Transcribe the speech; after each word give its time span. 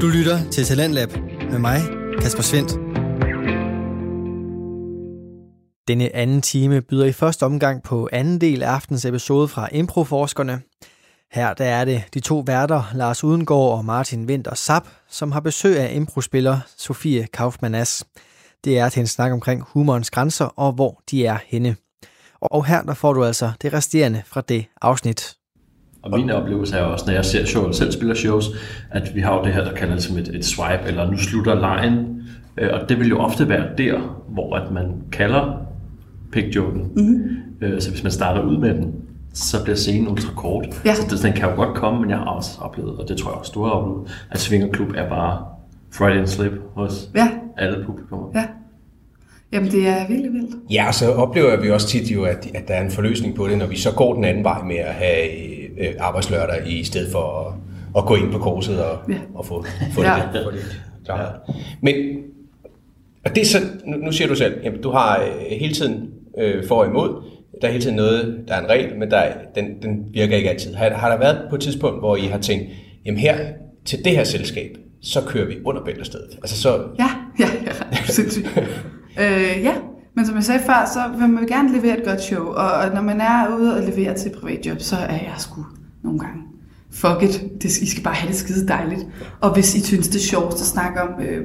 Du 0.00 0.06
lytter 0.06 0.50
til 0.50 0.64
Talentlab 0.64 1.12
med 1.50 1.58
mig, 1.58 1.80
Kasper 2.20 2.42
Svendt. 2.42 2.72
Denne 5.88 6.16
anden 6.16 6.42
time 6.42 6.82
byder 6.82 7.04
i 7.04 7.12
første 7.12 7.46
omgang 7.46 7.82
på 7.82 8.08
anden 8.12 8.40
del 8.40 8.62
af 8.62 8.68
aftens 8.70 9.04
episode 9.04 9.48
fra 9.48 9.68
Improforskerne. 9.72 10.62
Her 11.32 11.54
der 11.54 11.64
er 11.64 11.84
det 11.84 12.04
de 12.14 12.20
to 12.20 12.44
værter, 12.46 12.82
Lars 12.94 13.24
Udengård 13.24 13.78
og 13.78 13.84
Martin 13.84 14.26
Winter 14.26 14.54
Sap, 14.54 14.88
som 15.08 15.32
har 15.32 15.40
besøg 15.40 15.78
af 15.78 15.94
improspiller 15.94 16.58
Sofie 16.76 17.26
Kaufmann 17.32 17.74
As. 17.74 18.04
Det 18.64 18.78
er 18.78 18.88
til 18.88 19.00
en 19.00 19.06
snak 19.06 19.32
omkring 19.32 19.62
humorens 19.62 20.10
grænser 20.10 20.44
og 20.44 20.72
hvor 20.72 21.02
de 21.10 21.26
er 21.26 21.38
henne. 21.46 21.76
Og 22.40 22.66
her 22.66 22.82
der 22.82 22.94
får 22.94 23.12
du 23.12 23.24
altså 23.24 23.52
det 23.62 23.72
resterende 23.72 24.22
fra 24.26 24.40
det 24.40 24.66
afsnit. 24.82 25.36
Og 26.12 26.18
min 26.18 26.30
oplevelse 26.30 26.76
er 26.76 26.82
også, 26.82 27.04
når 27.06 27.12
jeg 27.14 27.24
ser 27.24 27.44
shows, 27.44 27.76
selv 27.76 27.92
spiller 27.92 28.14
shows, 28.14 28.46
at 28.90 29.12
vi 29.14 29.20
har 29.20 29.38
jo 29.38 29.44
det 29.44 29.52
her, 29.52 29.64
der 29.64 29.72
kaldes 29.74 30.04
som 30.04 30.16
et, 30.18 30.28
et 30.28 30.44
swipe, 30.44 30.80
eller 30.86 31.10
nu 31.10 31.16
slutter 31.16 31.54
lejen. 31.54 32.22
Øh, 32.58 32.68
og 32.72 32.88
det 32.88 32.98
vil 33.00 33.08
jo 33.08 33.18
ofte 33.18 33.48
være 33.48 33.64
der, 33.78 34.22
hvor 34.28 34.56
at 34.56 34.70
man 34.72 34.86
kalder 35.12 35.60
pick-joken. 36.32 36.82
Mm-hmm. 36.96 37.80
Så 37.80 37.90
hvis 37.90 38.02
man 38.02 38.12
starter 38.12 38.42
ud 38.42 38.56
med 38.58 38.74
den, 38.74 38.94
så 39.34 39.64
bliver 39.64 39.76
scenen 39.76 40.08
ultra 40.08 40.32
kort. 40.36 40.82
Ja. 40.84 40.94
Så 40.94 41.02
det, 41.10 41.22
den 41.22 41.32
kan 41.32 41.48
jo 41.48 41.54
godt 41.54 41.74
komme, 41.76 42.00
men 42.00 42.10
jeg 42.10 42.18
har 42.18 42.24
også 42.24 42.50
oplevet, 42.60 42.90
og 42.98 43.08
det 43.08 43.16
tror 43.16 43.30
jeg 43.30 43.38
også, 43.38 43.52
du 43.54 43.62
har 43.64 43.70
oplevet, 43.70 44.10
at 44.30 44.38
Svingerklub 44.38 44.88
er 44.96 45.08
bare 45.08 45.44
Friday 45.92 46.24
Slip 46.24 46.52
hos 46.74 47.08
Ja. 47.14 47.28
alle 47.56 47.84
publikummer. 47.86 48.28
Ja. 48.34 48.44
Jamen, 49.52 49.70
det 49.70 49.88
er 49.88 50.08
virkelig 50.08 50.32
vildt. 50.32 50.56
Ja, 50.70 50.84
og 50.88 50.94
så 50.94 51.12
oplever 51.12 51.60
vi 51.60 51.70
også 51.70 51.88
tit 51.88 52.10
jo, 52.10 52.24
at, 52.24 52.46
at 52.54 52.68
der 52.68 52.74
er 52.74 52.84
en 52.84 52.90
forløsning 52.90 53.34
på 53.34 53.48
det, 53.48 53.58
når 53.58 53.66
vi 53.66 53.76
så 53.76 53.92
går 53.92 54.14
den 54.14 54.24
anden 54.24 54.44
vej 54.44 54.62
med 54.62 54.76
at 54.76 54.94
have 54.94 55.28
øh, 55.80 55.94
arbejdslørdag 55.98 56.66
i 56.66 56.84
stedet 56.84 57.12
for 57.12 57.48
at, 57.48 57.54
at 58.02 58.06
gå 58.06 58.14
ind 58.14 58.32
på 58.32 58.38
kurset 58.38 58.84
og, 58.84 58.98
Ja. 59.08 59.14
ja. 59.14 59.20
og 59.34 59.46
få, 59.46 59.64
få 59.94 60.02
Ja. 60.02 60.22
det, 60.32 60.44
det 60.52 60.80
klart. 61.04 61.30
Men 61.80 61.94
og 63.24 63.34
det 63.34 63.40
er 63.42 63.46
så, 63.46 63.58
nu, 63.84 63.96
nu 63.96 64.12
siger 64.12 64.28
du 64.28 64.34
selv, 64.34 64.60
jamen, 64.64 64.82
du 64.82 64.90
har 64.90 65.20
øh, 65.22 65.58
hele 65.60 65.74
tiden 65.74 66.10
øh, 66.38 66.66
for 66.68 66.74
og 66.74 66.86
imod. 66.86 67.22
Der 67.62 67.68
er 67.68 67.72
hele 67.72 67.84
tiden 67.84 67.96
noget, 67.96 68.44
der 68.48 68.54
er 68.54 68.60
en 68.60 68.68
regel, 68.70 68.98
men 68.98 69.10
der, 69.10 69.16
er- 69.16 69.36
den, 69.54 69.82
den 69.82 70.04
virker 70.12 70.36
ikke 70.36 70.50
altid. 70.50 70.74
Har, 70.74 70.90
har 70.90 71.08
der 71.10 71.18
været 71.18 71.38
på 71.50 71.54
et 71.56 71.62
tidspunkt, 71.62 71.98
hvor 72.00 72.16
I 72.16 72.20
har 72.20 72.38
tænkt, 72.38 72.64
jamen 73.06 73.18
her 73.20 73.36
til 73.84 74.04
det 74.04 74.12
her 74.12 74.24
selskab, 74.24 74.70
så 75.02 75.20
kører 75.26 75.46
vi 75.46 75.54
under 75.64 75.84
bæltestedet? 75.84 76.30
Altså 76.42 76.56
så, 76.62 76.82
Ja, 76.98 77.10
ja, 77.40 77.46
ja, 77.66 77.96
sindssygt. 78.04 78.46
øh, 79.20 79.62
ja, 79.64 79.72
men 80.16 80.26
som 80.26 80.34
jeg 80.34 80.44
sagde 80.44 80.60
før, 80.66 80.90
så 80.92 81.18
vil 81.18 81.28
man 81.28 81.46
gerne 81.46 81.72
levere 81.72 81.98
et 81.98 82.04
godt 82.04 82.22
show, 82.22 82.44
og, 82.44 82.94
når 82.94 83.02
man 83.02 83.20
er 83.20 83.56
ude 83.58 83.76
og 83.76 83.82
levere 83.82 84.14
til 84.14 84.30
privatjob, 84.30 84.80
så 84.80 84.96
er 84.96 85.14
jeg 85.14 85.34
sgu 85.38 85.66
nogle 86.02 86.18
gange. 86.18 86.42
Fuck 86.90 87.22
it, 87.22 87.62
det, 87.62 87.78
I 87.78 87.90
skal 87.90 88.02
bare 88.02 88.14
have 88.14 88.28
det 88.28 88.36
skide 88.36 88.68
dejligt. 88.68 89.06
Og 89.40 89.54
hvis 89.54 89.74
I 89.74 89.80
synes, 89.80 90.08
det 90.08 90.16
er 90.16 90.24
sjovt 90.24 90.54
at 90.54 90.60
snakke 90.60 91.02
om 91.02 91.08
øh, 91.20 91.44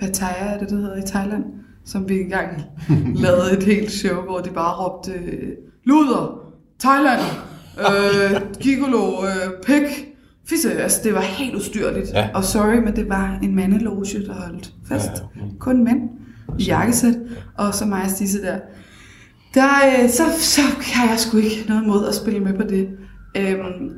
Pattaya, 0.00 0.54
er 0.54 0.58
det 0.58 0.70
det 0.70 0.78
hedder 0.78 0.96
i 0.96 1.06
Thailand, 1.06 1.44
som 1.84 2.08
vi 2.08 2.20
engang 2.20 2.62
lavede 3.24 3.56
et 3.58 3.62
helt 3.62 3.92
show, 3.92 4.22
hvor 4.22 4.38
de 4.38 4.50
bare 4.50 4.74
råbte, 4.74 5.12
øh, 5.12 5.48
luder, 5.84 6.40
Thailand, 6.80 7.20
øh, 7.78 8.40
gigolo, 8.60 9.24
øh, 9.24 9.64
pik, 9.66 10.14
fisse. 10.48 10.72
Altså, 10.72 11.00
det 11.04 11.14
var 11.14 11.20
helt 11.20 11.54
ustyrligt. 11.54 12.10
Ja. 12.14 12.28
Og 12.34 12.44
sorry, 12.44 12.76
men 12.84 12.96
det 12.96 13.08
var 13.08 13.38
en 13.42 13.56
mandeloge, 13.56 14.04
der 14.26 14.34
holdt 14.34 14.72
fast. 14.88 15.10
Ja, 15.36 15.40
Kun 15.58 15.84
mænd 15.84 16.00
i 16.58 16.64
jakkesæt, 16.64 17.14
og 17.58 17.74
så 17.74 17.86
mig 17.86 18.10
Stisse 18.10 18.42
der. 18.42 18.58
Der, 19.54 19.68
øh, 19.86 20.10
så, 20.10 20.22
så 20.38 20.60
har 20.94 21.08
jeg 21.08 21.18
sgu 21.18 21.36
ikke 21.36 21.64
noget 21.68 21.86
mod 21.86 22.08
at 22.08 22.14
spille 22.14 22.40
med 22.40 22.54
på 22.54 22.62
det. 22.62 22.88
Øhm, 23.36 23.92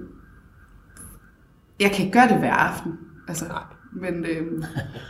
jeg 1.80 1.90
kan 1.90 2.04
ikke 2.04 2.18
gøre 2.18 2.28
det 2.28 2.38
hver 2.38 2.52
aften. 2.52 2.92
Altså, 3.28 3.44
men 3.92 4.14
øhm, 4.30 4.62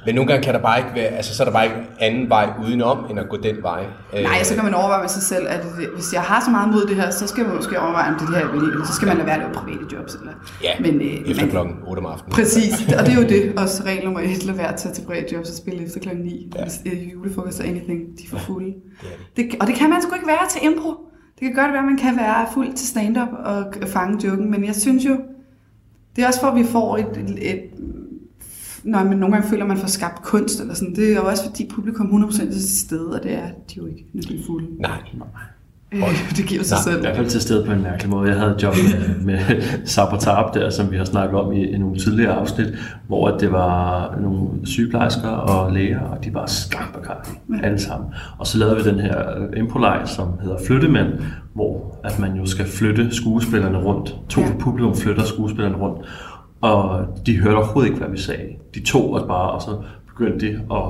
men 0.07 0.15
nogle 0.15 0.29
gange 0.29 0.43
kan 0.45 0.55
der 0.55 0.61
bare 0.63 0.79
ikke 0.79 0.91
være, 0.95 1.05
altså 1.09 1.35
så 1.37 1.43
er 1.43 1.45
der 1.45 1.53
bare 1.53 1.65
ikke 1.65 1.77
anden 2.01 2.29
vej 2.29 2.51
udenom, 2.67 2.99
end 3.11 3.21
at 3.21 3.29
gå 3.29 3.37
den 3.37 3.57
vej. 3.63 3.85
Øh, 4.17 4.23
nej, 4.23 4.43
så 4.43 4.55
kan 4.55 4.65
man 4.65 4.75
overveje 4.75 5.01
med 5.01 5.09
sig 5.09 5.23
selv, 5.23 5.47
at 5.49 5.63
det- 5.63 5.89
hvis 5.95 6.13
jeg 6.13 6.21
har 6.23 6.41
så 6.45 6.51
meget 6.51 6.69
mod 6.75 6.83
det 6.87 6.97
her, 6.97 7.11
så 7.11 7.27
skal 7.27 7.47
man 7.47 7.57
måske 7.57 7.81
overveje, 7.81 8.09
om 8.13 8.19
det 8.19 8.29
her 8.29 8.45
er 8.47 8.53
vel 8.53 8.87
så 8.87 8.93
skal 8.93 9.09
man 9.09 9.17
lade 9.17 9.27
være 9.27 9.37
at 9.37 9.41
lave 9.43 9.53
private 9.55 9.85
jobs. 9.97 10.15
Eller. 10.15 10.33
Ja, 10.63 10.71
men, 10.81 10.95
øh, 11.01 11.31
efter 11.31 11.47
klokken 11.49 11.75
8 11.87 12.01
om 12.01 12.07
aftenen. 12.07 12.33
Præcis, 12.33 12.73
og 12.99 13.07
det 13.07 13.13
er 13.17 13.21
jo 13.23 13.29
det. 13.29 13.59
Også 13.59 13.83
regel 13.87 14.05
nummer 14.05 14.21
et, 14.21 14.45
lad 14.45 14.55
være 14.55 14.69
at 14.73 14.77
tage 14.81 14.95
til 14.95 15.03
privat 15.07 15.33
jobs 15.33 15.51
og 15.51 15.57
spille 15.57 15.85
efter 15.87 16.01
klokken 16.01 16.25
9. 16.25 16.53
Ja. 16.57 16.63
Hvis 16.63 16.81
øh, 16.87 17.13
julefrokost 17.13 17.61
og 17.61 17.67
anything, 17.67 18.01
de 18.19 18.23
er 18.25 18.29
for 18.31 18.39
fulde. 18.39 18.67
Det 19.37 19.45
er 19.45 19.49
Det, 19.51 19.61
og 19.61 19.67
det 19.67 19.75
kan 19.75 19.91
man 19.91 20.03
sgu 20.03 20.15
ikke 20.15 20.27
være 20.27 20.49
til 20.51 20.61
impro. 20.65 20.91
Det 21.41 21.47
kan 21.47 21.55
godt 21.55 21.73
være, 21.73 21.79
at 21.83 21.85
man 21.85 21.97
kan 21.99 22.17
være 22.17 22.47
fuld 22.55 22.73
til 22.73 22.89
stand-up 22.89 23.29
og 23.45 23.65
fange 23.87 24.27
joken, 24.29 24.51
men 24.51 24.65
jeg 24.65 24.75
synes 24.75 25.05
jo, 25.05 25.17
det 26.17 26.25
er 26.25 26.29
også 26.29 26.41
for, 26.41 26.49
at 26.49 26.57
vi 26.57 26.65
får 26.65 26.97
et, 26.97 27.39
et 27.39 27.61
når 28.85 29.05
man 29.05 29.19
nogle 29.19 29.35
gange 29.35 29.49
føler, 29.49 29.63
at 29.63 29.69
man 29.69 29.79
får 29.79 29.89
skabt 29.89 30.23
kunst, 30.23 30.61
eller 30.61 30.75
sådan. 30.75 30.95
det 30.95 31.13
er 31.13 31.17
jo 31.17 31.27
også 31.27 31.45
fordi 31.45 31.71
publikum 31.75 32.25
100% 32.25 32.47
er 32.47 32.51
til 32.53 32.79
stede, 32.79 33.09
og 33.09 33.23
det 33.23 33.35
er 33.35 33.47
de 33.47 33.75
jo 33.77 33.87
ikke, 33.87 34.07
når 34.15 34.23
de 34.23 34.39
er 34.39 34.43
fulde. 34.47 34.67
Nej, 34.81 34.99
Øh, 35.93 36.01
det 36.37 36.47
giver 36.47 36.63
sig 36.63 36.77
Nej, 36.77 36.83
selv. 36.83 36.99
I 36.99 37.01
hvert 37.01 37.17
fald 37.17 37.29
til 37.29 37.41
stede 37.41 37.65
på 37.65 37.73
en 37.73 37.83
mærkelig 37.83 38.11
måde. 38.11 38.31
Jeg 38.31 38.39
havde 38.39 38.55
et 38.55 38.63
job 38.63 38.75
med, 38.75 39.25
med 39.25 39.63
Sabotab 39.85 40.55
der, 40.55 40.71
som 40.71 40.91
vi 40.91 40.97
har 40.97 41.05
snakket 41.05 41.41
om 41.41 41.53
i, 41.53 41.65
i 41.67 41.79
nogle 41.79 41.99
tidligere 41.99 42.33
afsnit, 42.33 42.67
hvor 43.07 43.29
at 43.29 43.41
det 43.41 43.53
var 43.53 44.17
nogle 44.21 44.49
sygeplejersker 44.65 45.29
og 45.29 45.73
læger, 45.73 46.01
og 46.01 46.25
de 46.25 46.35
var 46.35 46.47
skarpe 46.47 46.99
ja. 47.09 47.67
alle 47.67 47.79
sammen. 47.79 48.11
Og 48.39 48.47
så 48.47 48.59
lavede 48.59 48.77
vi 48.77 48.91
den 48.91 49.01
her 49.01 49.23
improleg, 49.57 50.03
som 50.07 50.29
hedder 50.43 50.57
Flyttemænd, 50.67 51.09
hvor 51.55 51.99
at 52.05 52.19
man 52.19 52.35
jo 52.37 52.47
skal 52.47 52.67
flytte 52.67 53.09
skuespillerne 53.15 53.79
rundt. 53.79 54.17
To 54.29 54.41
ja. 54.41 54.47
publikum 54.61 54.97
flytter 54.97 55.25
skuespillerne 55.25 55.77
rundt, 55.77 56.07
og 56.61 57.07
de 57.27 57.39
hørte 57.39 57.57
overhovedet 57.57 57.89
ikke, 57.91 58.01
hvad 58.01 58.11
vi 58.11 58.19
sagde. 58.19 58.49
De 58.75 58.81
tog 58.81 59.13
os 59.13 59.23
bare, 59.23 59.51
og 59.51 59.63
så 59.63 59.77
begyndte 60.09 60.47
de 60.47 60.53
at 60.53 60.83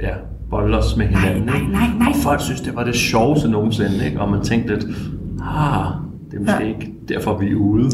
ja, 0.00 0.14
bolde 0.50 0.78
os 0.78 0.96
med 0.96 1.06
hinanden. 1.06 1.42
nej, 1.44 1.54
ikke? 1.60 1.72
nej, 1.72 1.86
nej. 1.98 2.08
Og 2.08 2.14
folk 2.22 2.40
synes, 2.40 2.60
det 2.60 2.76
var 2.76 2.84
det 2.84 2.94
sjoveste 2.94 3.48
nogensinde, 3.50 4.04
ikke? 4.06 4.20
og 4.20 4.30
man 4.30 4.42
tænkte 4.42 4.74
lidt, 4.74 4.84
ah, 5.42 5.86
det 6.30 6.36
er 6.36 6.40
måske 6.40 6.62
Ja. 6.64 6.68
ikke 6.68 6.92
derfor, 7.08 7.38
vi 7.38 7.50
er 7.50 7.56
ude. 7.56 7.90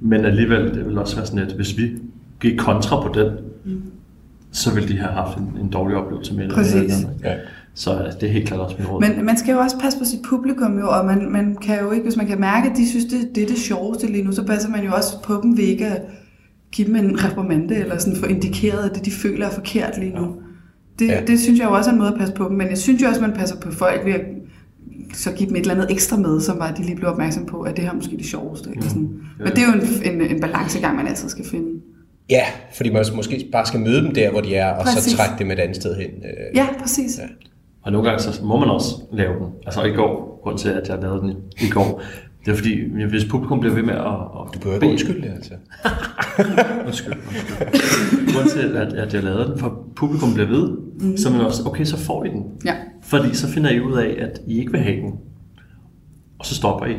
Men 0.00 0.24
alligevel, 0.24 0.74
det 0.74 0.86
vil 0.86 0.98
også 0.98 1.16
være 1.16 1.26
sådan, 1.26 1.46
at 1.46 1.52
hvis 1.52 1.78
vi 1.78 1.90
gik 2.40 2.58
kontra 2.58 3.02
på 3.02 3.12
den, 3.14 3.28
mm. 3.64 3.82
så 4.52 4.74
ville 4.74 4.88
de 4.88 4.98
have 4.98 5.12
haft 5.12 5.38
en, 5.38 5.58
en 5.60 5.68
dårlig 5.68 5.96
oplevelse 5.96 6.34
med 6.34 6.44
det. 6.44 6.52
Præcis. 6.52 6.92
Ja. 7.24 7.34
Så 7.74 7.94
øh, 7.94 8.12
det 8.20 8.28
er 8.28 8.32
helt 8.32 8.48
klart 8.48 8.60
også 8.60 8.76
min 8.78 8.86
råd. 8.86 9.00
Men 9.00 9.24
man 9.24 9.36
skal 9.36 9.52
jo 9.52 9.58
også 9.58 9.78
passe 9.78 9.98
på 9.98 10.04
sit 10.04 10.20
publikum 10.28 10.78
jo, 10.78 10.88
og 10.88 11.06
man, 11.06 11.32
man 11.32 11.56
kan 11.62 11.80
jo 11.80 11.90
ikke, 11.90 12.04
hvis 12.04 12.16
man 12.16 12.26
kan 12.26 12.40
mærke, 12.40 12.70
at 12.70 12.76
de 12.76 12.88
synes, 12.90 13.04
det, 13.04 13.34
det 13.34 13.42
er 13.42 13.46
det 13.46 13.58
sjoveste 13.58 14.06
lige 14.06 14.24
nu, 14.24 14.32
så 14.32 14.46
passer 14.46 14.70
man 14.70 14.84
jo 14.84 14.92
også 14.92 15.22
på 15.24 15.40
dem 15.42 15.56
ved 15.56 15.64
ikke 15.64 15.86
at 15.86 16.02
give 16.72 16.88
dem 16.88 16.96
en 16.96 17.24
reprimande, 17.24 17.76
eller 17.76 17.98
sådan 17.98 18.16
få 18.16 18.26
indikeret, 18.26 18.90
at 18.90 18.96
det 18.96 19.04
de 19.04 19.10
føler 19.10 19.46
er 19.46 19.50
forkert 19.50 19.98
lige 19.98 20.12
nu. 20.16 20.34
Det, 20.98 21.08
Ja. 21.08 21.20
det 21.26 21.40
synes 21.40 21.58
jeg 21.60 21.66
jo 21.68 21.72
også 21.74 21.90
er 21.90 21.94
en 21.94 21.98
måde 21.98 22.12
at 22.12 22.18
passe 22.18 22.34
på 22.34 22.44
dem, 22.48 22.56
men 22.56 22.68
jeg 22.68 22.78
synes 22.78 23.02
jo 23.02 23.08
også, 23.08 23.20
at 23.20 23.28
man 23.28 23.36
passer 23.38 23.56
på 23.56 23.72
folk 23.72 24.04
ved 24.04 24.12
at 24.12 24.20
så 25.14 25.32
give 25.32 25.48
dem 25.48 25.56
et 25.56 25.60
eller 25.60 25.74
andet 25.74 25.90
ekstra 25.90 26.16
med, 26.16 26.40
som 26.40 26.58
var, 26.58 26.66
at 26.66 26.76
de 26.78 26.82
lige 26.82 26.96
blev 26.96 27.08
opmærksom 27.10 27.46
på, 27.46 27.60
at 27.60 27.76
det 27.76 27.84
her 27.84 27.90
er 27.90 27.94
måske 27.94 28.16
det 28.16 28.26
sjoveste. 28.26 28.70
Eller 28.70 28.88
sådan. 28.88 29.20
Men 29.38 29.46
det 29.48 29.58
er 29.58 29.66
jo 29.66 29.72
en, 29.72 30.14
en, 30.20 30.30
en 30.36 30.40
balancegang, 30.40 30.96
man 30.96 31.06
altid 31.06 31.28
skal 31.28 31.44
finde. 31.44 31.80
Ja, 32.30 32.42
fordi 32.74 32.90
man 32.92 33.04
måske 33.14 33.48
bare 33.52 33.66
skal 33.66 33.80
møde 33.80 34.02
dem 34.04 34.14
der, 34.14 34.30
hvor 34.30 34.40
de 34.40 34.54
er, 34.54 34.72
og 34.74 34.84
Præcis. 34.84 35.02
så 35.12 35.16
trække 35.16 35.34
dem 35.38 35.50
et 35.50 35.58
andet 35.58 35.76
sted 35.76 35.96
hen. 35.96 36.06
Øh, 36.06 36.56
Ja, 36.56 36.66
præcis. 36.80 37.18
Ja. 37.18 37.24
Og 37.82 37.92
nogle 37.92 38.08
gange 38.08 38.22
så 38.22 38.44
må 38.44 38.58
man 38.60 38.68
også 38.68 38.94
lave 39.12 39.34
den. 39.34 39.46
Altså 39.66 39.82
i 39.82 39.90
går, 39.90 40.40
grund 40.42 40.58
til 40.58 40.68
at 40.68 40.88
jeg 40.88 40.98
lavede 41.02 41.20
den 41.20 41.34
i 41.60 41.68
går, 41.70 42.02
det 42.44 42.52
er 42.52 42.56
fordi, 42.56 43.04
hvis 43.10 43.24
publikum 43.24 43.60
bliver 43.60 43.74
ved 43.74 43.82
med 43.82 43.94
at... 43.94 44.00
at 44.00 44.54
Du 44.54 44.58
behøver 44.58 44.74
ikke 44.76 44.86
undskylde 44.92 45.20
det, 45.22 45.34
altså. 45.34 45.52
Undskyld, 46.86 47.12
undskyld. 47.12 48.34
Grunden 48.34 48.50
til, 48.50 48.76
at, 48.76 48.92
at 48.92 49.14
jeg 49.14 49.22
lavede 49.22 49.44
den, 49.50 49.58
for 49.58 49.84
publikum 49.96 50.34
bliver 50.34 50.48
ved, 50.48 50.68
mm. 51.00 51.16
så 51.16 51.28
er 51.28 51.32
man 51.32 51.40
også, 51.40 51.62
okay, 51.66 51.84
så 51.84 51.96
får 51.96 52.24
I 52.24 52.28
den. 52.28 52.42
Ja. 52.64 52.74
Fordi 53.02 53.34
så 53.34 53.48
finder 53.48 53.70
I 53.70 53.80
ud 53.80 53.92
af, 53.92 54.16
at 54.20 54.40
I 54.46 54.58
ikke 54.58 54.72
vil 54.72 54.80
have 54.80 54.96
den. 54.96 55.12
Og 56.38 56.46
så 56.46 56.54
stopper 56.54 56.86
I. 56.86 56.90
Ja. 56.90 56.96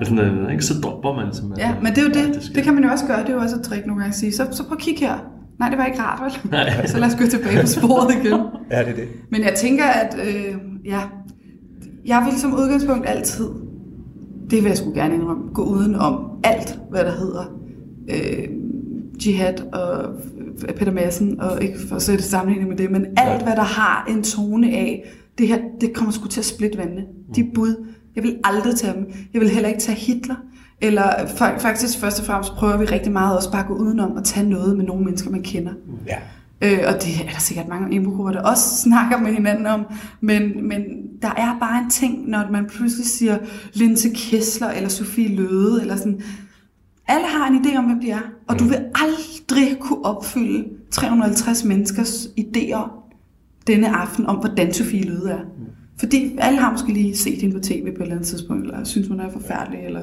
Eller 0.00 0.04
Sådan, 0.08 0.14
noget, 0.34 0.50
ikke? 0.52 0.64
Så 0.64 0.74
dropper 0.80 1.14
man 1.24 1.34
simpelthen. 1.34 1.70
Ja, 1.70 1.80
men 1.82 1.92
det 1.94 1.98
er 1.98 2.02
jo 2.02 2.08
det. 2.34 2.42
skal- 2.42 2.54
Det 2.56 2.64
kan 2.64 2.74
man 2.74 2.84
jo 2.84 2.90
også 2.90 3.06
gøre. 3.06 3.20
Det 3.20 3.28
er 3.28 3.34
jo 3.34 3.40
også 3.40 3.56
et 3.56 3.62
trick 3.62 3.86
nogle 3.86 4.00
gange 4.02 4.12
at 4.12 4.18
sige. 4.18 4.32
Så, 4.32 4.46
så 4.50 4.62
prøv 4.64 4.72
at 4.72 4.78
kigge 4.82 5.00
her. 5.00 5.18
Nej, 5.58 5.68
det 5.68 5.78
var 5.78 5.86
ikke 5.86 6.00
rart, 6.00 6.22
vel? 6.44 6.50
Nej. 6.52 6.86
Så 6.86 6.98
lad 6.98 7.06
os 7.08 7.14
gå 7.14 7.26
tilbage 7.26 7.60
på 7.60 7.66
sporet 7.66 8.14
igen. 8.14 8.40
Ja, 8.70 8.78
det 8.80 8.88
er 8.88 8.94
det. 8.94 9.08
Men 9.30 9.42
jeg 9.42 9.54
tænker, 9.56 9.84
at 9.84 10.16
øh, 10.26 10.54
ja, 10.84 11.00
jeg 12.06 12.26
vil 12.30 12.40
som 12.40 12.54
udgangspunkt 12.54 13.08
altid, 13.08 13.46
det 14.50 14.62
vil 14.62 14.68
jeg 14.68 14.76
sgu 14.78 14.92
gerne 14.94 15.14
indrømme, 15.14 15.42
gå 15.54 15.62
uden 15.62 15.94
om 15.94 16.30
alt, 16.44 16.78
hvad 16.90 17.04
der 17.04 17.12
hedder 17.12 17.44
øh, 18.10 18.48
jihad 19.26 19.54
og 19.72 20.14
Peter 20.76 20.92
Madsen, 20.92 21.40
og 21.40 21.62
ikke 21.62 21.78
for 21.88 21.96
at 21.96 22.02
sætte 22.02 22.24
sammenligning 22.24 22.68
med 22.70 22.76
det, 22.78 22.90
men 22.90 23.06
alt, 23.16 23.42
hvad 23.42 23.56
der 23.56 23.62
har 23.62 24.06
en 24.10 24.22
tone 24.22 24.70
af, 24.70 25.04
det 25.38 25.48
her, 25.48 25.58
det 25.80 25.92
kommer 25.92 26.12
sgu 26.12 26.26
til 26.28 26.40
at 26.40 26.44
splitte 26.44 26.78
vandene. 26.78 27.04
De 27.36 27.50
bud, 27.54 27.86
jeg 28.16 28.24
vil 28.24 28.36
aldrig 28.44 28.74
tage 28.74 28.94
dem. 28.94 29.12
Jeg 29.32 29.40
vil 29.40 29.48
heller 29.50 29.68
ikke 29.68 29.80
tage 29.80 29.98
Hitler. 29.98 30.34
Eller 30.80 31.02
fa- 31.02 31.58
faktisk 31.58 31.98
først 31.98 32.20
og 32.20 32.26
fremmest 32.26 32.52
prøver 32.52 32.76
vi 32.76 32.84
rigtig 32.84 33.12
meget 33.12 33.36
også 33.36 33.50
bare 33.52 33.60
at 33.60 33.66
gå 33.68 33.74
udenom 33.74 34.12
og 34.12 34.24
tage 34.24 34.48
noget 34.50 34.76
med 34.76 34.84
nogle 34.84 35.04
mennesker, 35.04 35.30
man 35.30 35.42
kender. 35.42 35.72
Ja. 36.06 36.16
Øh, 36.62 36.78
og 36.86 36.94
det 36.94 37.26
er 37.26 37.30
der 37.32 37.38
sikkert 37.38 37.68
mange 37.68 37.94
improgrupper, 37.94 38.32
der 38.32 38.42
også 38.42 38.76
snakker 38.84 39.18
med 39.18 39.32
hinanden 39.32 39.66
om. 39.66 39.86
Men, 40.20 40.68
men 40.68 40.82
der 41.22 41.30
er 41.36 41.56
bare 41.60 41.84
en 41.84 41.90
ting, 41.90 42.28
når 42.28 42.50
man 42.50 42.66
pludselig 42.66 43.06
siger 43.06 43.38
Linse 43.74 44.08
Kessler 44.14 44.68
eller 44.68 44.88
Sofie 44.88 45.36
Løde, 45.36 45.80
eller 45.80 45.96
sådan, 45.96 46.22
Alle 47.08 47.26
har 47.26 47.48
en 47.48 47.64
idé 47.64 47.78
om, 47.78 47.84
hvem 47.84 48.00
de 48.00 48.10
er, 48.10 48.20
og 48.48 48.58
du 48.58 48.64
vil 48.64 48.78
aldrig 48.94 49.78
kunne 49.80 50.04
opfylde 50.04 50.64
350 50.90 51.64
menneskers 51.64 52.26
idéer 52.40 52.90
denne 53.66 53.96
aften 53.96 54.26
om, 54.26 54.36
hvordan 54.36 54.72
Sofie 54.72 55.04
Løde 55.04 55.30
er. 55.30 55.40
Fordi 55.98 56.36
alle 56.38 56.58
har 56.58 56.72
måske 56.72 56.92
lige 56.92 57.16
set 57.16 57.40
hende 57.40 57.54
på 57.54 57.60
tv 57.62 57.82
på 57.82 57.88
et 57.88 58.02
eller 58.02 58.14
andet 58.14 58.26
tidspunkt, 58.26 58.64
eller 58.64 58.84
synes, 58.84 59.08
hun 59.08 59.20
er 59.20 59.30
forfærdelig, 59.30 59.80
eller... 59.80 60.02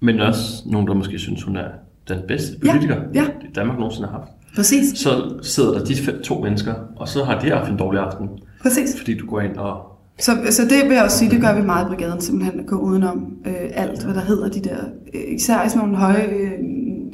Men 0.00 0.20
også 0.20 0.62
nogen, 0.66 0.86
der 0.86 0.94
måske 0.94 1.18
synes, 1.18 1.42
hun 1.42 1.56
er 1.56 1.68
den 2.08 2.18
bedste 2.28 2.56
Ja, 2.64 2.72
politiker, 2.72 3.02
ja. 3.14 3.26
Danmark 3.54 3.78
nogensinde 3.78 4.08
har 4.08 4.18
haft. 4.18 4.30
Præcis, 4.56 4.98
Så 4.98 5.38
sidder 5.42 5.72
der 5.72 5.84
de 5.84 6.22
to 6.22 6.40
mennesker, 6.40 6.74
og 6.96 7.08
så 7.08 7.24
har 7.24 7.40
de 7.40 7.50
haft 7.50 7.70
en 7.70 7.76
dårlig 7.76 8.00
aften, 8.00 8.28
præcis. 8.62 8.96
fordi 8.98 9.18
du 9.18 9.26
går 9.26 9.40
ind 9.40 9.56
og... 9.56 9.86
Så, 10.18 10.32
så 10.50 10.62
det 10.62 10.88
vil 10.88 10.94
jeg 10.94 11.04
også 11.04 11.18
sige, 11.18 11.30
det 11.30 11.40
gør 11.40 11.54
vi 11.54 11.62
meget 11.62 11.86
i 11.86 11.88
brigaden, 11.88 12.20
simpelthen 12.20 12.60
at 12.60 12.66
gå 12.66 12.76
udenom 12.76 13.32
øh, 13.46 13.70
alt, 13.74 14.04
hvad 14.04 14.14
der 14.14 14.20
hedder 14.20 14.48
de 14.48 14.60
der, 14.60 14.78
øh, 15.14 15.34
især 15.34 15.64
i 15.64 15.68
sådan 15.68 15.78
nogle 15.88 15.96
høje, 15.96 16.24
øh, 16.24 16.52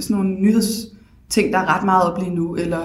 sådan 0.00 0.16
nogle 0.16 0.34
nyhedsting, 0.40 1.52
der 1.52 1.58
er 1.58 1.76
ret 1.76 1.84
meget 1.84 2.02
op 2.12 2.18
lige 2.18 2.34
nu, 2.34 2.54
eller 2.56 2.78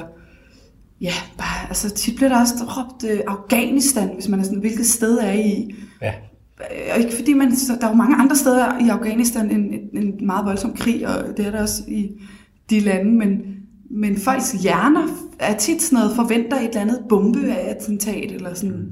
ja, 1.02 1.14
bare, 1.38 1.68
altså 1.70 1.90
tit 1.90 2.16
bliver 2.16 2.30
der 2.30 2.40
også 2.40 2.54
råbt 2.64 3.04
øh, 3.12 3.20
Afghanistan, 3.28 4.10
hvis 4.14 4.28
man 4.28 4.40
er 4.40 4.44
sådan, 4.44 4.60
hvilket 4.60 4.86
sted 4.86 5.18
er 5.18 5.32
I? 5.32 5.76
Ja. 6.02 6.14
Øh, 6.60 6.94
Og 6.94 7.00
ikke 7.00 7.16
fordi 7.16 7.34
man, 7.34 7.56
så 7.56 7.74
der 7.82 7.86
er 7.88 7.92
jo 7.92 7.96
mange 7.98 8.16
andre 8.16 8.36
steder 8.36 8.80
i 8.86 8.90
Afghanistan 8.90 9.52
en, 9.52 9.74
en, 9.74 10.04
en 10.04 10.26
meget 10.26 10.46
voldsom 10.46 10.74
krig, 10.74 11.08
og 11.08 11.38
det 11.38 11.48
er 11.48 11.52
der 11.52 11.62
også 11.62 11.84
i 11.88 12.12
de 12.70 12.80
lande, 12.80 13.12
men, 13.12 13.42
men 13.94 14.18
folks 14.18 14.52
hjerner 14.52 15.08
er 15.40 15.58
tit 15.58 15.82
sådan 15.82 15.96
noget, 15.96 16.16
forventer 16.16 16.58
et 16.58 16.68
eller 16.68 16.82
andet 16.82 17.00
bombeattentat, 17.10 18.32
eller 18.32 18.54
sådan, 18.54 18.92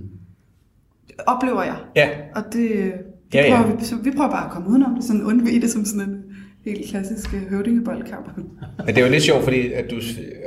oplever 1.27 1.63
jeg. 1.63 1.75
Ja, 1.95 2.09
Og 2.35 2.43
det, 2.53 2.69
det 2.73 2.93
Ja, 3.33 3.47
ja. 3.47 3.61
prøver 3.61 3.77
Vi, 3.77 3.85
så 3.85 3.95
vi 3.95 4.11
prøver 4.11 4.29
bare 4.29 4.45
at 4.45 4.51
komme 4.51 4.69
udenom 4.69 4.95
det, 4.95 5.03
sådan 5.03 5.23
undvige 5.23 5.61
det 5.61 5.69
som 5.69 5.85
sådan 5.85 6.09
en 6.09 6.23
helt 6.65 6.89
klassisk 6.89 7.33
øh, 7.33 7.41
høvdingeboldkamp. 7.49 8.37
men 8.77 8.87
det 8.87 8.97
er 8.97 9.05
jo 9.05 9.11
lidt 9.11 9.23
sjovt, 9.23 9.43
fordi 9.43 9.71
at 9.71 9.91
du 9.91 9.95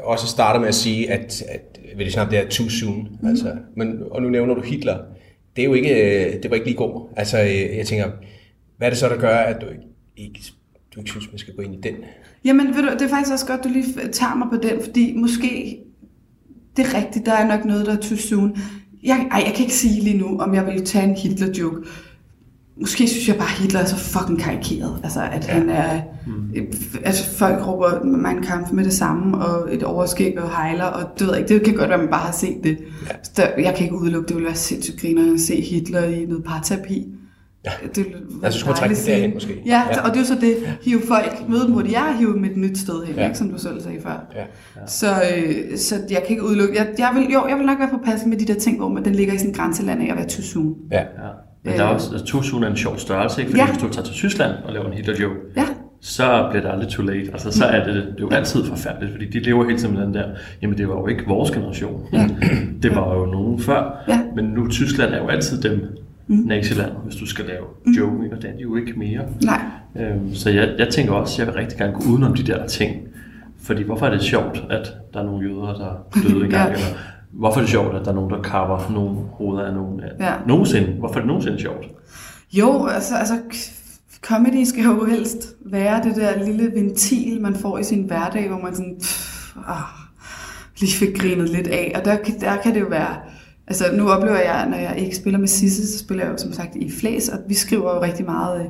også 0.03 0.27
starter 0.27 0.61
med 0.61 0.69
at 0.69 0.75
sige, 0.75 1.11
at, 1.13 1.43
at 1.49 1.81
vil 1.97 2.05
det 2.05 2.13
snart 2.13 2.31
det 2.31 2.39
er 2.39 2.49
too 2.49 2.69
soon. 2.69 3.09
Mm. 3.23 3.29
Altså, 3.29 3.57
men, 3.77 4.03
og 4.11 4.23
nu 4.23 4.29
nævner 4.29 4.55
du 4.55 4.61
Hitler. 4.61 4.99
Det 5.57 5.63
er 5.63 5.67
jo 5.67 5.75
ikke, 5.75 6.25
øh, 6.25 6.43
det 6.43 6.51
var 6.51 6.55
ikke 6.55 6.67
lige 6.67 6.77
går. 6.77 7.13
Altså, 7.17 7.43
øh, 7.43 7.77
jeg 7.77 7.87
tænker, 7.87 8.11
hvad 8.77 8.89
er 8.89 8.91
det 8.91 8.99
så, 8.99 9.09
der 9.09 9.17
gør, 9.17 9.37
at 9.37 9.61
du 9.61 9.67
ikke, 9.67 9.83
ikke, 10.17 10.53
du 10.95 11.01
ikke 11.01 11.11
synes, 11.11 11.29
man 11.33 11.39
skal 11.39 11.55
gå 11.57 11.63
ind 11.63 11.75
i 11.75 11.79
den? 11.83 11.95
Jamen, 12.45 12.69
ved 12.69 12.83
du, 12.83 12.89
det 12.93 13.03
er 13.03 13.09
faktisk 13.09 13.33
også 13.33 13.47
godt, 13.47 13.65
du 13.65 13.69
lige 13.69 14.09
tager 14.13 14.35
mig 14.35 14.47
på 14.51 14.57
den, 14.57 14.83
fordi 14.85 15.15
måske, 15.17 15.79
det 16.77 16.87
er 16.87 16.95
rigtigt, 16.95 17.27
der 17.27 17.33
er 17.33 17.57
nok 17.57 17.65
noget, 17.65 17.87
der 17.87 17.93
er 17.93 18.01
too 18.01 18.17
soon. 18.17 18.57
Jeg, 19.03 19.29
ej, 19.31 19.43
jeg 19.47 19.53
kan 19.55 19.65
ikke 19.65 19.75
sige 19.75 20.03
lige 20.03 20.19
nu, 20.19 20.39
om 20.39 20.55
jeg 20.55 20.67
vil 20.67 20.85
tage 20.85 21.05
en 21.05 21.17
Hitler-joke. 21.17 21.77
Måske 22.81 23.09
synes 23.09 23.29
jeg 23.29 23.37
bare, 23.37 23.49
at 23.49 23.59
Hitler 23.59 23.81
er 23.81 23.85
så 23.85 23.97
fucking 23.97 24.41
karikeret. 24.41 25.01
Altså, 25.05 25.23
at 25.23 25.49
ja. 25.49 25.53
han 25.53 25.69
er... 25.69 26.01
Mm. 26.27 26.51
Altså, 27.05 27.31
folk 27.31 27.67
råber 27.67 28.05
Mein 28.05 28.43
Kampf 28.43 28.73
med 28.73 28.85
det 28.85 28.93
samme, 28.93 29.39
og 29.39 29.75
et 29.75 29.83
overskæg 29.83 30.39
og 30.39 30.51
hejler, 30.51 30.85
og 30.85 31.19
det 31.19 31.27
ved 31.27 31.35
jeg 31.35 31.43
ikke, 31.43 31.55
det 31.55 31.65
kan 31.65 31.75
godt 31.75 31.89
være, 31.89 31.99
at 31.99 32.05
man 32.05 32.11
bare 32.11 32.27
har 32.27 32.33
set 32.33 32.65
det. 32.65 32.79
Ja. 33.07 33.15
Så 33.23 33.53
jeg 33.59 33.75
kan 33.75 33.85
ikke 33.85 33.97
udelukke, 33.97 34.29
det 34.29 34.37
ville 34.37 34.47
være 34.47 34.57
sindssygt 34.57 35.01
griner 35.01 35.35
at 35.35 35.41
se 35.41 35.61
Hitler 35.61 36.05
i 36.05 36.25
noget 36.27 36.45
parterapi. 36.45 37.09
Ja. 37.65 37.71
Det 37.95 37.97
ville 37.97 38.13
være 38.13 38.45
Altså, 38.45 38.61
skulle 38.61 38.71
man 38.71 38.77
trække 38.79 38.95
det 38.97 39.07
derhen 39.07 39.35
måske. 39.35 39.63
Ja, 39.67 39.83
Ja. 39.91 40.01
og 40.03 40.09
det 40.11 40.17
er 40.17 40.21
jo 40.21 40.25
så 40.27 40.35
det, 40.41 40.57
hive 40.83 41.01
folk, 41.09 41.49
møde 41.49 41.63
dem, 41.65 41.73
hvor 41.73 41.83
de 41.83 41.95
er, 41.95 42.13
hive 42.19 42.33
dem 42.35 42.45
et 42.45 42.57
nyt 42.57 42.79
sted 42.79 43.05
hen, 43.07 43.15
Ja. 43.15 43.21
ja. 43.21 43.27
ikke, 43.29 43.39
som 43.39 43.49
du 43.51 43.59
selv 43.59 43.81
sagde 43.81 43.99
før. 44.03 44.27
Ja. 44.37 44.43
Så, 44.87 45.07
øh, 45.37 45.77
så 45.79 45.95
jeg 46.11 46.19
kan 46.27 46.31
ikke 46.31 46.45
udelukke. 46.45 46.75
Jeg, 46.79 46.87
jeg 46.99 47.11
vil, 47.15 47.23
jo, 47.33 47.47
jeg 47.49 47.57
vil 47.59 47.67
nok 47.67 47.79
være 47.79 47.89
påpasselig 47.91 48.29
med 48.29 48.39
de 48.47 48.53
der 48.53 48.61
ting, 48.61 48.79
hvor 48.79 48.89
man, 48.89 49.05
den 49.05 49.15
ligger 49.15 49.35
i 49.35 49.37
sådan 49.39 49.51
en 49.51 49.55
grænseland 49.57 50.03
af 50.03 50.11
at 50.11 50.17
være 50.17 50.29
too 50.29 50.43
soon. 50.43 50.75
Ja. 50.93 50.99
Ja. 50.99 51.05
Men 51.65 51.75
der 51.75 51.85
er 51.85 51.89
også, 51.89 52.11
altså, 52.13 52.27
Tusind 52.27 52.65
er 52.65 52.69
en 52.71 52.77
sjov 52.77 52.99
størrelse, 52.99 53.41
ikke? 53.41 53.51
Fordi 53.51 53.61
Ja. 53.61 53.67
ja. 53.67 53.73
hvis 53.73 53.83
du 53.83 53.89
tager 53.89 54.05
til 54.05 54.15
Tyskland 54.15 54.53
og 54.65 54.73
laver 54.73 54.87
en 54.87 54.93
Hitler-joke, 54.93 55.35
Ja, 55.57 55.65
så 56.01 56.47
bliver 56.51 56.63
det 56.63 56.71
aldrig 56.73 56.89
too 56.89 57.05
late. 57.05 57.31
Altså, 57.33 57.51
så 57.51 57.65
er 57.65 57.85
det, 57.85 57.95
det 57.95 58.03
er 58.03 58.21
jo 58.21 58.29
altid 58.31 58.65
forfærdeligt, 58.65 59.13
fordi 59.13 59.31
de 59.31 59.39
lever 59.39 59.65
hele 59.65 59.79
tiden 59.79 59.95
med 59.95 60.03
den 60.07 60.15
der, 60.15 60.25
jamen 60.63 60.79
det 60.79 60.89
var 60.89 60.95
jo 60.95 61.07
ikke 61.07 61.25
vores 61.27 61.51
generation. 61.51 62.01
Ja. 62.13 62.29
Det 62.83 62.95
var 62.97 63.15
jo 63.15 63.27
nogen 63.27 63.61
før, 63.61 64.05
Ja. 64.09 64.21
men 64.37 64.45
nu 64.45 64.69
Tyskland 64.69 65.15
er 65.15 65.19
jo 65.19 65.27
altid 65.29 65.61
dem, 65.63 65.81
mm. 66.33 66.47
Naziland, 66.47 66.93
hvis 67.05 67.17
du 67.17 67.27
skal 67.27 67.45
lave 67.45 67.65
mm. 67.87 67.93
joke, 67.93 68.25
ikke? 68.25 68.37
og 68.37 68.43
det 68.43 68.51
er 68.51 68.57
de 68.57 68.63
jo 68.63 68.77
ikke 68.77 68.93
mere. 68.97 69.23
nej. 69.45 69.61
Øhm, 69.97 70.35
så 70.35 70.51
jeg, 70.51 70.75
jeg 70.79 70.89
tænker 70.89 71.13
også, 71.13 71.43
jeg 71.43 71.47
vil 71.47 71.55
rigtig 71.55 71.79
gerne 71.79 71.93
gå 71.93 72.01
udenom 72.11 72.35
de 72.35 72.43
der 72.43 72.67
ting. 72.67 72.97
Fordi 73.63 73.83
hvorfor 73.83 74.07
er 74.07 74.11
det 74.11 74.23
sjovt, 74.23 74.65
at 74.71 74.93
der 75.15 75.21
er 75.21 75.25
nogle 75.25 75.49
jøder, 75.49 75.75
der 75.75 76.07
døde 76.23 76.45
engang? 76.45 76.71
Ja. 76.71 76.75
Eller 76.75 76.87
hvorfor 77.33 77.57
er 77.59 77.63
det 77.63 77.71
sjovt, 77.71 77.97
at 77.97 78.05
der 78.05 78.11
er 78.11 78.15
nogen, 78.15 78.31
der 78.31 78.43
kapper 78.43 78.93
nogle 78.93 79.17
hoveder 79.33 79.67
af 79.67 79.75
nogen? 79.75 80.01
Ja. 80.21 80.33
Nogensinde. 80.47 80.93
Hvorfor 80.99 81.15
er 81.15 81.19
det 81.19 81.27
nogensinde 81.27 81.61
sjovt? 81.61 81.87
Jo, 82.53 82.87
altså, 82.87 83.15
altså 83.15 83.35
comedy 84.23 84.65
skal 84.65 84.85
jo 84.85 85.05
helst 85.05 85.55
være 85.67 86.03
det 86.03 86.17
der 86.17 86.45
lille 86.45 86.71
ventil, 86.75 87.41
man 87.41 87.55
får 87.55 87.79
i 87.79 87.85
sin 87.85 88.03
hverdag, 88.03 88.49
hvor 88.49 88.59
man 88.59 88.75
sådan, 88.75 88.97
pff, 89.01 89.57
ah, 89.69 89.77
lige 90.81 90.93
fik 90.93 91.19
grinet 91.19 91.49
lidt 91.49 91.67
af. 91.69 91.93
Og 91.95 92.05
der, 92.05 92.17
der 92.41 92.57
kan 92.57 92.75
det 92.75 92.81
jo 92.81 92.87
være, 92.87 93.17
altså 93.73 93.97
nu 93.97 94.11
oplever 94.11 94.39
jeg, 94.39 94.67
når 94.71 94.77
jeg 94.77 94.99
ikke 94.99 95.17
spiller 95.17 95.39
med 95.39 95.49
Sisse, 95.49 95.93
så 95.93 95.99
spiller 95.99 96.25
jeg 96.25 96.33
jo 96.33 96.39
som 96.39 96.53
sagt 96.53 96.77
i 96.77 96.91
Flæs, 96.91 97.29
og 97.29 97.39
vi 97.49 97.55
skriver 97.55 97.95
jo 97.95 98.03
rigtig 98.03 98.25
meget 98.25 98.61
øh, 98.61 98.67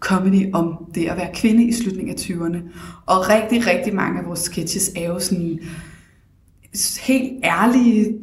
comedy 0.00 0.52
om 0.52 0.86
det 0.94 1.06
at 1.08 1.16
være 1.16 1.30
kvinde 1.34 1.64
i 1.64 1.72
slutningen 1.72 2.14
af 2.14 2.20
20'erne. 2.20 2.58
Og 3.06 3.28
rigtig, 3.28 3.66
rigtig 3.66 3.94
mange 3.94 4.20
af 4.20 4.26
vores 4.26 4.40
sketches 4.40 4.90
er 4.96 5.06
jo 5.06 5.18
sådan 5.18 5.58
helt 7.00 7.32
ærlige, 7.44 8.14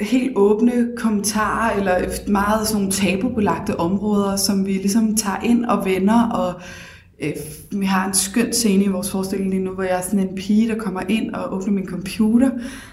helt 0.00 0.32
åbne 0.36 0.88
kommentarer, 0.96 1.76
eller 1.76 1.98
meget 2.28 2.68
sådan 2.68 2.80
nogle 2.80 2.92
tabubelagte 2.92 3.80
områder, 3.80 4.36
som 4.36 4.66
vi 4.66 4.72
ligesom 4.72 5.16
tager 5.16 5.40
ind 5.44 5.64
og 5.64 5.84
vender, 5.84 6.28
og 6.28 6.60
Øh, 7.22 7.32
vi 7.80 7.86
har 7.86 8.08
en 8.08 8.14
skøn 8.14 8.52
scene 8.52 8.84
i 8.84 8.88
vores 8.88 9.10
forestilling 9.10 9.50
lige 9.50 9.62
nu, 9.62 9.70
hvor 9.70 9.82
jeg 9.82 9.98
er 9.98 10.02
sådan 10.02 10.20
en 10.20 10.34
pige, 10.36 10.68
der 10.68 10.74
kommer 10.74 11.02
ind 11.08 11.30
og 11.30 11.54
åbner 11.54 11.72
min 11.72 11.86
computer, 11.86 12.50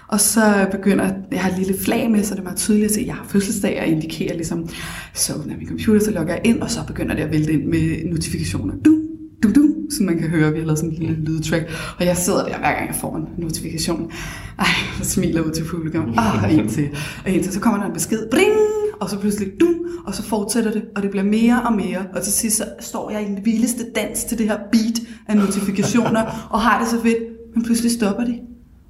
og 0.08 0.20
så 0.20 0.68
begynder, 0.70 1.10
jeg 1.32 1.40
har 1.40 1.50
et 1.50 1.58
lille 1.58 1.78
flag 1.78 2.10
med, 2.10 2.24
så 2.24 2.34
det 2.34 2.40
er 2.40 2.44
meget 2.44 2.58
tydeligt 2.58 2.84
at 2.84 2.94
se, 2.94 3.00
at 3.00 3.06
jeg 3.06 3.14
har 3.14 3.26
fødselsdag, 3.28 3.80
og 3.80 3.86
indikerer 3.86 4.34
ligesom, 4.34 4.68
så 5.14 5.34
åbner 5.34 5.52
jeg 5.52 5.58
min 5.58 5.68
computer, 5.68 6.00
så 6.00 6.10
logger 6.10 6.34
jeg 6.34 6.42
ind, 6.44 6.62
og 6.62 6.70
så 6.70 6.80
begynder 6.86 7.14
det 7.14 7.22
at 7.22 7.30
vælte 7.30 7.52
ind 7.52 7.64
med 7.64 8.04
notifikationer. 8.04 8.74
Du, 8.84 9.07
du, 9.42 9.52
du, 9.52 9.74
som 9.90 10.06
man 10.06 10.18
kan 10.18 10.28
høre, 10.28 10.52
vi 10.52 10.58
har 10.58 10.66
lavet 10.66 10.78
sådan 10.78 10.90
en 10.90 10.98
lille 10.98 11.24
lydtrack, 11.24 11.70
og 11.98 12.04
jeg 12.04 12.16
sidder 12.16 12.38
der, 12.38 12.58
hver 12.58 12.72
gang 12.72 12.86
jeg 12.86 12.96
får 13.00 13.16
en 13.16 13.28
notifikation, 13.38 14.10
ej, 14.58 14.66
jeg 14.98 15.06
smiler 15.06 15.42
ud 15.42 15.50
til 15.50 15.64
publikum, 15.64 16.14
ah, 16.16 16.44
og 16.44 16.52
en 16.52 16.68
til, 16.68 16.88
og 17.24 17.30
en 17.30 17.42
til, 17.42 17.52
så 17.52 17.60
kommer 17.60 17.80
der 17.80 17.86
en 17.86 17.92
besked, 17.92 18.30
bring, 18.30 18.52
og 19.00 19.10
så 19.10 19.18
pludselig 19.18 19.48
du, 19.60 19.74
og 20.06 20.14
så 20.14 20.22
fortsætter 20.22 20.70
det, 20.70 20.82
og 20.96 21.02
det 21.02 21.10
bliver 21.10 21.24
mere 21.24 21.62
og 21.62 21.72
mere, 21.72 22.06
og 22.14 22.22
til 22.22 22.32
sidst 22.32 22.56
så 22.56 22.64
står 22.80 23.10
jeg 23.10 23.22
i 23.22 23.24
den 23.24 23.38
vildeste 23.44 23.84
dans 23.96 24.24
til 24.24 24.38
det 24.38 24.46
her 24.48 24.58
beat 24.72 25.00
af 25.28 25.36
notifikationer, 25.36 26.48
og 26.50 26.60
har 26.60 26.80
det 26.80 26.88
så 26.88 27.02
fedt, 27.02 27.18
men 27.54 27.64
pludselig 27.64 27.92
stopper 27.92 28.24
de. 28.24 28.38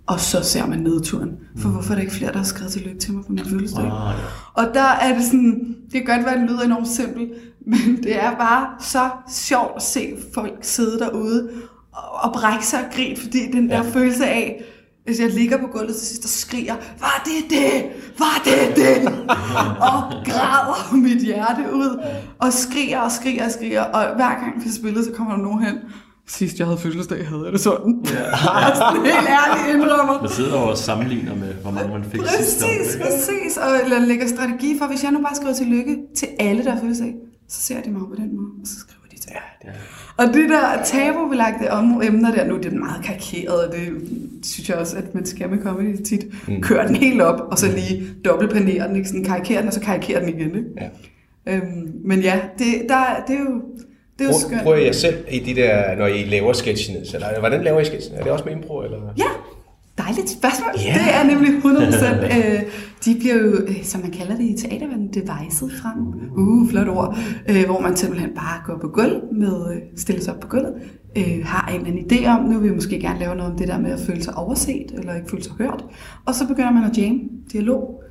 Og 0.08 0.20
så 0.20 0.42
ser 0.42 0.66
man 0.66 0.78
nedturen. 0.78 1.30
For 1.58 1.68
hvorfor 1.68 1.90
er 1.90 1.94
der 1.94 2.02
ikke 2.02 2.14
flere, 2.14 2.32
der 2.32 2.38
har 2.38 2.44
skrevet 2.44 2.72
tillykke 2.72 2.98
til 3.00 3.12
mig 3.12 3.24
på 3.26 3.32
min 3.32 3.44
fødselsdag? 3.44 3.84
Ah, 3.84 3.90
ja. 3.90 4.24
Og 4.54 4.74
der 4.74 4.82
er 4.82 5.14
det 5.14 5.24
sådan, 5.24 5.76
det 5.92 6.06
kan 6.06 6.16
godt 6.16 6.24
være, 6.26 6.34
at 6.34 6.40
det 6.40 6.50
lyder 6.50 6.62
enormt 6.62 6.88
simpelt, 6.88 7.30
men 7.66 7.96
det 8.02 8.22
er 8.22 8.34
bare 8.36 8.66
så 8.80 9.08
sjovt 9.32 9.72
at 9.76 9.82
se 9.82 10.14
folk 10.34 10.52
sidde 10.62 10.98
derude 10.98 11.48
og, 11.92 12.02
og 12.22 12.32
brække 12.32 12.66
sig 12.66 12.78
og 12.86 12.94
grine, 12.94 13.16
fordi 13.16 13.38
den 13.52 13.68
der 13.68 13.76
Ja. 13.76 13.90
følelse 13.90 14.26
af, 14.26 14.64
hvis 15.04 15.20
jeg 15.20 15.30
ligger 15.30 15.56
på 15.58 15.66
gulvet 15.66 15.96
til 15.96 16.06
sidst 16.06 16.24
og 16.24 16.28
skriger, 16.30 16.74
var 17.00 17.22
det 17.24 17.50
det? 17.50 17.84
Var 18.18 18.42
det 18.44 18.76
det? 18.76 19.08
og 19.90 20.02
græder 20.26 20.94
mit 20.96 21.22
hjerte 21.22 21.62
ud, 21.74 22.02
og 22.38 22.52
skriger 22.52 22.98
og 23.00 23.12
skriger 23.12 23.44
og 23.44 23.50
skriger, 23.50 23.82
og 23.82 24.14
hver 24.16 24.28
gang 24.40 24.64
vi 24.64 24.70
spiller, 24.70 25.02
så 25.02 25.10
kommer 25.16 25.36
der 25.36 25.42
nogen 25.42 25.64
hen. 25.64 25.74
Sidst 26.28 26.58
jeg 26.58 26.66
havde 26.66 26.78
fødselsdag, 26.78 27.26
havde 27.26 27.42
jeg 27.44 27.52
det 27.52 27.60
sådan. 27.60 28.00
Ja. 28.04 28.24
sådan 28.82 29.02
helt 29.04 29.28
ærligt 29.38 29.74
indrømmer. 29.74 30.20
Man 30.22 30.30
sidder 30.30 30.56
og 30.56 30.78
sammenligner 30.78 31.34
med, 31.34 31.54
hvor 31.62 31.70
mange 31.70 31.88
man 31.88 32.04
fik 32.04 32.20
sidste 32.38 32.64
år. 32.64 32.68
Præcis, 32.78 32.98
præcis. 33.02 33.56
Og 33.56 33.84
eller 33.84 33.98
lægger 33.98 34.26
strategi 34.28 34.78
for, 34.78 34.86
hvis 34.86 35.04
jeg 35.04 35.12
nu 35.12 35.20
bare 35.20 35.34
skriver 35.34 35.54
tillykke 35.54 35.96
til 36.16 36.28
alle, 36.38 36.64
der 36.64 36.70
har 36.70 36.80
fødselsdag, 36.80 37.14
så 37.48 37.60
ser 37.60 37.80
de 37.82 37.90
mig 37.90 38.00
på 38.00 38.14
den 38.16 38.36
måde, 38.36 38.50
og 38.60 38.66
så 38.66 38.74
skriver 38.80 39.06
de 39.10 39.16
til 39.20 39.30
Ja. 39.64 39.70
Og 40.16 40.34
det 40.34 40.48
der 40.48 40.82
tabubelagte 40.84 41.72
om 41.72 42.02
emner 42.02 42.34
der, 42.34 42.44
nu 42.46 42.54
er 42.54 42.60
det 42.60 42.72
meget 42.72 43.04
karikeret, 43.04 43.66
og 43.66 43.74
det 43.74 43.88
synes 44.42 44.68
jeg 44.68 44.76
også, 44.76 44.96
at 44.96 45.14
man 45.14 45.26
skal 45.26 45.50
med 45.50 45.58
comedy 45.62 46.02
tit. 46.04 46.48
Mm. 46.48 46.60
Kør 46.62 46.86
den 46.86 46.96
helt 46.96 47.22
op, 47.22 47.40
og 47.50 47.58
så 47.58 47.66
lige 47.66 48.14
dobbeltpanere 48.24 48.88
den, 48.88 48.96
ikke? 48.96 49.08
Sådan 49.08 49.24
karikere 49.24 49.58
den, 49.58 49.68
og 49.68 49.74
så 49.74 49.80
karikere 49.80 50.20
den 50.20 50.28
igen, 50.28 50.54
ikke? 50.56 50.68
Ja. 50.80 50.88
Øhm, 51.46 51.92
men 52.04 52.20
ja, 52.20 52.40
det, 52.58 52.66
der, 52.88 53.04
det 53.28 53.36
er 53.36 53.40
jo, 53.40 53.62
det 54.18 54.26
Prøv, 54.26 54.40
skønt. 54.40 54.62
prøver 54.62 54.76
jeg 54.76 54.94
selv 54.94 55.16
i 55.30 55.38
de 55.38 55.54
der, 55.54 55.96
når 55.96 56.06
I 56.06 56.24
laver 56.24 56.52
sketchene? 56.52 57.06
Så, 57.06 57.16
eller, 57.16 57.38
hvordan 57.38 57.64
laver 57.64 57.80
I 57.80 57.84
sketchene? 57.84 58.18
Er 58.18 58.22
det 58.22 58.32
også 58.32 58.44
med 58.44 58.52
impro? 58.52 58.80
Eller? 58.80 58.98
Ja, 59.18 59.30
dejligt 59.98 60.30
spørgsmål. 60.30 60.70
Ja. 60.76 60.94
Det 60.94 61.14
er 61.14 61.24
nemlig 61.24 61.50
100%. 61.50 62.54
øh, 62.54 62.62
de 63.04 63.16
bliver 63.18 63.34
jo, 63.34 63.52
øh, 63.52 63.82
som 63.82 64.00
man 64.00 64.10
kalder 64.10 64.36
det 64.36 64.44
i 64.44 64.56
teaterverdenen, 64.56 65.08
deviset 65.14 65.72
frem. 65.82 65.98
Uh, 66.36 66.70
flot 66.70 66.88
ord. 66.88 67.18
Øh, 67.48 67.64
hvor 67.66 67.80
man 67.80 67.96
simpelthen 67.96 68.30
bare 68.34 68.62
går 68.66 68.78
på 68.80 68.88
gulv, 68.88 69.22
med, 69.32 69.72
øh, 69.74 69.80
stiller 69.96 70.22
sig 70.22 70.34
op 70.34 70.40
på 70.40 70.48
gulvet, 70.48 70.72
øh, 71.16 71.40
har 71.44 71.68
en 71.68 71.80
eller 71.80 71.92
anden 71.92 72.10
idé 72.12 72.26
om, 72.26 72.44
nu 72.44 72.58
vil 72.58 72.70
vi 72.70 72.74
måske 72.74 73.00
gerne 73.00 73.18
lave 73.18 73.34
noget 73.34 73.52
om 73.52 73.58
det 73.58 73.68
der 73.68 73.78
med 73.78 73.90
at 73.90 74.00
føle 74.00 74.22
sig 74.22 74.34
overset, 74.36 74.92
eller 74.98 75.14
ikke 75.14 75.30
føle 75.30 75.42
sig 75.42 75.52
hørt. 75.58 75.84
Og 76.26 76.34
så 76.34 76.46
begynder 76.46 76.70
man 76.72 76.90
at 76.90 76.98
jamme, 76.98 77.20
dialog, 77.52 78.02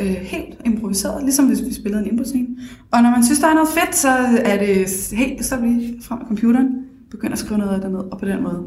øh, 0.00 0.06
helt 0.06 0.58
improviseret, 0.64 1.22
ligesom 1.22 1.46
hvis 1.46 1.64
vi 1.64 1.72
spillede 1.72 2.02
en 2.02 2.10
improscene. 2.10 2.48
Og 2.90 3.02
når 3.02 3.10
man 3.10 3.24
synes, 3.24 3.40
der 3.40 3.46
er 3.46 3.54
noget 3.54 3.68
fedt, 3.68 3.96
så 3.96 4.08
er 4.44 4.58
det 4.58 4.76
helt, 5.12 5.44
så 5.44 5.54
frem 6.00 6.18
med 6.18 6.26
computeren, 6.26 6.68
begynder 7.10 7.32
at 7.32 7.38
skrive 7.38 7.58
noget 7.58 7.90
ned, 7.90 7.98
og 7.98 8.18
på 8.18 8.24
den 8.24 8.42
måde 8.42 8.62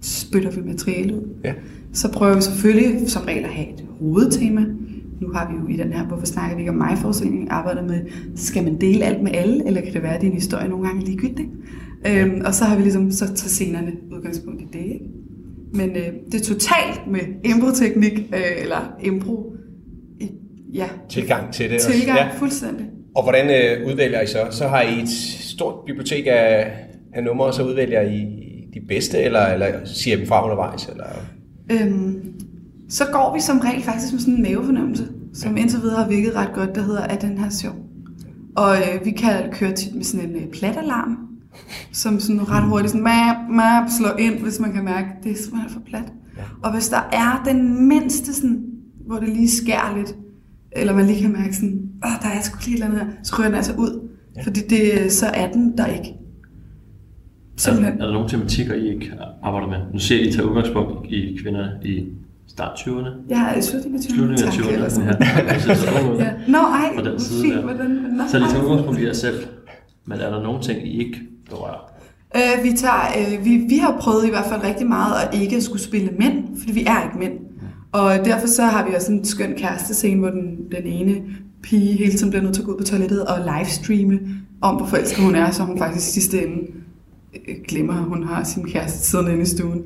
spytter 0.00 0.50
vi 0.50 0.60
materiale 0.60 1.14
ud. 1.14 1.22
Ja. 1.44 1.54
Så 1.92 2.12
prøver 2.12 2.34
vi 2.34 2.42
selvfølgelig 2.42 3.10
som 3.10 3.22
regel 3.22 3.44
at 3.44 3.50
have 3.50 3.68
et 3.68 3.84
hovedtema. 4.00 4.64
Nu 5.20 5.28
har 5.34 5.52
vi 5.52 5.58
jo 5.60 5.78
i 5.78 5.82
den 5.82 5.92
her, 5.92 6.06
hvorfor 6.06 6.26
snakker 6.26 6.56
vi 6.56 6.62
ikke 6.62 6.70
om 6.70 6.76
mig 6.76 6.98
forestilling, 6.98 7.50
arbejdet 7.50 7.84
med, 7.84 8.00
skal 8.34 8.64
man 8.64 8.80
dele 8.80 9.04
alt 9.04 9.22
med 9.22 9.32
alle, 9.34 9.66
eller 9.66 9.80
kan 9.80 9.92
det 9.92 10.02
være, 10.02 10.14
at 10.14 10.20
din 10.20 10.32
historie 10.32 10.68
nogle 10.68 10.86
gange 10.86 11.02
er 11.02 11.06
ligegyldig? 11.06 11.48
Øhm, 12.06 12.42
og 12.44 12.54
så 12.54 12.64
har 12.64 12.76
vi 12.76 12.82
ligesom, 12.82 13.10
så 13.10 13.26
tager 13.26 13.48
scenerne 13.48 13.92
udgangspunkt 14.12 14.62
i 14.62 14.66
det, 14.72 14.84
ikke? 14.84 15.04
Men 15.74 15.90
øh, 15.90 16.12
det 16.32 16.40
er 16.40 16.44
totalt 16.44 17.00
med 17.10 17.20
improteknik, 17.44 18.18
øh, 18.18 18.62
eller 18.62 18.96
impro, 19.02 19.56
i, 20.20 20.30
ja, 20.74 20.88
Tilgang 21.08 21.52
til 21.52 21.70
det. 21.70 21.80
tilgang, 21.80 22.18
Ja. 22.18 22.24
ja. 22.24 22.30
fuldstændig. 22.38 22.86
Og 23.16 23.22
hvordan 23.22 23.46
øh, 23.80 23.86
udvælger 23.86 24.20
I 24.20 24.26
så? 24.26 24.38
Så 24.50 24.68
har 24.68 24.80
I 24.82 25.00
et 25.02 25.08
stort 25.40 25.74
bibliotek 25.86 26.26
af, 26.26 26.72
af 27.14 27.24
numre, 27.24 27.46
og 27.46 27.54
så 27.54 27.62
udvælger 27.64 28.00
I 28.02 28.20
de 28.74 28.80
bedste, 28.88 29.18
eller, 29.22 29.46
eller 29.46 29.66
siger 29.84 30.16
I 30.16 30.20
dem 30.20 30.28
fra 30.28 30.44
undervejs? 30.44 30.86
Eller? 30.88 31.04
Øhm, 31.72 32.22
så 32.88 33.04
går 33.12 33.34
vi 33.34 33.40
som 33.40 33.58
regel 33.58 33.82
faktisk 33.82 34.12
med 34.12 34.20
sådan 34.20 34.34
en 34.34 34.42
mavefornemmelse, 34.42 35.08
som 35.34 35.56
indtil 35.56 35.80
videre 35.82 36.02
har 36.02 36.08
virket 36.08 36.34
ret 36.34 36.50
godt, 36.54 36.74
der 36.74 36.82
hedder, 36.82 37.02
er 37.02 37.16
den 37.18 37.38
her 37.38 37.50
sjov? 37.50 37.72
Og 38.56 38.76
øh, 38.76 39.04
vi 39.04 39.10
kan 39.10 39.52
køre 39.52 39.72
tit 39.72 39.94
med 39.94 40.04
sådan 40.04 40.30
en 40.30 40.36
øh, 40.36 40.48
platalarm, 40.52 41.16
som 41.92 42.20
sådan 42.20 42.50
ret 42.50 42.64
hurtigt 42.64 42.90
sådan, 42.90 43.04
map, 43.04 43.36
map, 43.50 43.84
slår 43.98 44.16
ind, 44.18 44.34
hvis 44.34 44.60
man 44.60 44.72
kan 44.72 44.84
mærke, 44.84 45.08
det 45.24 45.32
er 45.32 45.36
simpelthen 45.36 45.70
for 45.70 45.80
plat. 45.86 46.12
Ja. 46.36 46.42
Og 46.62 46.72
hvis 46.72 46.88
der 46.88 47.08
er 47.12 47.42
den 47.46 47.88
mindste 47.88 48.34
sådan, 48.34 48.62
hvor 49.06 49.16
det 49.18 49.28
lige 49.28 49.50
skærer 49.50 49.96
lidt, 49.96 50.14
eller 50.76 50.94
man 50.94 51.06
lige 51.06 51.22
kan 51.22 51.32
mærke 51.32 51.54
sådan, 51.56 51.80
åh, 52.04 52.10
der 52.22 52.28
er 52.28 52.40
sgu 52.42 52.58
lige 52.64 52.70
et 52.70 52.82
eller 52.82 52.86
andet 52.86 53.00
her, 53.00 53.06
så 53.22 53.34
ryger 53.38 53.48
den 53.48 53.56
altså 53.56 53.72
ud. 53.78 54.08
Ja. 54.36 54.42
Fordi 54.42 54.60
det, 54.60 55.12
så 55.12 55.26
er 55.26 55.52
den 55.52 55.78
der 55.78 55.86
ikke. 55.86 56.08
Er, 56.08 56.14
Simpelthen. 57.56 58.00
er 58.00 58.04
der 58.06 58.12
nogle 58.12 58.28
tematikker, 58.28 58.74
I 58.74 58.94
ikke 58.94 59.12
arbejder 59.42 59.68
med? 59.68 59.76
Nu 59.92 59.98
ser 59.98 60.20
I 60.28 60.32
tage 60.32 60.48
udgangspunkt 60.48 61.06
i 61.12 61.38
kvinderne 61.42 61.70
i 61.84 62.04
start 62.46 62.72
20'erne, 62.78 63.08
Jeg 63.28 63.52
er 63.54 63.58
i 63.58 63.62
slutningen 63.62 64.00
af 64.00 64.04
20'erne. 64.04 64.14
slutningen 64.14 64.46
af 64.46 64.52
Tak, 64.52 64.64
20'erne. 64.64 64.72
eller 64.72 64.88
sådan. 64.88 65.08
Ja, 66.18 66.24
Ja. 66.24 66.30
Nå, 66.48 66.58
ej, 66.58 66.92
På 66.96 67.02
den 67.10 67.20
side 67.20 67.42
fint, 67.42 67.54
der. 67.54 67.62
hvordan... 67.62 67.90
Nå, 67.90 68.22
så 68.28 68.38
det 68.38 68.44
ej. 68.44 68.50
tager 68.50 68.64
udgangspunkt 68.64 69.00
i 69.00 69.06
jer 69.06 69.12
selv. 69.12 69.34
Men 70.06 70.18
er 70.20 70.30
der 70.30 70.42
nogle 70.42 70.62
ting, 70.62 70.86
I 70.88 70.98
ikke 71.04 71.20
berører? 71.50 71.90
Øh, 72.36 72.64
vi, 72.64 72.72
tager, 72.76 73.02
øh, 73.18 73.44
vi, 73.44 73.56
vi 73.68 73.76
har 73.78 73.96
prøvet 74.00 74.26
i 74.26 74.30
hvert 74.30 74.46
fald 74.46 74.64
rigtig 74.64 74.86
meget 74.86 75.14
at 75.22 75.40
ikke 75.40 75.60
skulle 75.62 75.82
spille 75.82 76.10
mænd, 76.18 76.44
fordi 76.60 76.72
vi 76.72 76.84
er 76.84 77.04
ikke 77.04 77.18
mænd. 77.18 77.32
Og 77.94 78.24
derfor 78.24 78.46
så 78.46 78.62
har 78.62 78.88
vi 78.88 78.94
også 78.94 79.12
en 79.12 79.24
skøn 79.24 79.54
kærestescene, 79.56 80.20
hvor 80.20 80.30
den, 80.30 80.58
den 80.76 80.86
ene 80.86 81.22
pige 81.62 81.92
hele 81.92 82.12
tiden 82.12 82.30
bliver 82.30 82.42
nødt 82.42 82.54
til 82.54 82.62
at 82.62 82.66
gå 82.66 82.72
ud 82.72 82.78
på 82.78 82.84
toilettet 82.84 83.24
og 83.24 83.38
livestreame 83.38 84.20
om, 84.60 84.76
hvor 84.76 84.86
forelsket 84.86 85.24
hun 85.24 85.34
er, 85.34 85.50
så 85.50 85.62
hun 85.62 85.78
faktisk 85.78 86.08
i 86.08 86.10
sidste 86.10 86.46
ende 86.46 86.62
øh, 87.48 87.56
glemmer, 87.68 87.92
at 87.92 88.04
hun 88.04 88.22
har 88.24 88.44
sin 88.44 88.64
kæreste 88.64 88.98
siddende 88.98 89.32
inde 89.32 89.42
i 89.42 89.46
stuen. 89.46 89.82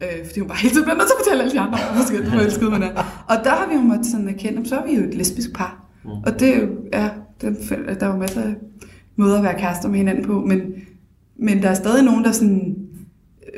Øh, 0.00 0.26
fordi 0.26 0.40
hun 0.40 0.48
bare 0.48 0.58
hele 0.58 0.74
tiden 0.74 0.84
bliver 0.84 0.96
nødt 0.96 1.08
til 1.08 1.14
at 1.18 1.24
fortælle 1.24 1.42
alle 1.42 1.54
de 1.54 1.60
andre, 1.60 1.78
hvor 1.94 2.04
skønt 2.06 2.28
forelsket 2.28 2.72
hun 2.72 2.82
er. 2.82 3.24
Og 3.28 3.36
der 3.44 3.50
har 3.50 3.68
vi 3.68 3.74
jo 3.74 3.80
måttet 3.80 4.06
sådan 4.06 4.28
erkende, 4.28 4.68
så 4.68 4.76
er 4.76 4.86
vi 4.86 4.94
jo 4.94 5.02
et 5.02 5.14
lesbisk 5.14 5.52
par. 5.54 5.84
Og 6.26 6.40
det 6.40 6.54
er 6.54 6.66
ja, 6.92 7.08
den, 7.40 7.56
der 8.00 8.06
er 8.06 8.12
jo 8.12 8.16
masser 8.16 8.42
af 8.42 8.54
måder 9.16 9.36
at 9.36 9.42
være 9.44 9.58
kærester 9.58 9.88
med 9.88 9.98
hinanden 9.98 10.24
på, 10.24 10.40
men, 10.40 10.60
men 11.38 11.62
der 11.62 11.68
er 11.68 11.74
stadig 11.74 12.04
nogen, 12.04 12.24
der 12.24 12.32
sådan, 12.32 12.76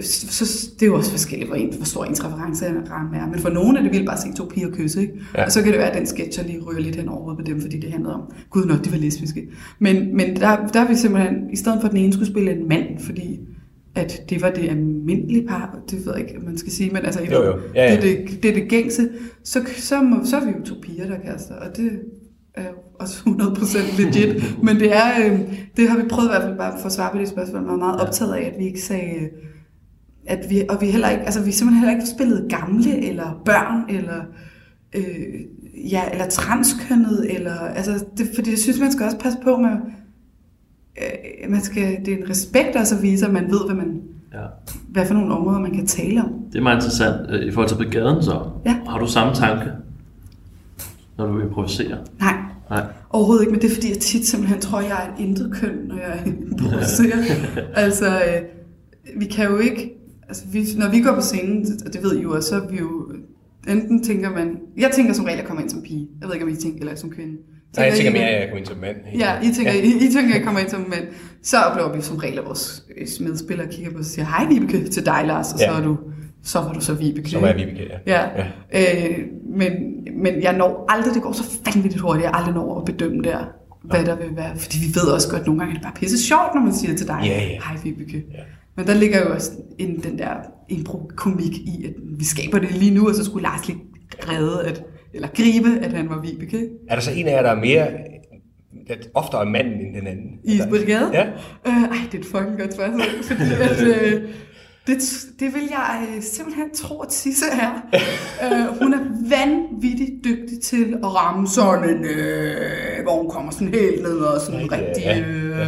så, 0.01 0.71
det 0.75 0.83
er 0.83 0.87
jo 0.87 0.95
også 0.95 1.11
forskelligt, 1.11 1.49
hvor, 1.49 1.57
en, 1.57 1.75
hvor 1.75 1.85
stor 1.85 2.05
ens 2.05 2.25
referenceramme 2.25 3.17
er. 3.17 3.27
Men 3.27 3.39
for 3.39 3.51
nogen 3.51 3.77
er 3.77 3.83
det 3.83 3.93
vildt 3.93 4.07
bare 4.07 4.17
at 4.17 4.23
se 4.23 4.33
to 4.33 4.45
piger 4.45 4.71
kysse, 4.71 5.01
ikke? 5.01 5.15
Ja. 5.35 5.45
Og 5.45 5.53
så 5.53 5.63
kan 5.63 5.73
det 5.73 5.79
være, 5.79 5.91
at 5.91 5.99
den 5.99 6.07
sketch 6.07 6.47
lige 6.47 6.61
ryger 6.61 6.81
lidt 6.81 6.97
hen 6.97 7.09
over 7.09 7.37
på 7.37 7.43
dem, 7.43 7.61
fordi 7.61 7.81
det 7.81 7.93
handlede 7.93 8.15
om, 8.15 8.23
gud 8.51 8.65
nok, 8.65 8.85
de 8.85 8.93
var 8.93 8.99
lesbiske. 8.99 9.49
Men, 9.79 10.17
men 10.17 10.37
der, 10.37 10.67
der 10.67 10.81
er 10.81 10.89
vi 10.89 10.95
simpelthen, 10.95 11.35
i 11.53 11.57
stedet 11.57 11.81
for 11.81 11.89
at 11.89 11.95
den 11.95 12.01
ene 12.01 12.13
skulle 12.13 12.31
spille 12.31 12.53
en 12.53 12.69
mand, 12.69 13.01
fordi 13.01 13.41
at 13.95 14.23
det 14.31 14.43
var 14.43 14.51
det 14.51 14.69
almindelige 14.69 15.47
par, 15.47 15.79
det 15.91 16.07
ved 16.07 16.13
jeg 16.17 16.29
ikke, 16.29 16.41
man 16.47 16.59
skal 16.59 16.73
sige, 16.73 16.91
men 16.91 17.05
altså, 17.05 17.21
Jo, 17.33 17.45
jo. 17.45 17.59
Ja, 17.75 17.85
ja. 17.85 18.01
Det, 18.01 18.03
det, 18.03 18.43
det 18.43 18.51
er 18.51 18.55
det 18.55 18.69
gængse, 18.69 19.09
så, 19.45 19.61
så, 19.77 20.03
må, 20.03 20.17
så 20.25 20.37
er 20.37 20.45
vi 20.45 20.51
jo 20.51 20.65
to 20.65 20.75
piger, 20.83 21.07
der 21.07 21.19
kaster, 21.19 21.55
og 21.55 21.77
det 21.77 21.91
er 22.55 22.63
jo 22.63 22.75
også 23.01 23.19
100% 23.27 24.03
legit, 24.03 24.45
men 24.67 24.77
det 24.77 24.97
er, 24.97 25.27
øh, 25.27 25.41
det 25.77 25.89
har 25.89 25.97
vi 25.97 26.09
prøvet 26.09 26.29
i 26.29 26.31
hvert 26.31 26.43
fald 26.43 26.59
bare 26.59 26.79
for 26.79 26.87
at 26.87 26.93
svare 26.93 27.13
på 27.13 27.19
det 27.19 27.29
spørgsmål, 27.29 27.65
var 27.65 27.77
meget 27.77 28.01
optaget 28.01 28.35
af, 28.35 28.53
at 28.53 28.59
vi 28.59 28.65
ikke 28.65 28.81
sagde, 28.81 29.15
øh, 29.15 29.29
at 30.27 30.47
vi, 30.51 30.63
og 30.69 30.81
vi 30.81 30.87
heller 30.87 31.09
ikke, 31.09 31.23
altså 31.25 31.43
vi 31.43 31.53
simpelthen 31.53 31.81
heller 31.89 32.01
ikke 32.01 32.11
spillede 32.17 32.49
gamle, 32.49 33.09
eller 33.09 33.43
børn, 33.45 33.97
eller, 33.97 34.23
øh, 34.95 35.05
ja, 35.93 36.03
eller 36.13 36.29
transkønnet, 36.29 37.35
eller, 37.35 37.55
altså, 37.59 38.05
det, 38.17 38.27
fordi 38.35 38.51
jeg 38.51 38.59
synes, 38.59 38.81
man 38.81 38.93
skal 38.93 39.05
også 39.07 39.19
passe 39.19 39.39
på 39.45 39.57
med, 39.57 39.71
øh, 40.99 41.51
man 41.51 41.61
skal, 41.61 41.97
det 42.07 42.15
er 42.15 42.19
en 42.19 42.31
respekt 42.31 42.77
også 42.77 42.97
at 42.97 43.03
vise, 43.03 43.27
at 43.27 43.33
man 43.33 43.45
ved, 43.51 43.65
hvad, 43.67 43.77
man, 43.77 44.01
Ja. 44.35 44.39
hvad 44.89 45.07
for 45.07 45.15
nogle 45.15 45.35
områder, 45.35 45.59
man 45.61 45.75
kan 45.75 45.87
tale 45.87 46.21
om. 46.25 46.31
Det 46.53 46.59
er 46.59 46.63
meget 46.63 46.77
interessant. 46.77 47.31
Øh, 47.31 47.47
I 47.47 47.51
forhold 47.51 47.69
til 47.69 47.77
brigaden 47.77 48.23
så, 48.23 48.41
Ja. 48.67 48.77
har 48.89 48.99
du 48.99 49.07
samme 49.07 49.35
tanke, 49.35 49.71
når 51.19 51.27
du 51.27 51.41
improviserer? 51.41 51.97
Nej, 52.21 52.35
Nej. 52.71 52.83
Overhovedet 53.11 53.43
ikke, 53.43 53.53
men 53.53 53.61
det 53.63 53.71
er 53.71 53.75
fordi, 53.75 53.89
jeg 53.89 53.99
tit 53.99 54.27
simpelthen 54.27 54.61
tror, 54.61 54.81
jeg 54.81 54.91
er 54.91 55.15
et 55.15 55.21
intet 55.29 55.53
køn, 55.53 55.75
når 55.89 55.97
jeg 55.97 56.23
improviserer. 56.51 57.17
altså, 57.75 58.07
øh, 58.07 58.43
vi 59.21 59.25
kan 59.25 59.49
jo 59.51 59.59
ikke... 59.59 59.99
Altså, 60.33 60.45
vi, 60.53 60.65
når 60.77 60.91
vi 60.91 61.01
går 61.01 61.15
på 61.15 61.21
scenen, 61.21 61.67
og 61.87 61.93
det 61.93 62.03
ved 62.03 62.17
I 62.19 62.23
jo 62.23 62.35
også, 62.35 62.49
så 62.49 62.57
er 62.57 62.69
vi 62.71 62.79
jo... 62.79 63.13
Enten 63.69 64.03
tænker 64.05 64.31
man... 64.31 64.57
Jeg 64.77 64.91
tænker 64.95 65.13
som 65.13 65.25
regel, 65.25 65.37
at 65.37 65.41
jeg 65.41 65.47
kommer 65.49 65.63
ind 65.63 65.71
som 65.71 65.83
pige. 65.83 66.09
Jeg 66.21 66.29
ved 66.29 66.35
ikke, 66.35 66.47
om 66.47 66.53
I 66.53 66.57
tænker, 66.57 66.81
eller 66.81 66.95
som 66.95 67.11
kvinde. 67.11 67.33
Nej, 67.77 67.87
jeg 67.87 67.95
tænker 67.97 68.13
mere, 68.13 68.23
at 68.23 68.41
jeg 68.41 68.49
kommer 68.49 68.59
ind 68.59 68.67
som 68.67 68.77
mand. 68.79 68.97
Ja, 69.19 69.41
I 69.41 69.53
tænker, 69.55 69.73
ja. 69.73 69.79
I, 69.83 69.89
I 69.89 70.13
tænker, 70.13 70.31
at 70.31 70.37
jeg 70.39 70.45
kommer 70.45 70.61
ind 70.61 70.69
som 70.69 70.81
mand. 70.81 71.05
Så 71.43 71.57
oplever 71.59 71.97
vi 71.97 72.03
som 72.03 72.17
regel, 72.17 72.39
at 72.39 72.45
vores 72.45 72.85
øh, 72.99 73.27
medspillere 73.27 73.67
kigger 73.73 73.91
på 73.93 73.99
os 73.99 74.07
og 74.07 74.11
siger, 74.11 74.27
hej 74.27 74.45
Vibeke 74.49 74.89
til 74.89 75.07
dig, 75.07 75.23
Lars, 75.27 75.53
og 75.53 75.59
så 75.59 75.65
Ja. 75.65 75.79
er 75.79 75.85
du, 75.85 75.97
så 76.43 76.59
var 76.59 76.73
du 76.73 76.81
så 76.81 76.95
Vibeke. 76.95 77.31
Som 77.31 77.45
er 77.45 77.55
Vibeke, 77.57 77.83
ja. 78.07 78.21
Ja, 78.37 78.45
ja. 78.73 79.09
Øh, 79.11 79.19
men, 79.57 79.73
men 80.23 80.43
jeg 80.43 80.57
når 80.57 80.85
aldrig, 80.89 81.15
det 81.15 81.23
går 81.23 81.33
så 81.33 81.45
vanvittigt 81.75 82.03
hurtigt, 82.03 82.25
jeg 82.25 82.31
aldrig 82.35 82.55
når 82.55 82.79
at 82.79 82.85
bedømme 82.85 83.23
der, 83.23 83.39
hvad 83.83 84.05
der 84.05 84.17
vil 84.17 84.37
være. 84.37 84.57
Fordi 84.59 84.79
vi 84.79 84.95
ved 84.95 85.09
også 85.15 85.29
godt, 85.31 85.41
at 85.41 85.47
nogle 85.47 85.61
gange 85.61 85.71
er 85.73 85.75
det 85.79 85.83
bare 85.83 85.95
pisse 85.97 86.19
sjovt, 86.29 86.55
når 86.55 86.63
man 86.63 86.75
siger 86.75 86.97
til 86.97 87.07
dig, 87.07 87.21
Ja, 87.25 87.29
ja. 87.29 87.47
hej 87.47 87.77
Vibeke. 87.85 88.25
Ja. 88.33 88.39
Men 88.77 88.87
der 88.87 88.95
ligger 88.95 89.21
jo 89.27 89.35
også 89.35 89.51
en, 89.79 90.03
den 90.03 90.19
der 90.19 90.35
impro-komik 90.69 91.53
i, 91.53 91.85
at 91.85 91.93
vi 92.19 92.25
skaber 92.25 92.59
det 92.59 92.71
lige 92.71 92.95
nu, 92.95 93.09
og 93.09 93.15
så 93.15 93.25
skulle 93.25 93.43
Lars 93.43 93.69
lige 93.69 93.79
redde, 94.29 94.69
at, 94.69 94.85
eller 95.15 95.29
gribe, 95.29 95.79
at 95.83 95.93
han 95.93 96.09
var 96.09 96.21
Vibeke? 96.21 96.69
Er 96.89 96.95
der 96.95 97.03
så 97.03 97.11
en 97.11 97.27
af 97.27 97.33
jer, 97.33 97.43
der 97.43 97.51
er 97.51 97.61
mere, 97.61 97.89
at 98.87 99.09
oftere 99.15 99.41
er 99.41 99.45
manden 99.45 99.81
end 99.81 99.95
den 99.95 100.07
anden? 100.07 100.39
i 100.45 100.61
brigade. 100.71 101.11
Ja. 101.13 101.27
Øh, 101.67 101.83
ej, 101.83 101.97
det 102.13 102.15
er 102.15 102.19
et 102.19 102.27
fucking 102.27 102.59
godt 102.59 102.75
spørgsmål, 102.75 103.23
fordi 103.29 103.43
at, 103.61 103.83
øh, 103.83 104.23
det, 104.87 104.99
det 105.41 105.55
vil 105.55 105.63
jeg 105.71 106.07
øh, 106.17 106.23
simpelthen 106.23 106.75
tro, 106.75 107.01
at 107.01 107.13
Sisse 107.13 107.45
er. 107.47 107.73
øh, 108.45 108.79
hun 108.83 108.95
er 108.95 109.01
vanvittigt 109.29 110.25
dygtig 110.25 110.61
til 110.63 110.95
at 111.03 111.15
ramme 111.15 111.49
sådan 111.49 111.89
en, 111.89 112.05
øh, 112.05 113.03
hvor 113.03 113.23
hun 113.23 113.31
kommer 113.31 113.53
sådan 113.53 113.69
helt 113.69 114.03
ned 114.03 114.17
og 114.19 114.41
sådan 114.41 114.73
Rigtig, 114.73 115.25
øh, 115.29 115.67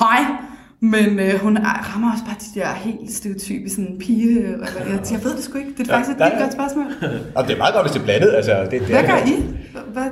hej. 0.00 0.45
Men 0.80 1.18
øh, 1.18 1.34
hun 1.34 1.56
er, 1.56 1.60
rammer 1.94 2.12
også 2.12 2.24
bare 2.24 2.36
de 2.54 2.60
der 2.60 2.74
helt 2.74 3.12
stereotype 3.12 3.68
sådan 3.70 3.96
pige, 4.00 4.38
øh, 4.40 4.50
eller, 4.52 4.66
jeg, 4.78 5.00
jeg 5.12 5.24
ved 5.24 5.36
det 5.36 5.44
sgu 5.44 5.58
ikke, 5.58 5.70
det 5.78 5.80
er 5.90 5.92
Ja, 5.92 5.98
faktisk 5.98 6.16
et 6.16 6.20
ja. 6.20 6.40
godt 6.42 6.52
spørgsmål. 6.52 6.86
Og 7.34 7.44
det 7.44 7.52
er 7.54 7.58
meget 7.58 7.74
godt, 7.74 7.84
hvis 7.86 7.92
det 7.92 8.00
er 8.00 8.04
blandet. 8.04 8.32
Altså, 8.34 8.52
det, 8.70 8.70
det 8.70 8.80
Hvad 8.80 9.02
gør 9.02 9.16
I? 9.26 9.34
Hvad, 9.92 10.04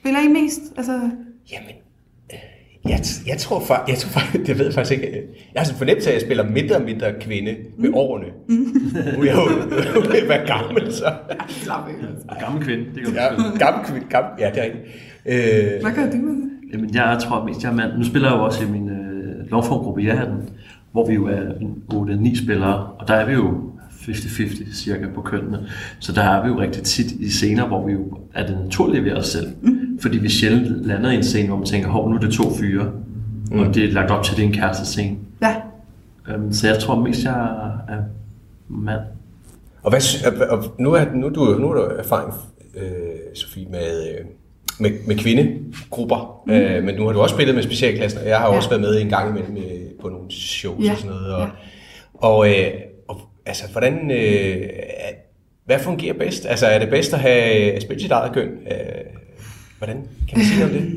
spiller 0.00 0.20
I 0.20 0.28
mest? 0.28 0.60
Altså, 0.76 0.92
Jamen, 1.52 1.74
øh, 2.32 2.90
jeg, 2.90 3.00
jeg 3.26 3.38
tror 3.38 3.60
faktisk, 3.60 3.88
jeg 3.94 3.98
tror 3.98 4.20
faktisk, 4.20 4.46
det 4.46 4.58
ved 4.58 4.64
jeg 4.64 4.74
faktisk 4.74 4.92
ikke. 5.02 5.18
Jeg 5.54 5.60
har 5.60 5.64
sådan 5.64 5.78
fornemmelse 5.78 6.08
af, 6.10 6.12
at 6.14 6.20
jeg 6.20 6.26
spiller 6.28 6.44
mindre 6.48 6.76
og 6.76 6.82
mindre 6.82 7.06
kvinde 7.20 7.56
med 7.78 7.88
Mm. 7.88 7.94
årene. 7.94 8.26
Nu 8.48 9.20
er 9.20 9.24
jeg 9.24 9.34
jo 9.36 10.00
ved 10.10 10.22
at 10.22 10.28
være 10.28 10.46
gammel, 10.46 10.92
så. 10.94 11.12
gammel 12.40 12.64
kvinde, 12.64 12.84
det 12.94 13.02
kan 13.02 13.04
du 13.04 13.10
Ja, 13.14 13.24
ja. 13.24 13.58
gammel 13.66 13.86
kvinde, 13.86 14.06
gammel, 14.10 14.32
ja, 14.38 14.50
det 14.54 14.58
er 14.58 14.64
rigtigt. 14.64 14.84
Øh, 15.26 15.82
Hvad 15.82 15.92
gør 15.92 16.10
du 16.10 16.16
med 16.16 16.34
det? 16.42 16.50
Jamen, 16.72 16.94
jeg 16.94 17.18
tror 17.22 17.44
mest, 17.44 17.62
jeg 17.62 17.70
er 17.70 17.74
mand. 17.74 17.92
Nu 17.98 18.04
spiller 18.04 18.28
jeg 18.30 18.36
jo 18.38 18.44
også 18.44 18.64
i 18.64 18.68
min 18.68 18.88
øh, 18.88 19.09
lovformgruppe 19.50 20.02
Ja-hatten, 20.02 20.48
hvor 20.92 21.06
vi 21.06 21.14
jo 21.14 21.26
er 21.26 21.40
en 21.60 21.82
8-9 21.92 22.44
spillere, 22.44 22.86
og 22.98 23.08
der 23.08 23.14
er 23.14 23.26
vi 23.26 23.32
jo 23.32 23.70
50-50 23.90 24.74
cirka 24.74 25.06
på 25.14 25.20
kønnene. 25.20 25.66
Så 25.98 26.12
der 26.12 26.22
er 26.22 26.42
vi 26.42 26.48
jo 26.48 26.60
rigtig 26.60 26.82
tit 26.82 27.12
i 27.12 27.30
scener, 27.30 27.66
hvor 27.66 27.86
vi 27.86 27.92
jo 27.92 28.18
er 28.34 28.46
det 28.46 28.58
naturlige 28.64 29.04
ved 29.04 29.12
os 29.12 29.26
selv. 29.26 29.48
Mm. 29.62 29.98
Fordi 30.00 30.18
vi 30.18 30.28
sjældent 30.28 30.84
lander 30.84 31.10
i 31.10 31.16
en 31.16 31.22
scene, 31.22 31.48
hvor 31.48 31.56
man 31.56 31.66
tænker, 31.66 31.88
hov, 31.88 32.10
nu 32.10 32.16
er 32.16 32.20
det 32.20 32.32
to 32.32 32.54
fyre, 32.54 32.92
mm. 33.50 33.58
og 33.58 33.74
det 33.74 33.84
er 33.84 33.92
lagt 33.92 34.10
op 34.10 34.24
til, 34.24 34.32
at 34.32 34.36
det 34.36 34.42
er 34.42 34.46
en 34.46 34.54
kærestescene. 34.54 35.16
Ja. 35.42 35.56
Um, 36.34 36.52
så 36.52 36.66
jeg 36.68 36.78
tror 36.78 37.00
mest, 37.00 37.24
jeg 37.24 37.32
er 37.88 38.02
mand. 38.68 39.00
Og, 39.82 39.90
hvad, 39.90 40.40
og, 40.48 40.64
nu, 40.78 40.92
er, 40.92 41.04
nu, 41.14 41.28
du, 41.28 41.58
nu 41.60 41.70
er 41.70 41.74
du 41.74 41.80
erfaring, 41.80 42.34
øh, 42.76 42.82
Sofie, 43.34 43.66
med, 43.70 44.08
øh, 44.08 44.26
med, 44.80 44.90
med 45.06 45.16
kvindegrupper, 45.18 46.42
mm. 46.46 46.52
øh, 46.52 46.84
men 46.84 46.94
nu 46.94 47.04
har 47.06 47.12
du 47.12 47.20
også 47.20 47.34
spillet 47.34 47.54
med 47.54 47.62
specialklassen, 47.62 48.20
og 48.20 48.28
jeg 48.28 48.38
har 48.38 48.48
ja. 48.50 48.56
Også 48.56 48.68
været 48.68 48.80
med 48.80 49.00
en 49.00 49.08
gang 49.08 49.30
imellem 49.30 49.56
øh, 49.56 49.80
på 50.00 50.08
nogle 50.08 50.30
shows 50.30 50.84
Ja. 50.84 50.92
og 50.92 50.98
sådan 50.98 51.10
noget. 51.16 51.34
Og, 51.34 51.40
Ja. 51.40 51.48
og, 52.14 52.48
øh, 52.50 52.70
og 53.08 53.20
altså, 53.46 53.64
hvordan, 53.72 54.10
øh, 54.10 54.56
hvad 55.66 55.78
fungerer 55.78 56.14
bedst? 56.14 56.46
Altså, 56.46 56.66
er 56.66 56.78
det 56.78 56.88
bedst 56.90 57.12
at 57.14 57.18
have 57.20 57.80
spillet 57.80 58.02
sit 58.02 58.10
eget 58.10 58.32
køn? 58.32 58.48
Øh, 58.48 58.76
hvordan 59.78 59.96
kan 60.28 60.38
man 60.38 60.46
sige 60.46 60.64
om 60.64 60.70
det? 60.70 60.96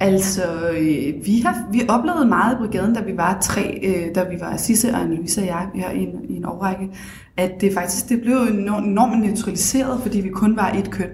Altså, 0.00 0.42
øh, 0.70 1.26
vi 1.26 1.40
har 1.40 1.68
vi 1.72 1.80
oplevede 1.88 2.26
meget 2.26 2.54
i 2.54 2.56
brigaden, 2.58 2.94
da 2.94 3.00
vi 3.00 3.16
var 3.16 3.38
tre, 3.42 3.80
øh, 3.82 4.14
da 4.14 4.22
vi 4.22 4.40
var 4.40 4.56
Sisse 4.56 4.90
og 4.90 5.00
Annelise 5.00 5.40
og 5.40 5.46
jeg 5.46 5.66
her 5.74 5.90
i 5.90 5.98
en, 6.02 6.24
i 6.28 6.36
en 6.36 6.44
årrække, 6.44 6.88
at 7.36 7.50
det 7.60 7.74
faktisk 7.74 8.08
det 8.08 8.20
blev 8.22 8.36
enormt 8.36 9.26
neutraliseret, 9.26 10.00
fordi 10.02 10.20
vi 10.20 10.28
kun 10.28 10.56
var 10.56 10.70
et 10.70 10.90
køn. 10.90 11.10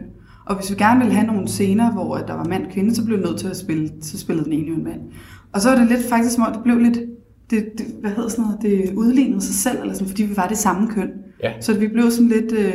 Og 0.46 0.56
hvis 0.56 0.70
vi 0.70 0.76
gerne 0.76 1.00
ville 1.00 1.14
have 1.14 1.26
nogle 1.26 1.48
scener, 1.48 1.92
hvor 1.92 2.16
der 2.16 2.34
var 2.34 2.44
mand 2.44 2.66
og 2.66 2.72
kvinde, 2.72 2.94
så 2.94 3.04
blev 3.04 3.18
nødt 3.18 3.38
til 3.38 3.48
at 3.48 3.56
spille, 3.56 3.90
så 4.02 4.18
spillede 4.18 4.44
den 4.44 4.52
ene 4.52 4.68
jo 4.68 4.74
en 4.74 4.84
mand. 4.84 5.00
Og 5.52 5.60
så 5.60 5.68
var 5.68 5.78
det 5.78 5.88
lidt 5.88 6.08
faktisk 6.08 6.34
som 6.34 6.44
om, 6.44 6.52
det 6.52 6.62
blev 6.62 6.78
lidt, 6.78 6.98
det, 7.50 7.64
det, 7.78 7.86
hvad 8.00 8.10
hedder 8.10 8.28
sådan 8.28 8.44
noget, 8.44 8.62
det 8.62 8.94
udlignede 8.94 9.40
sig 9.40 9.54
selv, 9.54 9.80
eller 9.80 9.94
sådan, 9.94 10.08
fordi 10.08 10.22
vi 10.22 10.36
var 10.36 10.48
det 10.48 10.58
samme 10.58 10.88
køn. 10.88 11.10
Ja. 11.42 11.52
Så 11.60 11.78
vi 11.78 11.88
blev 11.88 12.10
sådan 12.10 12.28
lidt, 12.28 12.52
øh, 12.52 12.74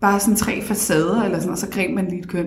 bare 0.00 0.20
sådan 0.20 0.36
tre 0.36 0.62
facader, 0.62 1.22
eller 1.22 1.38
sådan, 1.38 1.52
og 1.52 1.58
så 1.58 1.70
greb 1.70 1.94
man 1.94 2.08
lige 2.08 2.18
et 2.18 2.28
køn. 2.28 2.46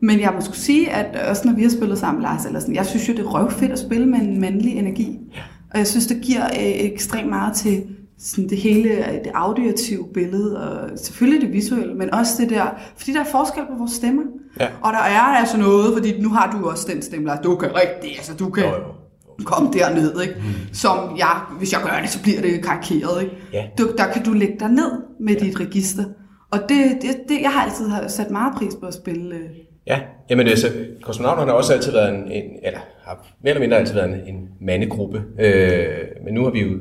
Men 0.00 0.20
jeg 0.20 0.32
må 0.34 0.40
skulle 0.40 0.58
sige, 0.58 0.90
at 0.90 1.28
også 1.30 1.48
når 1.48 1.54
vi 1.54 1.62
har 1.62 1.70
spillet 1.70 1.98
sammen, 1.98 2.22
Lars, 2.22 2.46
eller 2.46 2.60
sådan, 2.60 2.74
jeg 2.74 2.86
synes 2.86 3.08
jo, 3.08 3.12
det 3.12 3.20
er 3.20 3.24
røvfedt 3.24 3.72
at 3.72 3.78
spille 3.78 4.06
med 4.06 4.18
en 4.18 4.40
mandlig 4.40 4.72
energi. 4.72 5.18
Ja. 5.34 5.40
Og 5.70 5.78
jeg 5.78 5.86
synes, 5.86 6.06
det 6.06 6.20
giver 6.20 6.44
øh, 6.44 6.84
ekstremt 6.84 7.28
meget 7.28 7.56
til 7.56 7.82
sådan 8.18 8.48
det 8.48 8.58
hele 8.58 8.88
det 9.24 9.30
auditive 9.34 10.08
billede, 10.14 10.68
og 10.70 10.90
selvfølgelig 10.98 11.40
det 11.46 11.52
visuelle, 11.52 11.94
men 11.94 12.14
også 12.14 12.32
det 12.42 12.50
der, 12.50 12.66
fordi 12.96 13.12
der 13.12 13.20
er 13.20 13.24
forskel 13.24 13.62
på 13.72 13.78
vores 13.78 13.92
stemmer. 13.92 14.22
Ja. 14.60 14.66
Og 14.82 14.92
der 14.92 14.98
er 14.98 15.20
altså 15.20 15.58
noget, 15.58 15.92
fordi 15.96 16.20
nu 16.20 16.28
har 16.28 16.58
du 16.60 16.70
også 16.70 16.88
den 16.92 17.02
stemme, 17.02 17.26
Lars, 17.26 17.38
du 17.44 17.56
kan 17.56 17.68
rigtig, 17.74 18.10
altså 18.16 18.34
du 18.34 18.50
kan 18.50 18.64
Jo, 18.64 18.70
jo. 18.70 19.44
komme 19.44 19.70
derned, 19.72 20.20
ikke? 20.22 20.34
Mm. 20.36 20.74
Som 20.74 20.98
jeg, 21.18 21.40
hvis 21.58 21.72
jeg 21.72 21.80
gør 21.84 22.00
det, 22.00 22.10
så 22.10 22.22
bliver 22.22 22.40
det 22.40 22.64
karikeret, 22.64 23.22
ikke? 23.22 23.36
Ja. 23.52 23.64
Du, 23.78 23.88
der 23.98 24.12
kan 24.12 24.24
du 24.24 24.32
lægge 24.32 24.56
dig 24.60 24.68
ned 24.68 24.90
med 25.20 25.34
ja. 25.34 25.44
dit 25.44 25.60
register. 25.60 26.04
Og 26.52 26.58
det, 26.68 26.78
det, 27.02 27.10
det, 27.28 27.40
jeg 27.42 27.50
har 27.50 27.62
altid 27.62 27.88
har 27.88 28.08
sat 28.08 28.30
meget 28.30 28.54
pris 28.56 28.74
på 28.80 28.86
at 28.86 28.94
spille. 28.94 29.34
øh, 29.34 29.40
Ja, 29.86 30.00
jamen 30.30 30.46
altså, 30.46 30.66
kosmonauterne 31.02 31.50
har 31.50 31.56
også 31.58 31.72
altid 31.72 31.92
været 31.92 32.14
en, 32.14 32.20
en 32.32 32.42
eller 32.62 32.78
har 33.04 33.26
mere 33.42 33.50
eller 33.50 33.60
mindre 33.60 33.76
altid 33.76 33.94
været 33.94 34.08
en, 34.08 34.34
en 34.34 34.48
mandegruppe. 34.60 35.22
Øh, 35.40 35.88
men 36.24 36.34
nu 36.34 36.44
har 36.44 36.50
vi 36.50 36.60
jo 36.60 36.78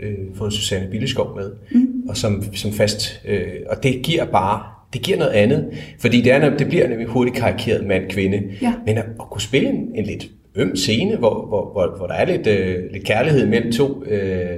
øh, 0.00 0.14
fået 0.34 0.52
Susanne 0.52 0.88
Billeskov 0.90 1.36
med, 1.36 1.50
mm. 1.72 2.08
og 2.08 2.16
som, 2.16 2.54
som 2.54 2.72
fast, 2.72 3.20
øh, 3.28 3.46
og 3.70 3.82
det 3.82 4.02
giver 4.02 4.24
bare, 4.24 4.62
det 4.92 5.02
giver 5.02 5.18
noget 5.18 5.32
andet, 5.32 5.66
fordi 5.98 6.20
det, 6.20 6.32
er, 6.32 6.56
det 6.56 6.68
bliver 6.68 6.88
nemlig 6.88 7.06
hurtigt 7.06 7.36
karikeret 7.36 7.86
mand-kvinde, 7.86 8.42
Ja. 8.62 8.74
men 8.86 8.98
at, 8.98 9.04
at 9.04 9.30
kunne 9.30 9.40
spille 9.40 9.68
en, 9.68 9.90
en 9.94 10.04
lidt 10.04 10.26
øm 10.54 10.76
scene, 10.76 11.16
hvor, 11.16 11.46
hvor, 11.46 11.72
hvor, 11.72 11.96
hvor 11.96 12.06
der 12.06 12.14
er 12.14 12.24
lidt, 12.24 12.46
øh, 12.46 12.92
lidt 12.92 13.04
kærlighed 13.04 13.46
mellem 13.46 13.72
to, 13.72 14.04
øh, 14.04 14.56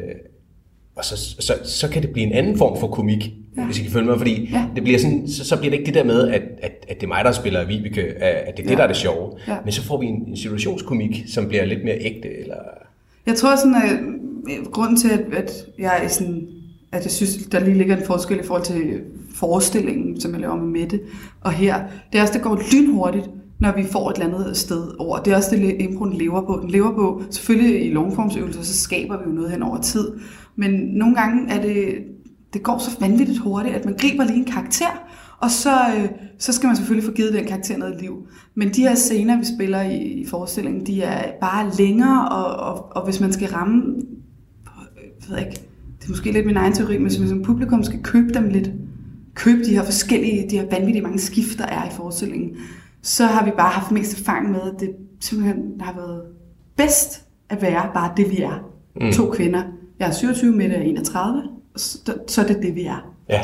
og 0.97 1.05
så, 1.05 1.17
så, 1.41 1.53
så 1.65 1.89
kan 1.91 2.03
det 2.03 2.11
blive 2.11 2.27
en 2.27 2.33
anden 2.33 2.59
form 2.59 2.81
for 2.81 2.87
komik, 2.87 3.31
ja. 3.57 3.65
hvis 3.67 3.79
I 3.79 3.83
kan 3.83 3.91
følge 3.93 4.07
mig, 4.07 4.19
fordi 4.19 4.49
Ja. 4.53 4.65
det 4.75 4.83
bliver 4.83 4.99
sådan, 4.99 5.29
så, 5.29 5.45
så 5.45 5.57
bliver 5.59 5.71
det 5.71 5.79
ikke 5.79 5.87
det 5.87 5.95
der 5.95 6.05
med, 6.05 6.29
at, 6.29 6.43
at, 6.63 6.73
at 6.89 6.97
det 6.97 7.03
er 7.03 7.07
mig, 7.09 7.25
der 7.25 7.33
spiller 7.33 7.67
Vibeke, 7.67 8.03
at 8.03 8.57
det 8.57 8.63
er 8.63 8.67
det, 8.67 8.71
Ja. 8.71 8.77
der 8.77 8.83
er 8.83 8.87
det 8.87 8.97
sjove, 8.97 9.33
Ja. 9.49 9.57
men 9.65 9.73
så 9.73 9.83
får 9.83 10.01
vi 10.01 10.07
en, 10.07 10.25
en 10.29 10.37
situationskomik, 10.37 11.25
som 11.29 11.49
bliver 11.49 11.65
lidt 11.65 11.85
mere 11.85 11.97
ægte, 12.01 12.39
eller... 12.41 12.55
Jeg 13.27 13.37
tror 13.37 13.57
sådan, 13.57 13.75
at 13.75 13.93
øh, 14.59 14.67
grunden 14.73 14.97
til, 14.97 15.09
at, 15.09 15.21
at 15.33 15.51
jeg 15.79 16.01
er 16.05 16.09
sådan, 16.09 16.49
at 16.93 17.05
jeg 17.05 17.13
synes, 17.13 17.37
der 17.37 17.61
lige 17.61 17.79
ligger 17.79 17.97
en 17.97 18.07
forskel 18.07 18.41
i 18.41 18.47
forhold 18.47 18.65
til 18.65 19.01
forestillingen, 19.35 20.21
som 20.21 20.33
jeg 20.33 20.41
laver 20.41 20.57
med 20.57 20.81
Mette, 20.81 21.01
og 21.41 21.53
her, 21.53 21.83
det 22.13 22.19
er 22.19 22.23
også, 22.23 22.35
det 22.35 22.43
går 22.43 22.63
lynhurtigt, 22.73 23.31
når 23.61 23.77
vi 23.77 23.85
får 23.85 24.11
et 24.11 24.19
eller 24.19 24.39
andet 24.39 24.57
sted 24.57 24.89
over. 24.99 25.19
Det 25.19 25.33
er 25.33 25.37
også 25.37 25.57
det, 25.57 25.77
improen 25.79 26.13
lever 26.13 26.47
på. 26.47 26.59
Den 26.63 26.71
lever 26.71 26.95
på, 26.95 27.23
selvfølgelig 27.31 27.87
i 27.87 27.93
longformsøvelser, 27.93 28.63
så 28.63 28.77
skaber 28.79 29.19
vi 29.19 29.25
jo 29.27 29.35
noget 29.35 29.51
hen 29.51 29.63
over 29.63 29.81
tid, 29.81 30.13
men 30.57 30.71
nogle 30.71 31.15
gange 31.15 31.53
er 31.53 31.63
det, 31.63 31.95
det 32.53 32.63
går 32.63 32.79
så 32.79 32.91
vanvittigt 33.01 33.39
hurtigt, 33.39 33.75
at 33.75 33.85
man 33.85 33.95
griber 33.99 34.25
lige 34.25 34.39
en 34.39 34.45
karakter, 34.45 35.03
og 35.41 35.51
så, 35.51 35.71
øh, 35.99 36.09
så 36.39 36.53
skal 36.53 36.67
man 36.67 36.77
selvfølgelig 36.77 37.09
få 37.09 37.13
givet 37.13 37.33
den 37.33 37.47
karakter 37.47 37.77
noget 37.77 38.01
liv. 38.01 38.29
Men 38.55 38.75
de 38.75 38.83
her 38.83 38.95
scener, 38.95 39.39
vi 39.39 39.45
spiller 39.57 39.83
i, 39.83 39.97
i 39.97 40.27
forestillingen, 40.27 40.87
de 40.87 41.03
er 41.03 41.33
bare 41.41 41.71
længere, 41.79 42.29
og, 42.29 42.75
og, 42.75 42.97
og 42.97 43.05
hvis 43.05 43.21
man 43.21 43.33
skal 43.33 43.49
ramme, 43.49 43.95
jeg 44.97 45.31
ved 45.31 45.39
ikke, 45.39 45.61
det 46.01 46.05
er 46.05 46.09
måske 46.09 46.33
lidt 46.33 46.47
min 46.47 46.57
egen 46.57 46.73
teori, 46.73 46.99
men 46.99 47.07
hvis 47.07 47.31
man 47.31 47.43
publikum 47.43 47.83
skal 47.83 48.03
købe 48.03 48.35
dem 48.35 48.49
lidt, 48.49 48.71
købe 49.35 49.65
de 49.65 49.75
her 49.75 49.85
forskellige, 49.85 50.51
de 50.51 50.59
her 50.59 50.67
vanvittige 50.71 51.03
mange 51.03 51.19
skift, 51.19 51.59
der 51.59 51.67
er 51.67 51.87
i 51.87 51.91
forestillingen, 51.93 52.57
så 53.03 53.27
har 53.27 53.45
vi 53.45 53.51
bare 53.57 53.71
haft 53.71 53.91
mest 53.91 54.21
erfaring 54.21 54.51
med, 54.51 54.61
at 54.61 54.81
det 54.81 54.91
simpelthen 55.21 55.81
har 55.81 55.93
været 55.93 56.23
bedst 56.77 57.25
at 57.49 57.63
være 57.63 57.91
bare 57.95 58.13
det, 58.17 58.31
vi 58.31 58.43
er. 58.43 58.73
Mm. 59.01 59.13
To 59.13 59.31
kvinder. 59.31 59.63
Jeg 59.99 60.09
er 60.09 60.13
27, 60.13 60.53
Mette 60.53 60.75
er 60.75 60.83
31, 60.83 61.43
så, 61.77 62.15
så 62.29 62.43
er 62.43 62.47
det 62.47 62.63
det, 62.63 62.75
vi 62.75 62.83
er. 62.83 63.13
Ja, 63.29 63.43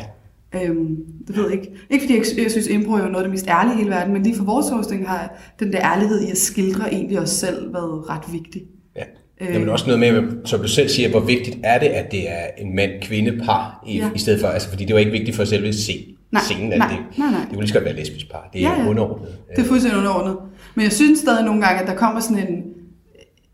Øhm, 0.54 0.96
det 1.26 1.36
ved 1.36 1.44
jeg 1.44 1.52
ikke. 1.52 1.70
Ikke 1.90 2.02
fordi 2.04 2.16
jeg, 2.18 2.42
jeg 2.42 2.50
synes, 2.50 2.66
impro 2.66 2.92
er 2.92 2.98
jo 2.98 3.04
noget 3.04 3.16
af 3.16 3.22
det 3.22 3.30
mest 3.30 3.46
ærlige 3.48 3.74
i 3.74 3.76
hele 3.78 3.90
verden, 3.90 4.12
men 4.12 4.22
lige 4.22 4.36
for 4.36 4.44
vores 4.44 4.66
forestilling 4.70 5.08
har 5.08 5.40
den 5.60 5.72
der 5.72 5.80
ærlighed 5.94 6.22
i 6.22 6.30
at 6.30 6.36
skildre 6.38 6.92
egentlig 6.94 7.18
os 7.20 7.30
selv 7.30 7.74
været 7.74 8.08
ret 8.10 8.32
vigtig. 8.32 8.62
ja. 8.96 9.02
Øh. 9.40 9.54
Jamen 9.54 9.68
også 9.68 9.86
noget 9.86 10.00
med, 10.00 10.32
som 10.44 10.60
du 10.60 10.68
selv 10.68 10.88
siger, 10.88 11.08
hvor 11.10 11.20
vigtigt 11.20 11.58
er 11.64 11.78
det, 11.78 11.86
at 11.86 12.12
det 12.12 12.30
er 12.30 12.44
en 12.58 12.76
mand-kvinde-par, 12.76 13.84
i, 13.86 13.96
Ja. 13.98 14.10
i 14.14 14.18
stedet 14.18 14.40
for, 14.40 14.48
altså 14.48 14.68
fordi 14.68 14.84
det 14.84 14.94
var 14.94 15.00
ikke 15.00 15.12
vigtigt 15.12 15.36
for 15.36 15.44
selve 15.44 15.72
se, 15.72 16.16
Nej, 16.32 16.42
scenen, 16.42 16.72
at 16.72 16.78
nej, 16.78 16.88
det, 16.88 17.18
nej, 17.18 17.30
nej. 17.30 17.40
det 17.40 17.48
kunne 17.48 17.58
lige 17.60 17.68
så 17.68 17.74
godt 17.74 17.84
være 17.84 17.96
lesbisk 17.96 18.30
par, 18.30 18.48
det 18.52 18.64
er 18.64 18.70
Ja, 18.70 18.82
ja. 18.82 18.88
underordnet. 18.88 19.28
Det 19.56 19.62
er 19.62 19.66
fuldstændig 19.68 19.98
underordnet. 19.98 20.36
Men 20.74 20.82
jeg 20.84 20.92
synes 20.92 21.18
stadig 21.18 21.44
nogle 21.44 21.62
gange, 21.66 21.80
at 21.80 21.86
der 21.88 21.94
kommer 21.94 22.20
sådan 22.20 22.48
en... 22.48 22.56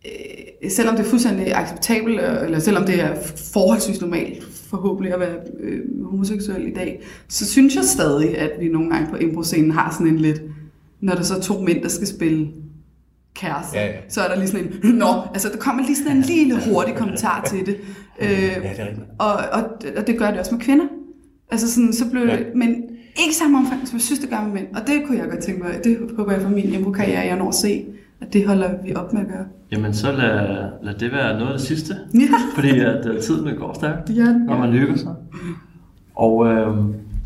Øh, 0.07 0.11
selvom 0.69 0.97
det 0.97 1.05
er 1.05 1.09
fuldstændig 1.11 1.55
acceptabelt, 1.55 2.21
øh, 2.21 2.45
eller 2.45 2.59
selvom 2.59 2.85
det 2.85 3.01
er 3.01 3.15
forholdsvis 3.53 4.01
normalt 4.01 4.45
forhåbentlig 4.71 5.13
at 5.15 5.21
være 5.21 5.35
øh, 5.61 5.81
homoseksuel 6.11 6.69
i 6.69 6.75
dag, 6.75 7.03
så 7.29 7.47
synes 7.47 7.77
jeg 7.77 7.85
stadig, 7.85 8.39
at 8.39 8.51
vi 8.61 8.69
nogle 8.69 8.91
gange 8.91 9.11
på 9.11 9.17
impro-scenen 9.17 9.71
har 9.71 9.93
sådan 9.93 10.07
en 10.07 10.19
lidt... 10.19 10.43
Når 11.01 11.15
der 11.15 11.23
så 11.23 11.35
er 11.37 11.41
to 11.41 11.61
mænd, 11.61 11.83
der 11.83 11.89
skal 11.89 12.07
spille 12.07 12.49
kæreste, 13.35 13.77
Ja, 13.77 13.87
ja. 13.87 13.93
så 14.09 14.21
er 14.21 14.29
der 14.29 14.37
lige 14.37 14.49
sådan 14.49 14.67
en, 14.85 14.95
nå, 14.95 15.07
altså 15.35 15.49
der 15.49 15.57
kommer 15.57 15.83
lige 15.87 15.97
sådan 15.97 16.17
en 16.17 16.23
lille 16.23 16.57
hurtig 16.73 16.95
kommentar 16.95 17.45
til 17.51 17.67
det. 17.67 17.77
Øh, 18.21 18.29
Ja, 18.31 18.37
det 18.37 18.57
er 18.57 18.87
rigtigt. 18.87 19.01
og, 19.19 19.33
og, 19.33 19.63
og 19.97 20.07
det 20.07 20.19
gør 20.19 20.31
det 20.31 20.41
også 20.41 20.55
med 20.55 20.61
kvinder. 20.65 20.85
Altså 21.51 21.73
sådan, 21.75 21.93
så 21.93 22.11
blev 22.11 22.23
Ja. 22.27 22.37
det, 22.37 22.47
men 22.55 22.69
ikke 23.25 23.35
samme 23.35 23.59
omfang, 23.59 23.89
som 23.89 23.97
jeg 23.97 24.03
synes, 24.03 24.21
det 24.21 24.31
gør 24.31 24.43
med 24.45 24.53
mænd. 24.53 24.67
Og 24.75 24.87
det 24.87 25.03
kunne 25.07 25.19
jeg 25.19 25.29
godt 25.31 25.41
tænke 25.45 25.63
mig, 25.63 25.81
det 25.85 25.99
håber 26.17 26.33
jeg 26.33 26.43
for 26.43 26.49
min 26.49 26.73
impro-karriere, 26.73 27.21
jeg 27.27 27.37
når 27.37 27.49
at 27.49 27.55
se, 27.55 27.85
at 28.21 28.33
det 28.33 28.47
holder 28.47 28.71
vi 28.85 28.95
op 28.95 29.13
med 29.13 29.21
at 29.21 29.29
gøre. 29.29 29.47
Jamen, 29.73 29.95
så 29.95 30.13
lad, 30.13 30.69
lad 30.83 30.95
det 30.95 31.13
være 31.13 31.39
noget 31.39 31.53
af 31.53 31.59
det 31.59 31.67
sidste. 31.67 31.95
Ja. 32.15 32.29
Fordi 32.55 32.81
at 32.81 33.07
uh, 33.07 33.21
tiden 33.21 33.47
den 33.47 33.57
går 33.57 33.73
stærkt, 33.75 34.11
Ja, 34.11 34.33
når 34.47 34.59
man 34.59 34.73
hygger 34.73 34.97
sig. 34.97 35.15
Og 36.15 36.47
øh, 36.47 36.77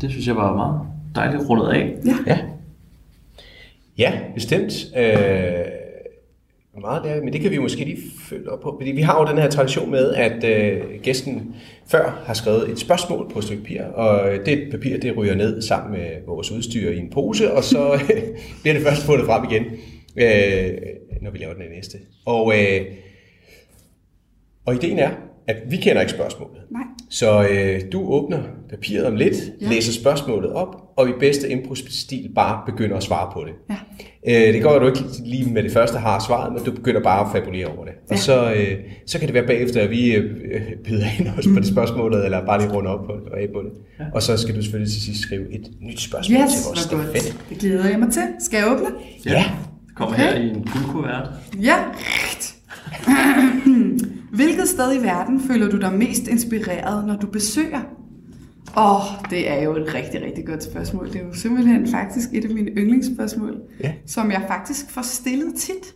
det 0.01 0.09
synes 0.09 0.27
jeg 0.27 0.35
var 0.35 0.55
meget 0.55 0.81
dejligt 1.15 1.49
rundet 1.49 1.67
af. 1.67 1.95
Ja. 2.05 2.15
Ja. 2.27 2.39
Ja, 3.97 4.13
bestemt. 4.35 4.73
Øh, 4.97 5.05
meget 6.81 7.03
der, 7.03 7.23
men 7.23 7.33
det 7.33 7.41
kan 7.41 7.51
vi 7.51 7.57
måske 7.57 7.85
lige 7.85 7.97
følge 8.29 8.51
op 8.51 8.59
på. 8.59 8.75
Fordi 8.79 8.91
vi 8.91 9.01
har 9.01 9.19
jo 9.21 9.31
den 9.31 9.37
her 9.41 9.49
tradition 9.49 9.91
med, 9.91 10.13
at 10.13 10.43
øh, 10.43 10.81
gæsten 11.01 11.55
før 11.87 12.23
har 12.25 12.33
skrevet 12.33 12.69
et 12.69 12.79
spørgsmål 12.79 13.29
på 13.33 13.39
et 13.39 13.45
stykke 13.45 13.63
papir, 13.63 13.83
og 13.83 14.31
det 14.45 14.67
papir 14.71 14.99
det 14.99 15.17
ryger 15.17 15.35
ned 15.35 15.61
sammen 15.61 15.91
med 15.91 16.07
vores 16.27 16.51
udstyr 16.51 16.89
i 16.89 16.97
en 16.97 17.09
pose, 17.09 17.53
og 17.53 17.63
så 17.63 17.99
bliver 18.61 18.73
det 18.73 18.83
først 18.83 19.05
fundet 19.05 19.25
frem 19.25 19.43
igen, 19.51 19.63
øh, 20.15 20.71
når 21.21 21.31
vi 21.31 21.37
laver 21.37 21.53
den 21.53 21.63
næste. 21.75 21.97
Og, 22.25 22.53
øh, 22.59 22.81
og 24.65 24.75
ideen 24.75 24.99
er, 24.99 25.09
at 25.47 25.55
vi 25.69 25.77
kender 25.77 26.01
ikke 26.01 26.13
spørgsmålet. 26.13 26.57
Nej. 26.71 26.81
Så 27.09 27.47
øh, 27.51 27.81
du 27.91 28.01
åbner 28.13 28.43
papiret 28.69 29.05
om 29.05 29.15
lidt, 29.15 29.35
ja. 29.61 29.65
Ja. 29.65 29.71
læser 29.73 29.91
spørgsmålet 30.01 30.51
op, 30.53 30.75
og 30.97 31.09
i 31.09 31.11
bedste 31.19 31.49
impro-stil 31.49 32.31
bare 32.35 32.61
begynder 32.65 32.97
at 32.97 33.03
svare 33.03 33.31
på 33.33 33.45
det. 33.47 33.53
Ja. 33.69 34.47
Øh, 34.47 34.53
det 34.53 34.61
går, 34.63 34.79
du 34.79 34.87
ikke 34.87 34.99
lige 35.25 35.49
med 35.53 35.63
det 35.63 35.71
første 35.71 35.97
har 35.97 36.23
svaret, 36.27 36.53
men 36.53 36.63
du 36.63 36.71
begynder 36.71 37.01
bare 37.03 37.25
at 37.25 37.31
fabulere 37.41 37.65
over 37.65 37.85
det. 37.85 37.93
Og 38.09 38.11
Ja. 38.11 38.15
så, 38.17 38.53
øh, 38.53 38.77
så 39.05 39.19
kan 39.19 39.27
det 39.27 39.33
være 39.33 39.45
bagefter, 39.47 39.81
at 39.81 39.89
vi 39.89 40.15
øh, 40.15 40.31
byder 40.83 41.05
ind 41.19 41.27
også 41.37 41.49
på 41.53 41.59
det 41.59 41.67
spørgsmålet, 41.67 42.25
eller 42.25 42.45
bare 42.45 42.61
lige 42.61 42.73
runde 42.73 42.89
op 42.89 43.05
på, 43.05 43.11
og 43.31 43.41
af 43.41 43.47
på 43.53 43.61
det. 43.61 43.71
Ja. 43.99 44.05
Og 44.13 44.21
så 44.23 44.37
skal 44.37 44.55
du 44.55 44.61
selvfølgelig 44.61 44.91
til 44.91 45.01
sidst 45.01 45.21
skrive 45.21 45.53
et 45.53 45.71
nyt 45.81 45.99
spørgsmål 46.01 46.41
Yes, 46.41 46.51
til 46.53 46.61
vores 46.67 46.85
hvor 46.85 46.97
godt. 46.97 47.17
stafet. 47.17 47.39
Det 47.49 47.57
glæder 47.57 47.89
jeg 47.89 47.99
mig 47.99 48.11
til. 48.13 48.23
Skal 48.39 48.57
jeg 48.57 48.67
åbne? 48.71 48.87
Ja. 49.25 49.29
Det 49.31 49.72
kommer 49.95 50.13
Okay. 50.13 50.23
her 50.23 50.35
i 50.35 50.49
en 50.49 50.67
guldkuvert. 50.73 51.29
Ja. 51.61 51.75
Hvilket 54.33 54.67
sted 54.67 54.99
i 54.99 55.03
verden 55.03 55.41
føler 55.41 55.69
du 55.69 55.77
dig 55.79 55.93
mest 55.93 56.27
inspireret, 56.27 57.07
når 57.07 57.15
du 57.15 57.27
besøger? 57.27 57.81
Åh, 58.77 58.95
oh, 58.95 59.01
det 59.29 59.51
er 59.51 59.63
jo 59.63 59.75
et 59.75 59.93
rigtig, 59.93 60.21
rigtig 60.25 60.45
godt 60.45 60.63
spørgsmål. 60.63 61.07
Det 61.07 61.15
er 61.21 61.25
jo 61.25 61.33
simpelthen 61.33 61.87
faktisk 61.87 62.29
et 62.33 62.45
af 62.45 62.51
mine 62.51 62.71
yndlingsspørgsmål, 62.71 63.55
Ja. 63.83 63.93
som 64.07 64.31
jeg 64.31 64.43
faktisk 64.47 64.91
får 64.91 65.01
stillet 65.01 65.55
tit. 65.55 65.93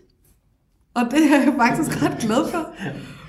Og 0.95 1.01
det 1.11 1.19
er 1.33 1.39
jeg 1.43 1.53
faktisk 1.57 2.03
ret 2.03 2.17
glad 2.19 2.51
for. 2.51 2.67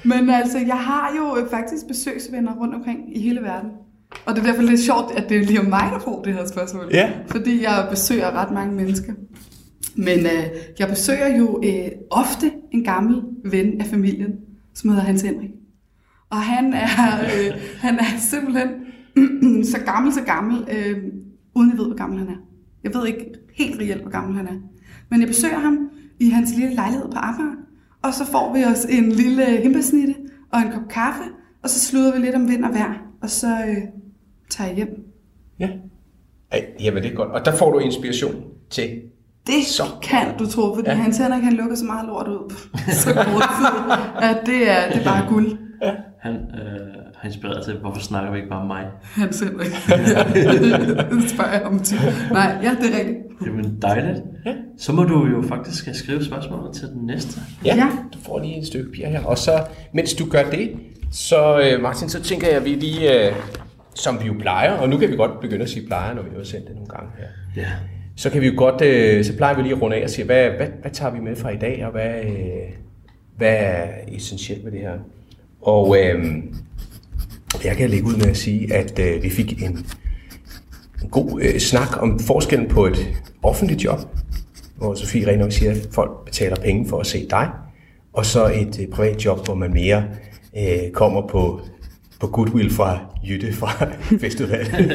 Men 0.05 0.31
altså, 0.31 0.59
jeg 0.59 0.77
har 0.79 1.13
jo 1.17 1.47
faktisk 1.51 1.87
besøgsvenner 1.89 2.55
rundt 2.55 2.75
omkring 2.75 2.99
i 3.17 3.21
hele 3.21 3.41
verden. 3.41 3.71
Og 4.27 4.35
det 4.35 4.43
er 4.43 4.47
derfor 4.47 4.63
lidt 4.63 4.81
sjovt, 4.81 5.13
at 5.17 5.29
det 5.29 5.37
er 5.37 5.45
lige 5.45 5.61
om 5.61 5.67
mig, 5.67 5.89
der 5.93 5.99
får 5.99 6.23
det 6.23 6.35
her 6.35 6.47
spørgsmål. 6.47 6.89
Ja. 6.93 7.11
Fordi 7.27 7.63
jeg 7.63 7.87
besøger 7.91 8.31
ret 8.31 8.51
mange 8.55 8.75
mennesker. 8.75 9.13
Men 9.99 10.19
øh, 10.19 10.45
jeg 10.79 10.89
besøger 10.89 11.37
jo 11.37 11.63
øh, 11.65 11.91
ofte 12.11 12.53
en 12.71 12.85
gammel 12.85 13.23
ven 13.45 13.81
af 13.81 13.87
familien, 13.87 14.33
som 14.75 14.91
hedder 14.91 15.05
Hans 15.05 15.23
Henrik. 15.23 15.51
Og 16.31 16.37
han 16.37 16.73
er, 16.73 17.21
øh, 17.25 17.61
han 17.79 17.99
er 17.99 18.19
simpelthen 18.19 18.69
så 19.73 19.79
gammel, 19.85 20.13
så 20.13 20.23
gammel, 20.23 20.69
øh, 20.71 21.03
uden 21.55 21.71
jeg 21.71 21.79
ved, 21.79 21.87
hvor 21.87 21.97
gammel 21.97 22.19
han 22.19 22.29
er. 22.29 22.37
Jeg 22.85 22.95
ved 22.95 23.07
ikke 23.07 23.31
helt 23.55 23.81
reelt, 23.81 24.03
hvor 24.03 24.11
gammel 24.11 24.37
han 24.37 24.47
er. 24.47 24.61
Men 25.11 25.21
jeg 25.21 25.29
besøger 25.29 25.59
ham 25.59 25.91
i 26.21 26.29
hans 26.29 26.55
lille 26.57 26.75
lejlighed 26.75 27.11
på 27.11 27.19
Amager. 27.19 27.55
Og 28.03 28.15
så 28.15 28.27
får 28.27 28.55
vi 28.55 28.65
os 28.65 28.85
en 28.85 29.13
lille 29.13 29.45
himbesnitte 29.45 30.15
og 30.53 30.61
en 30.61 30.73
kop 30.73 30.89
kaffe, 30.91 31.23
og 31.63 31.71
så 31.71 31.81
slutter 31.81 32.13
vi 32.13 32.27
lidt 32.27 32.35
om 32.35 32.49
vind 32.49 32.65
og 32.65 32.75
vejr, 32.75 32.95
og 33.23 33.31
så 33.31 33.47
øh, 33.69 33.77
tager 34.51 34.69
jeg 34.69 34.77
hjem. 34.77 34.89
Ja. 35.59 35.71
Ej, 36.53 36.67
jamen 36.81 37.03
det 37.03 37.13
er 37.13 37.17
godt. 37.17 37.29
Og 37.29 37.45
der 37.45 37.57
får 37.57 37.73
du 37.73 37.79
inspiration 37.79 38.45
til 38.71 39.01
det 39.49 39.65
så. 39.67 39.83
kan 40.03 40.27
du 40.39 40.51
tro, 40.51 40.75
fordi 40.75 40.91
ja. 40.91 40.95
han 40.95 41.13
tænder 41.13 41.41
kan 41.41 41.53
lukke 41.53 41.77
så 41.77 41.85
meget 41.85 42.07
lort 42.07 42.29
ud 42.29 42.51
på 42.51 42.57
så 43.03 43.15
kort 43.15 43.49
tid, 43.59 43.75
at 44.23 44.39
det 44.47 44.71
er, 44.71 44.93
det 44.93 45.01
er 45.01 45.05
bare 45.05 45.25
guld. 45.29 45.59
Ja. 45.83 45.93
Han 46.21 46.35
øh, 46.35 46.99
har 47.17 47.29
inspireret 47.29 47.65
til, 47.65 47.75
hvorfor 47.75 48.01
snakker 48.01 48.31
vi 48.31 48.37
ikke 48.37 48.49
bare 48.49 48.61
om 48.61 48.67
mig? 48.67 48.87
Han 49.03 49.33
selv 49.33 49.61
ikke. 49.65 49.77
det 51.21 51.31
spørger 51.31 51.53
jeg 51.53 51.63
om 51.63 51.81
til. 51.81 51.99
Nej, 52.31 52.59
ja, 52.63 52.71
det 52.71 52.95
er 52.95 52.99
rigtigt. 52.99 53.19
Jamen 53.47 53.83
dejligt. 53.83 54.19
Ja. 54.47 54.55
Så 54.79 54.93
må 54.93 55.05
du 55.05 55.27
jo 55.27 55.43
faktisk 55.49 55.89
skrive 55.93 56.25
spørgsmålet 56.25 56.75
til 56.75 56.89
den 56.89 57.07
næste. 57.07 57.41
Ja, 57.65 57.77
ja. 57.77 57.89
du 58.15 58.19
får 58.27 58.39
lige 58.39 58.59
et 58.59 58.67
stykke 58.67 58.91
papir 58.91 59.07
her. 59.07 59.25
Og 59.25 59.39
så, 59.39 59.65
mens 59.93 60.15
du 60.15 60.25
gør 60.31 60.43
det, 60.43 60.71
så 61.13 61.61
øh, 61.61 61.83
Martin, 61.83 62.09
så 62.09 62.23
tænker 62.23 62.47
jeg, 62.47 62.57
at 62.57 62.65
vi 62.65 62.71
lige, 62.71 63.29
øh, 63.29 63.35
som 63.95 64.21
vi 64.23 64.27
jo 64.27 64.35
plejer, 64.41 64.73
og 64.73 64.89
nu 64.89 64.97
kan 64.97 65.11
vi 65.11 65.17
godt 65.17 65.41
begynde 65.41 65.63
at 65.63 65.71
sige 65.71 65.87
plejer, 65.87 66.15
når 66.15 66.23
vi 66.23 66.29
har 66.37 66.45
sendt 66.45 66.67
det 66.67 66.75
nogle 66.75 66.89
gange 66.89 67.11
her. 67.19 67.27
Ja. 67.63 67.69
Så 68.19 68.31
kan 68.31 68.41
vi 68.41 68.47
jo 68.47 68.53
godt, 68.57 68.83
øh, 68.83 69.25
så 69.25 69.37
plejer 69.37 69.57
vi 69.57 69.63
lige 69.63 69.75
at 69.75 69.83
runde 69.83 69.97
af 69.97 70.05
og 70.05 70.11
sige, 70.11 70.25
hvad, 70.25 70.51
hvad, 70.51 70.67
hvad 70.81 70.91
tager 70.91 71.13
vi 71.13 71.21
med 71.21 71.37
fra 71.37 71.51
i 71.51 71.57
dag, 71.57 71.87
og 71.87 71.93
hvad, 71.93 72.25
øh, 72.25 72.73
hvad 73.37 73.57
er 73.59 73.87
essentielt 74.09 74.65
med 74.65 74.73
det 74.73 74.81
her? 74.81 74.93
Og 75.61 75.97
øh, 75.99 76.25
jeg 77.65 77.77
kan 77.77 77.91
lægge 77.91 78.07
ud 78.07 78.17
med 78.17 78.27
at 78.27 78.37
sige, 78.37 78.75
at 78.75 78.99
øh, 78.99 79.23
vi 79.23 79.31
fik 79.31 79.63
en, 79.63 79.87
en 81.03 81.09
god 81.11 81.43
øh, 81.43 81.59
snak 81.59 82.03
om 82.03 82.19
forskellen 82.19 82.69
på 82.69 82.87
et 82.87 83.23
offentligt 83.43 83.85
job, 83.85 83.99
hvor 84.77 84.95
Sofie 84.95 85.27
rent 85.27 85.39
nok 85.39 85.53
siger, 85.53 85.71
at 85.71 85.89
folk 85.93 86.25
betaler 86.25 86.57
penge 86.57 86.89
for 86.89 87.01
at 87.01 87.07
se 87.07 87.27
dig, 87.31 87.51
og 88.13 88.27
så 88.27 88.47
et 88.47 88.81
øh, 88.81 88.89
privat 88.89 89.25
job, 89.25 89.45
hvor 89.45 89.55
man 89.55 89.73
mere 89.73 90.05
øh, 90.59 90.91
kommer 90.93 91.27
på, 91.27 91.61
på 92.21 92.27
goodwill 92.27 92.71
fra 92.71 92.99
Jytte 93.29 93.53
fra 93.53 93.87
festivalen. 94.21 94.91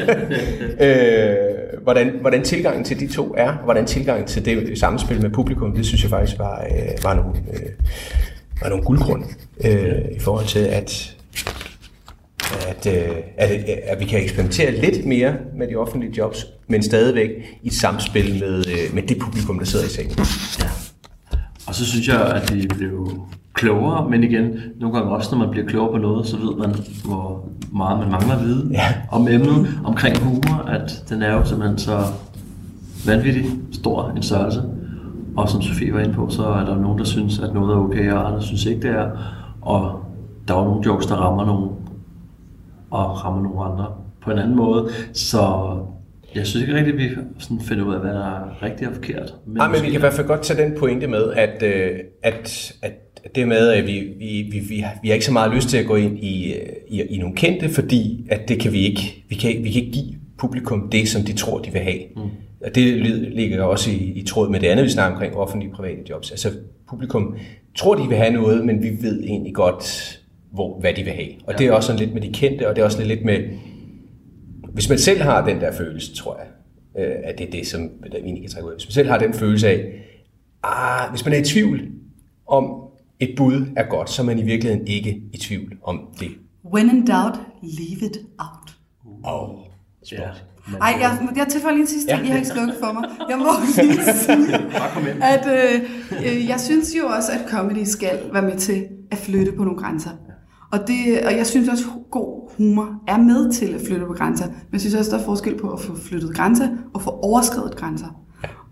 øh, 0.88 1.53
hvordan, 1.82 2.18
hvordan 2.20 2.44
tilgangen 2.44 2.84
til 2.84 3.00
de 3.00 3.06
to 3.06 3.34
er, 3.38 3.48
og 3.48 3.64
hvordan 3.64 3.86
tilgangen 3.86 4.26
til 4.26 4.44
det 4.44 4.78
samspil 4.78 5.22
med 5.22 5.30
publikum, 5.30 5.76
det 5.76 5.86
synes 5.86 6.02
jeg 6.02 6.10
faktisk 6.10 6.38
var, 6.38 6.64
øh, 6.64 7.04
var 7.04 7.14
nogle, 7.14 7.30
øh, 7.52 7.70
var 8.62 8.68
nogle 8.68 8.84
guldgrunde 8.84 9.26
øh, 9.64 10.16
i 10.16 10.20
forhold 10.20 10.46
til, 10.46 10.58
at, 10.58 11.16
at, 12.68 12.86
øh, 12.86 13.16
at, 13.36 13.50
øh, 13.50 13.76
at 13.84 14.00
vi 14.00 14.04
kan 14.04 14.22
eksperimentere 14.22 14.70
lidt 14.70 15.06
mere 15.06 15.34
med 15.56 15.68
de 15.68 15.76
offentlige 15.76 16.12
jobs, 16.16 16.46
men 16.68 16.82
stadigvæk 16.82 17.30
i 17.62 17.66
et 17.66 17.72
samspil 17.72 18.40
med, 18.40 18.64
øh, 18.66 18.94
med 18.94 19.02
det 19.02 19.18
publikum, 19.18 19.58
der 19.58 19.66
sidder 19.66 19.84
i 19.84 19.88
salen. 19.88 20.12
Ja. 20.60 20.68
Og 21.66 21.74
så 21.74 21.86
synes 21.86 22.08
jeg, 22.08 22.20
at 22.20 22.48
de 22.48 22.68
blev 22.68 23.26
klogere, 23.54 24.10
men 24.10 24.24
igen, 24.24 24.58
nogle 24.80 24.96
gange 24.98 25.12
også, 25.12 25.34
når 25.36 25.44
man 25.44 25.50
bliver 25.50 25.66
klogere 25.66 25.92
på 25.92 25.98
noget, 25.98 26.26
så 26.26 26.36
ved 26.36 26.56
man, 26.56 26.74
hvor 27.04 27.48
meget 27.72 27.98
man 27.98 28.10
mangler 28.10 28.34
at 28.36 28.40
vide 28.44 28.68
Ja. 28.72 28.80
om 29.10 29.28
emnet, 29.28 29.68
omkring 29.84 30.18
humor, 30.18 30.64
at 30.68 31.04
den 31.08 31.22
er 31.22 31.32
jo 31.32 31.44
simpelthen 31.44 31.78
så 31.78 31.98
vanvittig 33.06 33.44
stor 33.72 34.12
en 34.16 34.22
størrelse. 34.22 34.62
Og 35.36 35.48
som 35.48 35.62
Sofie 35.62 35.94
var 35.94 36.00
inde 36.00 36.14
på, 36.14 36.28
så 36.30 36.42
er 36.46 36.64
der 36.64 36.78
nogen, 36.78 36.98
der 36.98 37.04
synes, 37.04 37.38
at 37.38 37.54
noget 37.54 37.72
er 37.74 37.78
okay, 37.78 38.12
og 38.12 38.26
andre 38.28 38.42
synes 38.42 38.64
ikke, 38.66 38.82
det 38.82 38.90
er. 38.90 39.10
Og 39.62 40.04
der 40.48 40.54
er 40.54 40.64
nogle 40.64 40.82
jokes, 40.86 41.06
der 41.06 41.14
rammer 41.14 41.44
nogen, 41.46 41.70
og 42.90 43.24
rammer 43.24 43.42
nogle 43.42 43.60
andre 43.72 43.86
på 44.22 44.30
en 44.30 44.38
anden 44.38 44.56
måde. 44.56 44.88
Så 45.12 45.40
jeg 46.34 46.46
synes 46.46 46.62
ikke 46.68 46.74
rigtigt, 46.78 46.94
at 46.96 47.02
vi 47.02 47.08
sådan 47.38 47.60
finder 47.60 47.84
ud 47.84 47.94
af, 47.94 48.00
hvad 48.00 48.10
der 48.14 48.26
er 48.26 48.62
rigtigt 48.62 48.88
og 48.90 48.94
forkert. 48.94 49.34
Men, 49.46 49.56
Nej, 49.56 49.66
men 49.68 49.74
vi 49.82 49.86
kan 49.86 49.94
i 49.94 49.98
hvert 50.00 50.12
fald 50.12 50.26
godt 50.26 50.42
tage 50.42 50.64
den 50.64 50.78
pointe 50.78 51.06
med, 51.06 51.32
at, 51.32 51.62
øh, 51.62 51.90
at, 52.22 52.72
at 52.82 52.92
det 53.34 53.48
med, 53.48 53.68
at 53.68 53.86
vi, 53.86 54.00
vi, 54.18 54.48
vi, 54.50 54.58
vi, 54.58 54.78
har, 54.78 54.98
vi 55.02 55.08
har 55.08 55.14
ikke 55.14 55.26
så 55.26 55.32
meget 55.32 55.54
lyst 55.54 55.68
til 55.68 55.78
at 55.78 55.86
gå 55.86 55.96
ind 55.96 56.18
i, 56.18 56.54
i, 56.88 57.02
i 57.02 57.18
nogle 57.18 57.36
kendte, 57.36 57.68
fordi 57.68 58.26
at 58.30 58.48
det 58.48 58.60
kan 58.60 58.72
vi 58.72 58.78
ikke, 58.78 59.24
vi 59.28 59.34
kan, 59.34 59.64
vi 59.64 59.70
kan 59.70 59.82
ikke 59.82 59.92
give 59.92 60.14
publikum 60.38 60.88
det, 60.90 61.08
som 61.08 61.22
de 61.22 61.32
tror, 61.32 61.58
de 61.58 61.72
vil 61.72 61.80
have. 61.80 62.00
Mm. 62.16 62.22
Og 62.64 62.74
det 62.74 62.84
ligger 63.34 63.62
også 63.62 63.90
i, 63.90 63.94
i 63.94 64.22
tråd 64.22 64.50
med 64.50 64.60
det 64.60 64.66
andet, 64.66 64.84
vi 64.84 64.90
snakker 64.90 65.16
omkring 65.16 65.36
offentlige 65.36 65.72
og 65.72 65.76
private 65.76 66.02
jobs. 66.10 66.30
Altså 66.30 66.50
publikum 66.88 67.36
tror, 67.74 67.94
de 67.94 68.08
vil 68.08 68.16
have 68.16 68.32
noget, 68.32 68.66
men 68.66 68.82
vi 68.82 68.88
ved 69.00 69.22
egentlig 69.22 69.54
godt, 69.54 70.20
hvor, 70.52 70.80
hvad 70.80 70.94
de 70.94 71.02
vil 71.02 71.12
have. 71.12 71.28
Og 71.46 71.52
ja. 71.52 71.58
det 71.58 71.66
er 71.66 71.72
også 71.72 71.86
sådan 71.86 72.00
lidt 72.00 72.14
med 72.14 72.22
de 72.22 72.32
kendte, 72.32 72.68
og 72.68 72.76
det 72.76 72.82
er 72.82 72.86
også 72.86 73.04
lidt 73.04 73.24
med, 73.24 73.38
hvis 74.72 74.88
man 74.88 74.98
selv 74.98 75.20
har 75.20 75.46
den 75.46 75.60
der 75.60 75.72
følelse, 75.72 76.14
tror 76.14 76.38
jeg, 76.38 76.46
øh, 77.04 77.14
at 77.24 77.38
det 77.38 77.46
er 77.46 77.50
det, 77.50 77.66
som 77.66 77.90
der 78.12 78.18
egentlig 78.18 78.42
kan 78.42 78.50
trække 78.50 78.68
ud. 78.68 78.74
Hvis 78.74 78.86
man 78.86 78.92
selv 78.92 79.08
har 79.08 79.18
den 79.18 79.34
følelse 79.34 79.68
af, 79.68 79.84
ah, 80.62 81.10
hvis 81.10 81.24
man 81.24 81.34
er 81.34 81.38
i 81.38 81.44
tvivl 81.44 81.80
om 82.46 82.83
et 83.28 83.34
bud 83.36 83.66
er 83.76 83.88
godt, 83.90 84.10
så 84.10 84.22
er 84.22 84.26
man 84.26 84.38
i 84.38 84.42
virkeligheden 84.42 84.86
ikke 84.86 85.22
i 85.32 85.36
tvivl 85.36 85.72
om 85.82 86.00
det. 86.20 86.28
When 86.74 86.90
in 86.90 87.06
doubt, 87.06 87.40
leave 87.62 88.00
it 88.10 88.18
out. 88.38 88.76
Oh. 89.24 89.58
Ja, 90.12 90.30
men, 90.66 90.76
Ej, 90.82 90.96
jeg, 91.00 91.28
jeg 91.36 91.46
tilføjer 91.48 91.74
lige 91.74 91.82
en 91.82 91.88
sidste 91.88 92.10
ting, 92.10 92.20
Ja. 92.20 92.26
I 92.26 92.28
har 92.28 92.36
ikke 92.36 92.48
slukket 92.48 92.76
for 92.82 92.92
mig. 92.92 93.04
Jeg 93.28 93.38
må 93.38 93.44
lige 93.82 94.14
sige, 94.14 95.24
at 95.24 95.46
øh, 95.46 95.80
øh, 96.26 96.48
jeg 96.48 96.60
synes 96.60 96.94
jo 96.98 97.06
også, 97.06 97.32
at 97.32 97.40
comedy 97.50 97.84
skal 97.84 98.20
være 98.32 98.42
med 98.42 98.56
til 98.56 98.86
at 99.10 99.18
flytte 99.18 99.52
på 99.52 99.64
nogle 99.64 99.78
grænser. 99.80 100.10
Og, 100.72 100.78
det, 100.86 101.26
og 101.26 101.36
jeg 101.36 101.46
synes 101.46 101.68
også, 101.68 101.84
at 101.84 102.10
god 102.10 102.50
humor 102.56 103.02
er 103.08 103.16
med 103.18 103.52
til 103.52 103.66
at 103.66 103.80
flytte 103.86 104.06
på 104.06 104.12
grænser. 104.12 104.46
Men 104.46 104.72
jeg 104.72 104.80
synes 104.80 104.94
også, 104.94 105.10
der 105.10 105.18
er 105.18 105.24
forskel 105.24 105.58
på 105.58 105.70
at 105.70 105.80
få 105.80 105.96
flyttet 105.96 106.34
grænser 106.36 106.68
og 106.94 107.02
få 107.02 107.10
overskrevet 107.10 107.76
grænser. 107.76 108.20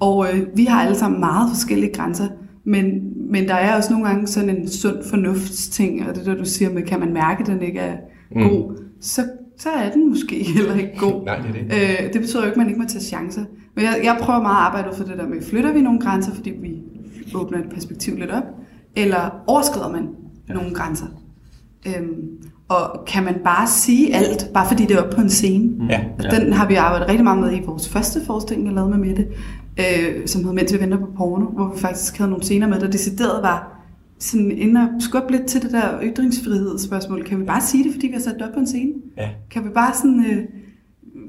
Og 0.01 0.27
øh, 0.33 0.47
vi 0.57 0.65
har 0.65 0.83
alle 0.83 0.97
sammen 0.99 1.21
meget 1.21 1.49
forskellige 1.51 1.93
grænser. 1.95 2.29
Men, 2.65 2.85
men 3.31 3.49
der 3.49 3.55
er 3.55 3.77
også 3.77 3.93
nogle 3.93 4.09
gange 4.09 4.27
sådan 4.27 4.57
en 4.57 4.69
sund 4.69 4.97
fornuftsting, 5.11 6.09
og 6.09 6.15
det 6.15 6.27
der 6.27 6.35
du 6.35 6.45
siger 6.45 6.73
med, 6.73 6.83
kan 6.83 7.01
man 7.01 7.13
mærke, 7.13 7.41
at 7.41 7.47
den 7.47 7.63
ikke 7.63 7.79
er 7.81 7.97
Mm. 8.37 8.49
god, 8.49 8.83
så, 9.01 9.23
så 9.59 9.69
er 9.71 9.91
den 9.91 10.09
måske 10.09 10.45
heller 10.57 10.75
ikke 10.75 10.93
god. 10.99 11.25
Nej, 11.25 11.37
det 11.37 11.49
er 11.49 11.53
det. 11.53 12.05
Øh, 12.07 12.13
det 12.13 12.21
betyder 12.21 12.41
jo 12.43 12.47
ikke, 12.47 12.53
at 12.53 12.57
man 12.57 12.69
ikke 12.69 12.81
må 12.81 12.87
tage 12.89 13.03
chancer. 13.05 13.45
Men 13.75 13.85
jeg, 13.85 14.01
jeg 14.05 14.17
prøver 14.21 14.43
meget 14.43 14.57
at 14.57 14.63
arbejde 14.63 14.97
for 14.97 15.05
det 15.05 15.19
der 15.19 15.29
med, 15.29 15.43
flytter 15.43 15.73
vi 15.73 15.81
nogle 15.81 16.01
grænser, 16.01 16.35
fordi 16.35 16.51
vi 16.51 16.83
åbner 17.35 17.59
et 17.59 17.65
perspektiv 17.75 18.17
lidt 18.17 18.31
op, 18.31 18.43
eller 18.97 19.43
overskrider 19.47 19.91
man 19.93 20.09
ja. 20.49 20.55
nogle 20.55 20.75
grænser? 20.75 21.07
Øhm, 21.87 22.15
og 22.69 23.05
kan 23.07 23.25
man 23.25 23.35
bare 23.45 23.67
sige 23.67 24.15
alt, 24.15 24.51
bare 24.55 24.67
fordi 24.69 24.83
det 24.87 24.97
er 24.97 25.03
oppe 25.03 25.17
på 25.17 25.23
en 25.23 25.31
scene? 25.31 25.71
Ja. 25.91 26.01
Og 26.19 26.25
Den 26.41 26.53
har 26.53 26.69
vi 26.69 26.75
arbejdet 26.75 27.09
rigtig 27.09 27.25
meget 27.25 27.41
med 27.41 27.53
i 27.57 27.61
vores 27.67 27.89
første 27.89 28.21
forestilling, 28.27 28.67
jeg 28.67 28.75
lavede 28.75 28.91
med 28.91 28.99
Mette, 29.09 29.27
øh, 29.81 30.27
som 30.27 30.45
hed 30.45 30.53
Mens 30.53 30.75
vi 30.75 30.81
venter 30.81 30.99
på 30.99 31.09
porno, 31.17 31.47
hvor 31.47 31.75
vi 31.75 31.81
faktisk 31.81 32.19
havde 32.19 32.31
nogle 32.31 32.45
scener 32.45 32.69
med, 32.69 32.81
der 32.81 32.91
decideret 32.91 33.43
var 33.43 33.83
sådan 34.19 34.51
inde 34.51 34.81
og 34.81 34.89
skubbe 35.03 35.33
lidt 35.33 35.47
til 35.47 35.63
det 35.63 35.73
der 35.73 36.03
ytringsfrihedsspørgsmål. 36.03 37.25
Kan 37.25 37.41
vi 37.41 37.45
bare 37.45 37.61
sige 37.61 37.85
det, 37.85 37.93
fordi 37.93 38.07
vi 38.07 38.13
har 38.13 38.21
sat 38.21 38.35
det 38.35 38.43
op 38.43 38.53
på 38.55 38.61
en 38.61 38.67
scene? 38.67 38.93
Ja. 39.17 39.31
Kan 39.51 39.65
vi 39.65 39.69
bare 39.69 39.95
sådan... 39.95 40.25
Øh, 40.25 40.45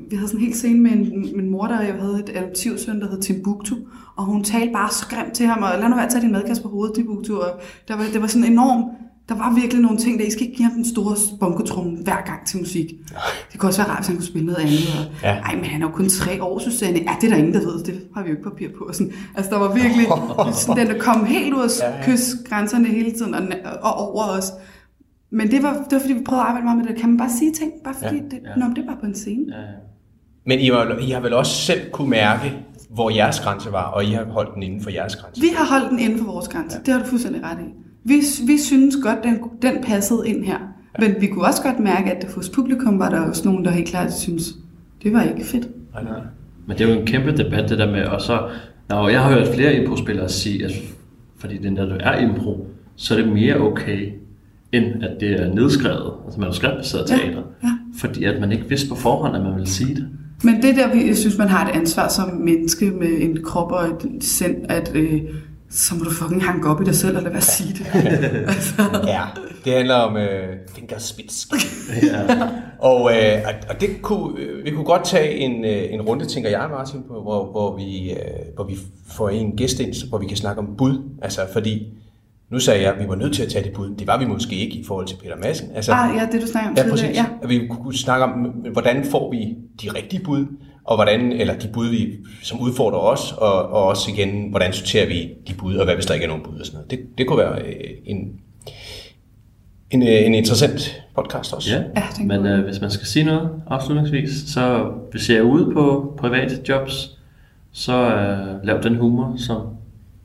vi 0.10 0.16
havde 0.16 0.28
sådan 0.28 0.40
en 0.40 0.46
hel 0.46 0.56
scene 0.56 0.80
med 0.80 0.92
en, 0.92 1.28
min 1.36 1.50
mor, 1.50 1.68
der 1.68 1.82
jeg 1.82 1.94
havde 1.94 2.20
et 2.20 2.32
adoptivsøn, 2.36 3.02
der 3.02 3.10
hed 3.10 3.22
Timbuktu, 3.22 3.76
og 4.16 4.26
hun 4.26 4.44
talte 4.44 4.74
bare 4.74 4.92
så 4.92 5.08
grimt 5.08 5.34
til 5.34 5.46
ham, 5.46 5.64
og 5.64 5.70
lad 5.80 5.90
nu 5.90 5.96
være 5.96 6.06
at 6.06 6.12
tage 6.12 6.22
din 6.22 6.32
madkasse 6.32 6.64
på 6.64 6.70
hovedet, 6.70 6.96
Timbuktu, 6.96 7.36
og 7.36 7.62
der 7.88 7.96
var, 7.96 8.04
det 8.14 8.22
var 8.22 8.28
sådan 8.28 8.52
enormt, 8.52 8.86
der 9.30 9.36
var 9.36 9.54
virkelig 9.56 9.82
nogle 9.82 9.98
ting, 9.98 10.20
der 10.20 10.26
I 10.26 10.32
skal 10.32 10.42
ikke 10.44 10.56
give 10.58 10.68
ham 10.68 10.76
den 10.76 10.86
store 10.86 11.16
bonkotrum 11.40 11.86
hver 11.88 12.22
gang 12.26 12.48
til 12.48 12.60
musik. 12.60 12.94
Det 13.52 13.60
kunne 13.60 13.70
også 13.70 13.82
være 13.82 13.90
rart, 13.92 13.98
hvis 14.00 14.08
han 14.08 14.16
kunne 14.16 14.26
spille 14.26 14.46
noget 14.46 14.60
andet. 14.60 14.80
Og, 15.00 15.06
Ja. 15.24 15.30
Ej, 15.36 15.56
men 15.56 15.66
han 15.66 15.82
er 15.82 15.86
jo 15.88 15.92
kun 15.92 16.10
tre 16.10 16.44
år, 16.44 16.60
Susanne. 16.60 17.00
Ja, 17.00 17.12
det 17.22 17.28
er 17.28 17.32
der 17.32 17.38
ingen, 17.38 17.54
der 17.54 17.60
ved. 17.60 17.84
Det 17.84 18.02
har 18.16 18.24
vi 18.24 18.30
jo 18.30 18.36
ikke 18.36 18.50
papir 18.50 18.68
på. 18.78 18.84
Og 18.84 18.96
Sådan. 18.96 19.14
Altså, 19.36 19.52
der 19.52 19.58
var 19.60 19.74
virkelig 19.74 20.06
sådan, 20.54 20.78
den, 20.88 20.96
der 20.96 21.00
kom 21.02 21.26
helt 21.26 21.54
ud 21.54 21.60
og 21.60 21.70
Ja, 21.80 21.90
ja. 21.98 22.04
kysse 22.06 22.38
grænserne 22.50 22.88
hele 22.88 23.12
tiden 23.12 23.34
og, 23.34 23.42
og 23.82 23.94
over 24.12 24.24
os. 24.24 24.52
Men 25.32 25.52
det 25.52 25.64
var, 25.64 25.74
det 25.74 25.92
var, 25.92 26.00
fordi 26.00 26.14
vi 26.14 26.24
prøvede 26.24 26.42
at 26.44 26.48
arbejde 26.48 26.66
meget 26.66 26.78
med 26.78 26.86
det. 26.88 26.96
Kan 26.98 27.10
man 27.10 27.18
bare 27.18 27.30
sige 27.40 27.52
ting? 27.54 27.72
Bare 27.84 27.94
fordi, 28.04 28.16
Ja. 28.16 28.22
det, 28.24 28.40
ja. 28.46 28.60
Nå, 28.68 28.74
det 28.76 28.86
bare 28.88 28.98
på 29.00 29.06
en 29.06 29.16
scene. 29.16 29.46
Ja, 29.56 29.62
ja. 29.62 29.68
Men 30.46 30.60
I, 30.60 30.70
var, 30.72 30.98
I 30.98 31.10
har 31.10 31.20
vel 31.20 31.34
også 31.34 31.52
selv 31.56 31.92
kunne 31.92 32.10
mærke, 32.10 32.54
hvor 32.90 33.10
jeres 33.10 33.40
grænse 33.40 33.72
var, 33.72 33.84
og 33.84 34.06
I 34.06 34.12
har 34.12 34.26
holdt 34.26 34.56
den 34.56 34.64
inden 34.64 34.82
for 34.84 34.90
jeres 34.90 35.16
grænse. 35.16 35.42
Vi 35.42 35.48
har 35.56 35.66
holdt 35.66 35.90
den 35.92 36.00
inden 36.00 36.18
for 36.20 36.26
vores 36.26 36.48
grænse. 36.48 36.78
Ja. 36.78 36.84
Det 36.84 36.94
har 36.94 37.00
du 37.02 37.06
fuldstændig 37.10 37.44
ret 37.44 37.58
i. 37.60 37.70
Vi, 38.04 38.16
vi 38.48 38.58
synes 38.58 38.96
godt, 39.04 39.18
den, 39.24 39.38
den 39.62 39.84
passede 39.84 40.24
ind 40.26 40.44
her. 40.44 40.58
Ja. 41.00 41.08
Men 41.08 41.16
vi 41.22 41.28
kunne 41.28 41.46
også 41.46 41.62
godt 41.64 41.80
mærke, 41.80 42.12
at 42.12 42.32
hos 42.36 42.50
publikum 42.50 43.00
var 43.00 43.10
der 43.10 43.20
også 43.20 43.46
nogen, 43.50 43.66
der 43.66 43.72
helt 43.72 43.88
klart 43.88 44.14
synes, 44.14 44.54
det 45.04 45.14
var 45.14 45.24
ikke 45.24 45.46
fedt. 45.46 45.68
Nej, 45.94 46.04
nej. 46.04 46.20
Men 46.68 46.78
det 46.78 46.90
er 46.90 46.94
jo 46.94 47.00
en 47.00 47.06
kæmpe 47.08 47.38
debat, 47.38 47.70
det 47.70 47.78
der 47.78 47.92
med, 47.92 48.04
og 48.06 48.22
så, 48.22 48.40
når 48.90 49.10
jeg 49.10 49.22
har 49.24 49.34
hørt 49.34 49.48
flere 49.56 49.76
impro-spillere 49.76 50.30
sige, 50.30 50.66
at 50.66 50.72
fordi 51.38 51.58
den 51.58 51.76
der 51.76 51.96
er 52.00 52.20
impro, 52.30 52.68
så 52.96 53.14
er 53.18 53.22
det 53.22 53.34
mere 53.34 53.58
okay, 53.58 54.10
end 54.72 55.04
at 55.04 55.18
det 55.20 55.42
er 55.42 55.54
nedskrevet, 55.54 56.14
altså 56.26 56.40
manuskriptbaseret 56.40 57.10
Ja, 57.10 57.16
teater. 57.18 57.42
ja. 57.64 57.70
Fordi 57.98 58.24
at 58.24 58.42
man 58.42 58.52
ikke 58.52 58.70
vidste 58.70 58.90
på 58.90 58.96
forhånd, 58.96 59.36
at 59.36 59.42
man 59.44 59.54
ville 59.54 59.68
sige 59.70 59.96
det. 59.96 60.08
Men 60.44 60.56
det 60.62 60.70
er 60.70 60.74
der, 60.74 60.94
vi- 60.96 61.08
jeg 61.08 61.18
synes, 61.18 61.38
man 61.38 61.48
har 61.48 61.70
et 61.70 61.76
ansvar 61.76 62.08
som 62.10 62.30
menneske 62.30 62.92
med 62.92 63.08
en 63.22 63.38
krop 63.44 63.72
og 63.72 63.86
et 63.88 64.24
sind, 64.24 64.56
at 64.70 64.92
øh, 64.96 65.22
så 65.76 65.96
må 65.96 66.04
du 66.04 66.10
fucking 66.12 66.44
hanke 66.44 66.70
op 66.70 66.82
i 66.82 66.86
dig 66.86 66.96
selv, 66.96 67.18
eller 67.18 67.30
hvad 67.30 67.42
sige 67.42 67.74
det. 67.74 67.88
altså, 68.48 69.02
Ja, 69.08 69.22
det 69.66 69.74
handler 69.74 69.96
om 69.96 70.18
øh, 70.18 70.58
fingerspids. 70.76 71.48
ja. 72.04 72.22
og, 72.90 73.12
øh, 73.16 73.42
og- 73.70 73.82
det 73.82 73.90
kunne, 74.02 74.40
øh, 74.40 74.66
vi 74.66 74.72
kunne 74.72 74.86
godt 74.86 75.06
tage 75.06 75.36
en, 75.36 75.66
øh, 75.66 75.84
en 75.94 76.02
runde, 76.02 76.26
tænker 76.26 76.50
jeg, 76.50 76.68
Martin, 76.72 77.04
på, 77.08 77.22
hvor, 77.22 77.52
hvor, 77.52 77.76
vi, 77.78 78.12
øh, 78.12 78.18
hvor 78.56 78.64
vi 78.64 78.78
får 79.12 79.30
en 79.30 79.52
gæst 79.58 79.80
ind, 79.80 80.10
hvor 80.10 80.18
vi 80.18 80.28
kan 80.28 80.38
snakke 80.38 80.62
om 80.62 80.68
bud. 80.78 81.10
Altså, 81.22 81.42
fordi 81.54 81.88
nu 82.52 82.60
sagde 82.60 82.82
jeg, 82.82 82.94
at 82.94 83.04
vi 83.04 83.08
var 83.08 83.16
nødt 83.16 83.34
til 83.36 83.44
at 83.44 83.50
tage 83.50 83.64
det 83.66 83.74
bud. 83.74 83.96
Det 84.00 84.08
var 84.08 84.18
vi 84.20 84.26
måske 84.26 84.56
ikke 84.56 84.76
i 84.78 84.84
forhold 84.88 85.08
til 85.08 85.16
Peter 85.24 85.36
Madsen. 85.44 85.68
Altså, 85.76 85.92
ah, 85.92 86.16
ja, 86.18 86.28
det 86.32 86.42
du 86.42 86.48
snakker 86.48 86.70
om 86.70 86.76
Ja, 86.78 86.84
tidligere. 86.84 87.14
Ja. 87.14 87.26
At 87.44 87.50
vi 87.50 87.68
kunne 87.68 87.98
snakke 87.98 88.24
om, 88.26 88.32
hvordan 88.74 89.04
får 89.12 89.32
vi 89.32 89.38
de 89.82 89.90
rigtige 89.98 90.24
bud, 90.24 90.46
og 90.86 90.96
hvordan, 90.98 91.32
eller 91.32 91.60
de 91.60 91.68
bud, 91.68 91.90
vi, 91.90 92.18
som 92.42 92.60
udfordrer 92.60 93.00
os, 93.00 93.32
og, 93.32 93.54
og 93.54 93.84
også 93.84 94.12
igen, 94.12 94.50
hvordan 94.50 94.74
sorterer 94.74 95.08
vi 95.08 95.32
de 95.48 95.54
bud, 95.54 95.76
og 95.76 95.86
hvad 95.86 95.96
hvis 95.96 96.06
der 96.06 96.14
ikke 96.14 96.24
er 96.24 96.28
nogen 96.28 96.44
bud 96.44 96.60
og 96.60 96.66
sådan 96.66 96.78
noget. 96.78 96.92
Det, 96.92 97.18
det 97.18 97.28
kunne 97.28 97.38
være 97.38 97.62
øh, 97.62 97.90
en, 98.06 98.40
en, 99.92 100.02
øh, 100.02 100.26
en 100.26 100.34
interessant 100.34 101.04
podcast 101.16 101.54
også. 101.54 101.70
Ja, 101.76 102.24
men 102.24 102.46
øh, 102.46 102.66
hvis 102.66 102.82
man 102.82 102.92
skal 102.92 103.08
sige 103.08 103.26
noget 103.26 103.50
afslutningsvis, 103.68 104.32
så 104.48 104.92
hvis 105.12 105.30
jeg 105.30 105.38
er 105.38 105.42
ude 105.42 105.74
på 105.74 106.16
private 106.18 106.62
jobs, 106.70 107.18
så 107.72 107.94
øh, 107.94 108.66
lav 108.66 108.84
den 108.84 108.96
humor, 108.96 109.36
som 109.38 109.62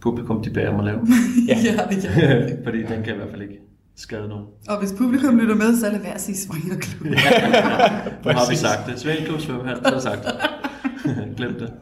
publikum 0.01 0.43
de 0.43 0.51
bærer 0.51 0.71
mig 0.71 0.79
at 0.79 0.85
lave. 0.85 1.01
Ja. 1.49 1.57
ja, 1.71 1.95
det 1.95 2.03
kan. 2.15 2.59
Fordi 2.65 2.79
den 2.79 3.03
kan 3.05 3.15
i 3.15 3.17
hvert 3.17 3.31
fald 3.31 3.43
ikke 3.43 3.68
skade 3.99 4.29
nogen. 4.29 4.47
Og 4.69 4.79
hvis 4.79 4.95
publikum 4.99 5.39
lytter 5.39 5.55
med, 5.55 5.77
så 5.81 5.91
lad 5.91 6.01
være 6.01 6.15
at 6.15 6.21
sige 6.21 6.37
svingerklub. 6.37 7.03
Nu 8.25 8.31
har 8.31 8.51
vi 8.51 8.57
sagt 8.57 8.87
det. 8.87 9.01
Svenklub 9.01 9.41
svømmehal, 9.41 9.77
så 9.85 9.93
har 9.93 10.01
sagt 10.01 10.25
det. 10.25 10.35
Glem 11.37 11.55
det. 11.55 11.73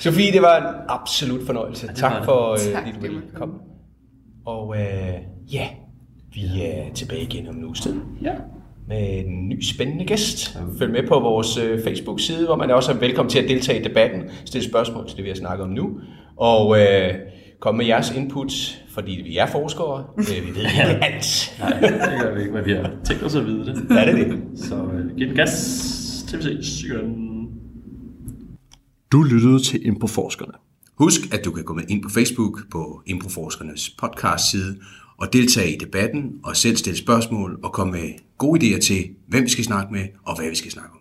Sofie, 0.00 0.32
det 0.32 0.42
var 0.42 0.56
en 0.56 0.74
absolut 0.88 1.46
fornøjelse. 1.46 1.86
det 1.86 1.96
tak 1.96 2.16
det. 2.16 2.24
for, 2.24 2.52
øh, 2.52 2.58
Tak, 2.74 2.86
at 2.86 2.94
du 2.94 3.00
det 3.00 3.02
ville 3.02 3.16
var 3.32 3.38
komme. 3.38 3.54
Og 4.46 4.76
øh, 4.76 5.14
ja, 5.52 5.68
vi 6.34 6.62
er 6.62 6.94
tilbage 6.94 7.22
igen 7.22 7.48
om 7.48 7.56
en 7.56 7.64
uges 7.64 7.80
tid. 7.80 7.94
Ja. 8.22 8.32
med 8.88 9.18
en 9.18 9.48
ny 9.48 9.62
spændende 9.62 10.04
gæst. 10.04 10.58
Følg 10.78 10.92
med 10.92 11.08
på 11.08 11.20
vores 11.20 11.56
øh, 11.58 11.84
Facebook-side, 11.84 12.46
hvor 12.46 12.56
man 12.56 12.70
også 12.70 12.92
er 12.92 12.96
velkommen 12.96 13.30
til 13.30 13.38
at 13.38 13.48
deltage 13.48 13.80
i 13.80 13.84
debatten, 13.84 14.22
stille 14.44 14.64
spørgsmål 14.68 15.08
til 15.08 15.16
det, 15.16 15.24
vi 15.24 15.28
har 15.30 15.36
snakket 15.36 15.64
om 15.64 15.70
nu, 15.70 15.90
og 16.36 16.80
øh, 16.80 17.14
komme 17.60 17.78
med 17.78 17.86
jeres 17.86 18.10
input, 18.10 18.52
fordi 18.94 19.12
vi 19.24 19.36
er 19.36 19.46
forskere. 19.46 20.04
Øh, 20.18 20.46
vi 20.46 20.54
ved 20.54 20.64
ikke 20.64 20.82
alt. 21.08 21.56
Nej, 21.58 21.80
det 21.80 22.20
gør 22.22 22.34
vi 22.34 22.40
ikke, 22.40 22.52
men 22.52 22.64
vi 22.64 22.72
har 22.72 22.90
tænkt 23.04 23.22
os 23.22 23.34
at 23.34 23.46
vide 23.46 23.66
det. 23.66 23.86
Ja, 23.90 24.12
det 24.12 24.20
er 24.20 24.28
det. 24.28 24.42
Så 24.56 24.74
øh, 24.74 25.16
giv 25.16 25.26
den 25.26 25.36
gas 25.36 25.52
til 26.28 26.38
vi 26.38 26.42
ses 26.42 26.82
igen. 26.82 27.32
Du 29.12 29.22
lyttede 29.22 29.62
til 29.62 29.86
Improforskerne. 29.86 30.52
Husk, 30.98 31.20
at 31.34 31.44
du 31.44 31.50
kan 31.50 31.64
gå 31.64 31.74
med 31.74 31.84
ind 31.88 32.02
på 32.02 32.08
Facebook 32.08 32.60
på 32.72 33.02
Improforskernes 33.06 33.90
podcast-side 33.90 34.76
og 35.18 35.32
deltage 35.32 35.70
i 35.74 35.78
debatten 35.78 36.32
og 36.44 36.56
selv 36.56 36.76
stille 36.76 36.98
spørgsmål 36.98 37.60
og 37.64 37.72
komme 37.72 37.92
med 37.92 38.08
gode 38.38 38.60
idéer 38.66 38.80
til, 38.80 39.04
hvem 39.28 39.42
vi 39.42 39.48
skal 39.48 39.64
snakke 39.64 39.92
med 39.92 40.04
og 40.26 40.36
hvad 40.36 40.50
vi 40.50 40.56
skal 40.56 40.70
snakke 40.70 40.90
om. 40.92 40.98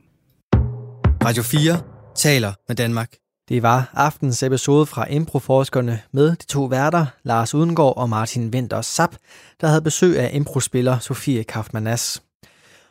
Radio 1.25 1.43
4 1.43 1.81
taler 2.15 2.53
med 2.67 2.75
Danmark. 2.75 3.24
Det 3.49 3.63
var 3.63 3.91
aftens 3.93 4.43
episode 4.43 4.85
fra 4.85 5.09
Improforskerne 5.09 6.01
med 6.11 6.35
de 6.35 6.45
to 6.45 6.63
værter, 6.63 7.05
Lars 7.23 7.53
Udengård 7.53 7.97
og 7.97 8.09
Martin 8.09 8.49
Winter 8.49 8.81
Sap, 8.81 9.15
der 9.61 9.67
havde 9.67 9.81
besøg 9.81 10.19
af 10.19 10.29
improspiller 10.33 10.99
Sofie 10.99 11.43
Kaufmannas. 11.43 12.21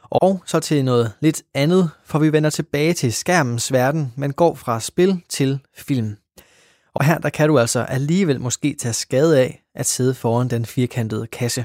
Og 0.03 0.43
så 0.47 0.61
til 0.61 0.85
noget 0.85 1.13
lidt 1.21 1.43
andet, 1.55 1.91
for 2.05 2.19
vi 2.19 2.33
vender 2.33 2.51
tilbage 2.51 2.93
til 2.93 3.13
skærmens 3.13 3.73
verden, 3.73 4.13
men 4.17 4.33
går 4.33 4.55
fra 4.55 4.81
spil 4.81 5.21
til 5.29 5.59
film. 5.77 6.17
Og 6.95 7.05
her 7.05 7.19
der 7.19 7.29
kan 7.31 7.49
du 7.49 7.59
altså 7.59 7.81
alligevel 7.81 8.41
måske 8.41 8.77
tage 8.79 8.93
skade 8.93 9.39
af 9.41 9.63
at 9.75 9.87
sidde 9.87 10.15
foran 10.15 10.49
den 10.49 10.67
firkantede 10.67 11.27
kasse. 11.27 11.65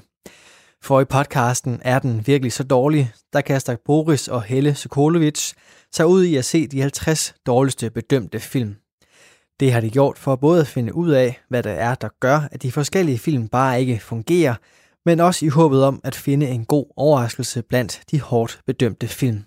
For 0.81 1.01
i 1.01 1.05
podcasten 1.05 1.81
er 1.81 1.99
den 1.99 2.27
virkelig 2.27 2.53
så 2.53 2.63
dårlig, 2.63 3.11
der 3.33 3.41
kaster 3.41 3.75
Boris 3.85 4.27
og 4.27 4.43
Helle 4.43 4.75
Sokolovic 4.75 5.53
sig 5.95 6.07
ud 6.07 6.23
i 6.23 6.35
at 6.35 6.45
se 6.45 6.67
de 6.67 6.81
50 6.81 7.35
dårligste 7.45 7.89
bedømte 7.89 8.39
film. 8.39 8.75
Det 9.59 9.71
har 9.73 9.81
de 9.81 9.89
gjort 9.89 10.17
for 10.17 10.35
både 10.35 10.61
at 10.61 10.67
finde 10.67 10.95
ud 10.95 11.09
af, 11.09 11.39
hvad 11.49 11.63
det 11.63 11.71
er, 11.71 11.95
der 11.95 12.09
gør, 12.19 12.47
at 12.51 12.61
de 12.63 12.71
forskellige 12.71 13.17
film 13.17 13.47
bare 13.47 13.79
ikke 13.81 13.99
fungerer, 13.99 14.55
men 15.05 15.19
også 15.19 15.45
i 15.45 15.49
håbet 15.49 15.83
om 15.83 16.01
at 16.03 16.15
finde 16.15 16.47
en 16.47 16.65
god 16.65 16.85
overraskelse 16.97 17.61
blandt 17.61 18.01
de 18.11 18.19
hårdt 18.21 18.59
bedømte 18.65 19.07
film. 19.07 19.43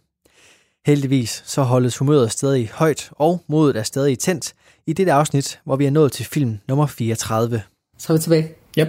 Heldigvis 0.87 1.42
så 1.46 1.62
holdes 1.62 1.98
humøret 1.98 2.33
stadig 2.33 2.70
højt, 2.74 3.11
og 3.12 3.44
modet 3.48 3.76
er 3.76 3.83
stadig 3.83 4.18
tændt 4.18 4.55
i 4.87 4.92
dette 4.92 5.12
afsnit, 5.12 5.61
hvor 5.64 5.76
vi 5.76 5.87
er 5.87 5.90
nået 5.90 6.12
til 6.12 6.24
film 6.24 6.59
nummer 6.68 6.87
34. 6.87 7.62
Så 7.98 8.12
er 8.12 8.16
vi 8.16 8.22
tilbage. 8.22 8.55
Yep. 8.78 8.88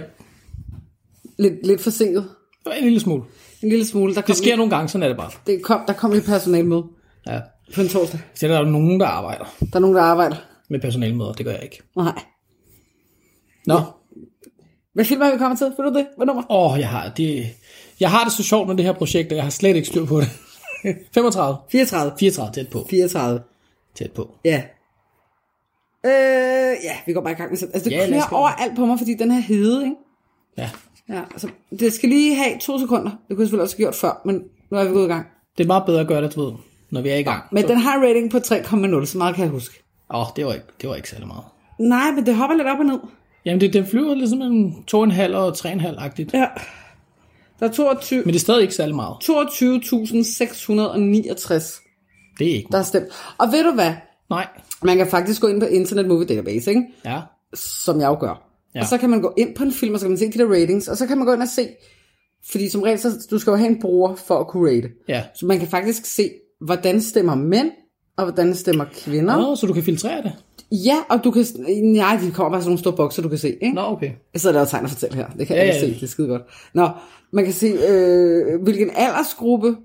Lidt, 1.38 1.66
lidt 1.66 1.80
forsinket. 1.80 2.28
En 2.76 2.84
lille 2.84 3.00
smule. 3.00 3.22
En 3.62 3.68
lille 3.68 3.86
smule. 3.86 4.14
Der 4.14 4.20
kom, 4.20 4.26
Det 4.26 4.36
sker 4.36 4.56
nogle 4.56 4.70
gange, 4.70 4.88
sådan 4.88 5.02
er 5.02 5.08
det 5.08 5.16
bare. 5.16 5.30
det 5.46 5.62
kom, 5.62 5.80
der 5.86 5.92
kom 5.92 6.12
lidt 6.12 6.24
personalmøde 6.24 6.84
Ja. 7.26 7.40
på 7.74 7.80
en 7.80 7.88
torsdag. 7.88 8.20
Så 8.34 8.48
der 8.48 8.54
er 8.54 8.58
jo 8.58 8.70
nogen, 8.70 9.00
der 9.00 9.06
arbejder 9.06 9.44
Der 9.60 9.66
er 9.76 9.78
nogen, 9.78 9.96
der 9.96 10.02
arbejder. 10.02 10.36
med 10.70 10.80
personalmøder. 10.80 11.32
Det 11.32 11.44
gør 11.46 11.52
jeg 11.52 11.62
ikke. 11.62 11.82
Nej. 11.96 12.22
Nå. 13.66 13.80
Hvad 14.94 15.04
film 15.04 15.22
er 15.22 15.32
vi 15.32 15.38
kommet 15.38 15.58
til? 15.58 15.66
Ved 15.66 15.90
du 15.92 15.98
det? 15.98 16.06
Hvad 16.16 16.26
nummer? 16.26 16.42
Åh, 16.50 16.72
oh, 16.72 16.78
jeg 16.80 16.88
har 16.88 17.08
det... 17.08 17.46
Jeg 18.00 18.10
har 18.10 18.24
det 18.24 18.32
så 18.32 18.42
sjovt 18.42 18.68
med 18.68 18.76
det 18.76 18.84
her 18.84 18.92
projekt, 18.92 19.32
og 19.32 19.36
jeg 19.36 19.44
har 19.44 19.50
slet 19.50 19.76
ikke 19.76 19.88
styr 19.88 20.04
på 20.04 20.20
det. 20.20 20.28
35. 21.14 21.56
34. 21.72 22.12
34 22.18 22.52
tæt 22.54 22.68
på. 22.68 22.86
34. 22.90 23.42
Tæt 23.94 24.12
på. 24.12 24.34
Ja. 24.44 24.62
Øh, 26.06 26.76
ja, 26.84 26.96
vi 27.06 27.12
går 27.12 27.20
bare 27.20 27.32
i 27.32 27.36
gang 27.36 27.50
med 27.50 27.58
sådan. 27.58 27.74
Altså, 27.74 27.90
det 27.90 27.96
Ja, 27.96 28.00
ja, 28.02 28.06
lad 28.10 28.18
os 28.18 28.24
kører 28.24 28.30
gå. 28.30 28.36
overalt 28.36 28.76
på 28.76 28.86
mig, 28.86 28.98
fordi 28.98 29.14
den 29.14 29.30
her 29.30 29.40
hede, 29.40 29.84
ikke? 29.84 29.96
Ja. 30.58 30.70
Ja, 31.08 31.20
altså, 31.30 31.48
det 31.80 31.92
skal 31.92 32.08
lige 32.08 32.34
have 32.36 32.58
to 32.60 32.78
sekunder. 32.78 33.10
Det 33.10 33.36
kunne 33.36 33.38
jeg 33.38 33.46
selvfølgelig 33.46 33.62
også 33.62 33.76
have 33.76 33.84
gjort 33.84 33.94
før, 33.94 34.22
men 34.24 34.42
nu 34.70 34.78
er 34.78 34.84
vi 34.84 34.90
gået 34.90 35.04
i 35.04 35.08
gang. 35.08 35.26
Det 35.58 35.64
er 35.64 35.66
meget 35.66 35.82
bedre 35.86 36.00
at 36.00 36.06
gøre 36.06 36.22
det, 36.22 36.34
du 36.34 36.44
ved, 36.44 36.52
når 36.94 37.02
vi 37.02 37.08
er 37.08 37.16
i 37.16 37.22
gang. 37.22 37.42
Men 37.52 37.68
den 37.68 37.76
har 37.78 37.98
rating 37.98 38.30
på 38.30 38.36
3,0, 38.36 39.06
så 39.06 39.18
meget 39.18 39.34
kan 39.34 39.44
jeg 39.44 39.50
huske. 39.50 39.82
Åh, 40.14 40.20
oh, 40.20 40.26
det, 40.36 40.46
var 40.46 40.52
ikke, 40.52 40.66
det 40.80 40.88
var 40.88 40.94
ikke 40.94 41.08
særlig 41.10 41.26
meget. 41.26 41.44
Nej, 41.78 42.10
men 42.10 42.26
det 42.26 42.34
hopper 42.36 42.56
lidt 42.56 42.68
op 42.68 42.78
og 42.78 42.84
ned. 42.84 42.98
Jamen, 43.44 43.60
det, 43.60 43.72
den 43.72 43.86
flyver 43.86 44.14
ligesom 44.14 44.38
mellem 44.38 44.72
2,5 44.94 45.34
og 45.34 45.48
3,5-agtigt. 45.48 46.34
Ja. 46.34 46.46
Der 47.60 47.68
er 47.68 47.72
22, 47.72 48.18
Men 48.18 48.28
det 48.28 48.34
er 48.34 48.38
stadig 48.40 48.62
ikke 48.62 48.74
særlig 48.74 48.94
meget. 48.94 49.14
22.669, 49.14 49.24
Det 52.38 52.50
er 52.50 52.54
ikke 52.54 52.62
der 52.62 52.68
meget. 52.70 52.72
har 52.72 52.82
stemt. 52.82 53.06
Og 53.38 53.52
ved 53.52 53.64
du 53.64 53.70
hvad? 53.70 53.92
Nej. 54.30 54.46
Man 54.82 54.96
kan 54.96 55.06
faktisk 55.06 55.40
gå 55.40 55.46
ind 55.46 55.60
på 55.60 55.66
Internet 55.66 56.08
Movie 56.08 56.26
Database, 56.26 56.70
ikke? 56.70 56.82
Ja. 57.04 57.20
som 57.54 58.00
jeg 58.00 58.06
jo 58.06 58.16
gør. 58.20 58.42
Ja. 58.74 58.80
Og 58.80 58.86
så 58.86 58.98
kan 58.98 59.10
man 59.10 59.20
gå 59.20 59.34
ind 59.38 59.54
på 59.54 59.62
en 59.64 59.72
film, 59.72 59.94
og 59.94 60.00
så 60.00 60.04
kan 60.06 60.10
man 60.10 60.18
se 60.18 60.32
de 60.32 60.38
der 60.38 60.50
ratings, 60.52 60.88
og 60.88 60.96
så 60.96 61.06
kan 61.06 61.18
man 61.18 61.26
gå 61.26 61.32
ind 61.32 61.42
og 61.42 61.48
se, 61.48 61.68
fordi 62.50 62.68
som 62.68 62.82
regel, 62.82 62.98
så 62.98 63.26
du 63.30 63.38
skal 63.38 63.50
jo 63.50 63.56
have 63.56 63.68
en 63.70 63.80
bruger 63.80 64.14
for 64.14 64.38
at 64.40 64.46
kunne 64.46 64.70
rate. 64.76 64.88
Ja. 65.08 65.22
Så 65.34 65.46
man 65.46 65.58
kan 65.58 65.68
faktisk 65.68 66.04
se, 66.06 66.30
hvordan 66.64 67.00
stemmer 67.00 67.34
mænd, 67.34 67.70
og 68.16 68.24
hvordan 68.24 68.54
stemmer 68.54 68.84
kvinder. 68.94 69.36
Nå, 69.36 69.56
så 69.56 69.66
du 69.66 69.72
kan 69.72 69.82
filtrere 69.82 70.22
det? 70.22 70.32
Ja, 70.72 70.96
og 71.08 71.24
du 71.24 71.30
kan, 71.30 71.44
nej, 71.82 72.18
de 72.22 72.30
kommer 72.30 72.50
bare 72.50 72.60
sådan 72.60 72.68
nogle 72.68 72.78
store 72.78 72.96
bokser, 72.96 73.22
du 73.22 73.28
kan 73.28 73.38
se, 73.38 73.48
ikke? 73.62 73.74
Nå, 73.74 73.80
okay. 73.80 74.10
Jeg 74.32 74.40
sidder 74.40 74.54
der 74.54 74.60
og 74.62 74.68
tegner 74.68 74.86
og 74.86 74.90
fortæller 74.90 75.16
her, 75.16 75.26
det 75.38 75.46
kan 75.46 75.56
Ja, 75.56 75.62
ja, 75.62 75.68
jeg 75.68 75.80
ja. 75.80 75.86
ikke 75.86 75.94
se, 75.94 76.00
det 76.00 76.06
er 76.06 76.10
skide 76.10 76.28
godt. 76.28 76.42
Nå, 76.74 76.88
man 77.32 77.44
kan 77.44 77.52
se, 77.52 77.66
øh, 77.66 78.62
hvilken 78.62 78.90
aldersgruppe 78.96 79.76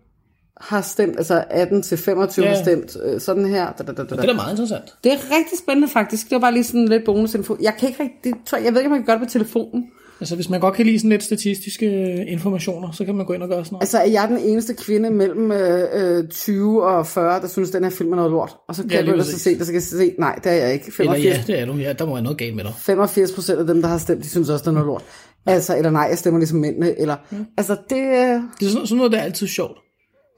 har 0.61 0.81
stemt, 0.81 1.17
altså 1.17 1.43
18 1.49 1.81
til 1.81 1.97
25 1.97 2.45
Ja. 2.45 2.51
har 2.51 2.63
stemt 2.63 2.97
øh, 3.05 3.21
sådan 3.21 3.45
her. 3.45 3.71
Da, 3.71 3.83
da, 3.83 3.91
da, 3.91 4.03
da. 4.03 4.15
Det 4.15 4.19
er 4.23 4.25
da 4.27 4.33
meget 4.33 4.51
interessant. 4.51 4.83
Det 5.03 5.11
er 5.11 5.15
rigtig 5.15 5.57
spændende 5.63 5.87
faktisk. 5.87 6.25
Det 6.29 6.31
var 6.35 6.39
bare 6.39 6.53
lige 6.53 6.63
sådan 6.63 6.87
lidt 6.87 7.05
bonusinfo. 7.05 7.57
Jeg 7.61 7.73
kan 7.79 7.89
ikke 7.89 8.03
rigtig, 8.03 8.33
tror, 8.45 8.57
jeg 8.57 8.73
ved 8.73 8.79
ikke, 8.81 8.87
om 8.87 8.91
man 8.91 8.99
kan 8.99 9.05
gøre 9.05 9.19
det 9.19 9.27
på 9.27 9.31
telefonen. 9.31 9.85
Altså, 10.21 10.35
hvis 10.35 10.49
man 10.49 10.59
godt 10.59 10.73
kan 10.75 10.85
lide 10.85 10.99
sådan 10.99 11.09
lidt 11.09 11.23
statistiske 11.23 11.85
øh, 11.85 12.31
informationer, 12.31 12.91
så 12.91 13.05
kan 13.05 13.15
man 13.15 13.25
gå 13.25 13.33
ind 13.33 13.43
og 13.43 13.49
gøre 13.49 13.65
sådan 13.65 13.73
noget. 13.73 13.81
Altså, 13.83 13.97
er 13.97 14.05
jeg 14.05 14.27
den 14.29 14.37
eneste 14.37 14.73
kvinde 14.73 15.09
mellem 15.11 15.51
øh, 15.51 16.17
øh, 16.17 16.27
20 16.27 16.83
og 16.83 17.07
40, 17.07 17.41
der 17.41 17.47
synes, 17.47 17.69
den 17.69 17.83
her 17.83 17.91
film 17.91 18.11
er 18.11 18.15
noget 18.15 18.31
lort? 18.31 18.55
Og 18.67 18.75
så 18.75 18.81
kan 18.81 18.91
Ja, 18.91 18.99
ja, 19.01 19.05
jeg 19.05 19.15
præcis. 19.15 19.41
se 19.41 19.55
kan 19.55 19.73
jeg 19.73 19.81
se, 19.81 20.13
nej, 20.19 20.35
det 20.43 20.51
er 20.51 20.55
jeg 20.55 20.73
ikke. 20.73 20.85
Eller 20.99 21.13
85, 21.13 21.25
ja, 21.49 21.53
det 21.53 21.61
er 21.61 21.65
du. 21.65 21.73
Ja, 21.73 21.93
der 21.93 22.05
må 22.05 22.13
være 22.13 22.23
noget 22.23 22.37
galt 22.37 22.55
med 22.55 22.63
dig. 22.63 22.73
85 22.77 23.31
procent 23.31 23.59
af 23.59 23.67
dem, 23.67 23.81
der 23.81 23.89
har 23.89 23.97
stemt, 23.97 24.23
de 24.23 24.29
synes 24.29 24.49
også, 24.49 24.63
det 24.63 24.67
er 24.67 24.71
noget 24.71 24.85
lort. 24.85 25.03
Altså, 25.45 25.77
eller 25.77 25.91
nej, 25.91 26.07
jeg 26.09 26.17
stemmer 26.17 26.39
ligesom 26.39 26.59
mændene, 26.59 26.99
eller... 26.99 27.15
Altså, 27.57 27.77
det... 27.89 27.97
Øh, 27.97 28.41
Det 28.59 28.65
er 28.65 28.69
sådan, 28.69 28.87
sådan 28.87 28.97
noget, 28.97 29.11
der 29.11 29.17
er 29.17 29.21
altid 29.23 29.47
sjovt. 29.47 29.77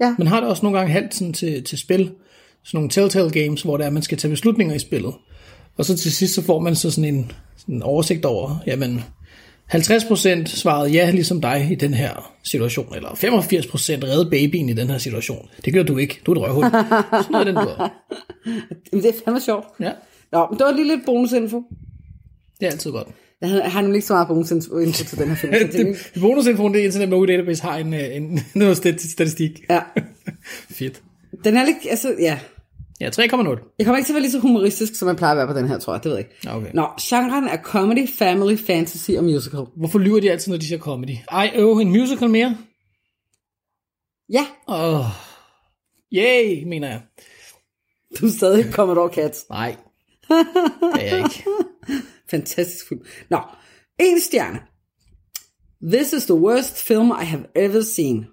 Ja. 0.01 0.15
Man 0.17 0.27
har 0.27 0.39
det 0.39 0.49
også 0.49 0.63
nogle 0.65 0.77
gange 0.77 0.93
halvt 0.93 1.15
sådan 1.15 1.33
til, 1.33 1.63
til 1.63 1.77
spil. 1.77 1.99
Sådan 2.63 2.77
nogle 2.77 2.89
telltale 2.89 3.29
games, 3.31 3.61
hvor 3.61 3.77
det 3.77 3.83
er, 3.83 3.87
at 3.87 3.93
man 3.93 4.03
skal 4.03 4.17
tage 4.17 4.29
beslutninger 4.31 4.75
i 4.75 4.79
spillet. 4.79 5.13
Og 5.77 5.85
så 5.85 5.97
til 5.97 6.11
sidst, 6.11 6.33
så 6.33 6.41
får 6.41 6.59
man 6.59 6.75
så 6.75 6.91
sådan 6.91 7.15
en, 7.15 7.31
sådan 7.57 7.75
en 7.75 7.83
oversigt 7.83 8.25
over, 8.25 8.55
jamen, 8.67 9.03
50% 9.75 10.45
svarede 10.45 10.89
ja, 10.91 11.11
ligesom 11.11 11.41
dig 11.41 11.67
i 11.71 11.75
den 11.75 11.93
her 11.93 12.33
situation, 12.43 12.95
eller 12.95 13.09
85% 13.09 13.13
redde 14.03 14.29
babyen 14.29 14.69
i 14.69 14.73
den 14.73 14.89
her 14.89 14.97
situation. 14.97 15.49
Det 15.65 15.73
gør 15.73 15.83
du 15.83 15.97
ikke. 15.97 16.21
Du 16.25 16.31
er 16.31 16.35
et 16.35 16.41
røvhul. 16.41 16.63
Sådan 17.23 17.31
noget 17.31 17.47
er 17.47 17.51
den, 17.51 17.57
er. 17.57 17.89
det 18.93 19.05
er 19.05 19.13
fandme 19.25 19.41
sjovt. 19.41 19.65
Ja, 19.79 19.91
Nå, 20.31 20.47
men 20.49 20.59
det 20.59 20.65
var 20.65 20.71
lige 20.71 20.87
lidt 20.87 21.05
bonusinfo. 21.05 21.63
det 22.59 22.65
er 22.67 22.71
altid 22.71 22.91
godt. 22.91 23.07
Jeg 23.41 23.49
har 23.71 23.81
nemlig 23.81 23.97
ikke 23.97 24.07
så 24.07 24.13
meget 24.13 24.27
bonusinfo 24.27 24.77
info 24.77 25.03
til 25.03 25.17
den 25.17 25.27
her 25.29 25.35
film. 25.35 25.53
Det, 25.53 25.97
bonusinfoen, 26.21 26.73
det 26.73 26.81
er 26.81 26.85
Internet 26.85 27.09
Movie 27.09 27.33
Database, 27.37 27.63
har 27.63 27.77
en, 27.77 27.93
øh, 27.93 28.15
en, 28.15 28.39
noget 28.55 28.77
stat- 28.77 29.01
statistik. 29.11 29.61
ja. 29.69 29.79
Fedt. 30.71 31.01
Den 31.43 31.57
er 31.57 31.65
lidt, 31.65 31.77
altså, 31.89 32.15
ja. 32.19 32.39
Ja, 33.01 33.09
3,0. 33.09 33.75
Jeg 33.79 33.85
kommer 33.85 33.97
ikke 33.97 34.07
til 34.07 34.13
at 34.13 34.15
være 34.15 34.21
lige 34.21 34.31
så 34.31 34.39
humoristisk, 34.39 34.95
som 34.95 35.05
man 35.05 35.15
plejer 35.15 35.31
at 35.31 35.37
være 35.37 35.47
på 35.47 35.53
den 35.53 35.67
her, 35.67 35.79
tror 35.79 35.93
jeg. 35.93 36.03
Det 36.03 36.09
ved 36.09 36.17
jeg 36.17 36.25
ikke. 36.27 36.49
Okay. 36.51 36.71
Nå, 36.73 36.87
genren 37.01 37.47
er 37.47 37.57
comedy, 37.57 38.09
family, 38.09 38.57
fantasy 38.57 39.11
og 39.11 39.23
musical. 39.23 39.59
Hvorfor 39.75 39.99
lyver 39.99 40.19
de 40.19 40.31
altid, 40.31 40.51
når 40.51 40.57
de 40.57 40.67
siger 40.67 40.79
comedy? 40.79 41.15
Ej, 41.31 41.51
øv, 41.55 41.71
en 41.71 41.89
musical 41.89 42.29
mere? 42.29 42.57
Ja, 44.29 44.45
Åh. 44.67 44.99
Oh. 44.99 45.05
Yay, 46.13 46.63
mener 46.63 46.87
jeg. 46.87 47.01
du 48.19 48.25
er 48.25 48.29
stadig 48.29 48.73
Commodore 48.73 49.13
Cats. 49.13 49.45
Nej, 49.49 49.75
det 50.29 51.01
er 51.01 51.15
jeg 51.15 51.17
ikke. 51.17 51.45
Fantastisk 52.31 52.87
film. 52.87 53.01
Nå, 53.29 53.39
en 53.99 54.19
stjerne. 54.19 54.59
This 55.91 56.13
is 56.13 56.25
the 56.25 56.35
worst 56.35 56.81
film 56.87 57.07
I 57.21 57.25
have 57.25 57.45
ever 57.55 57.81
seen. 57.81 58.27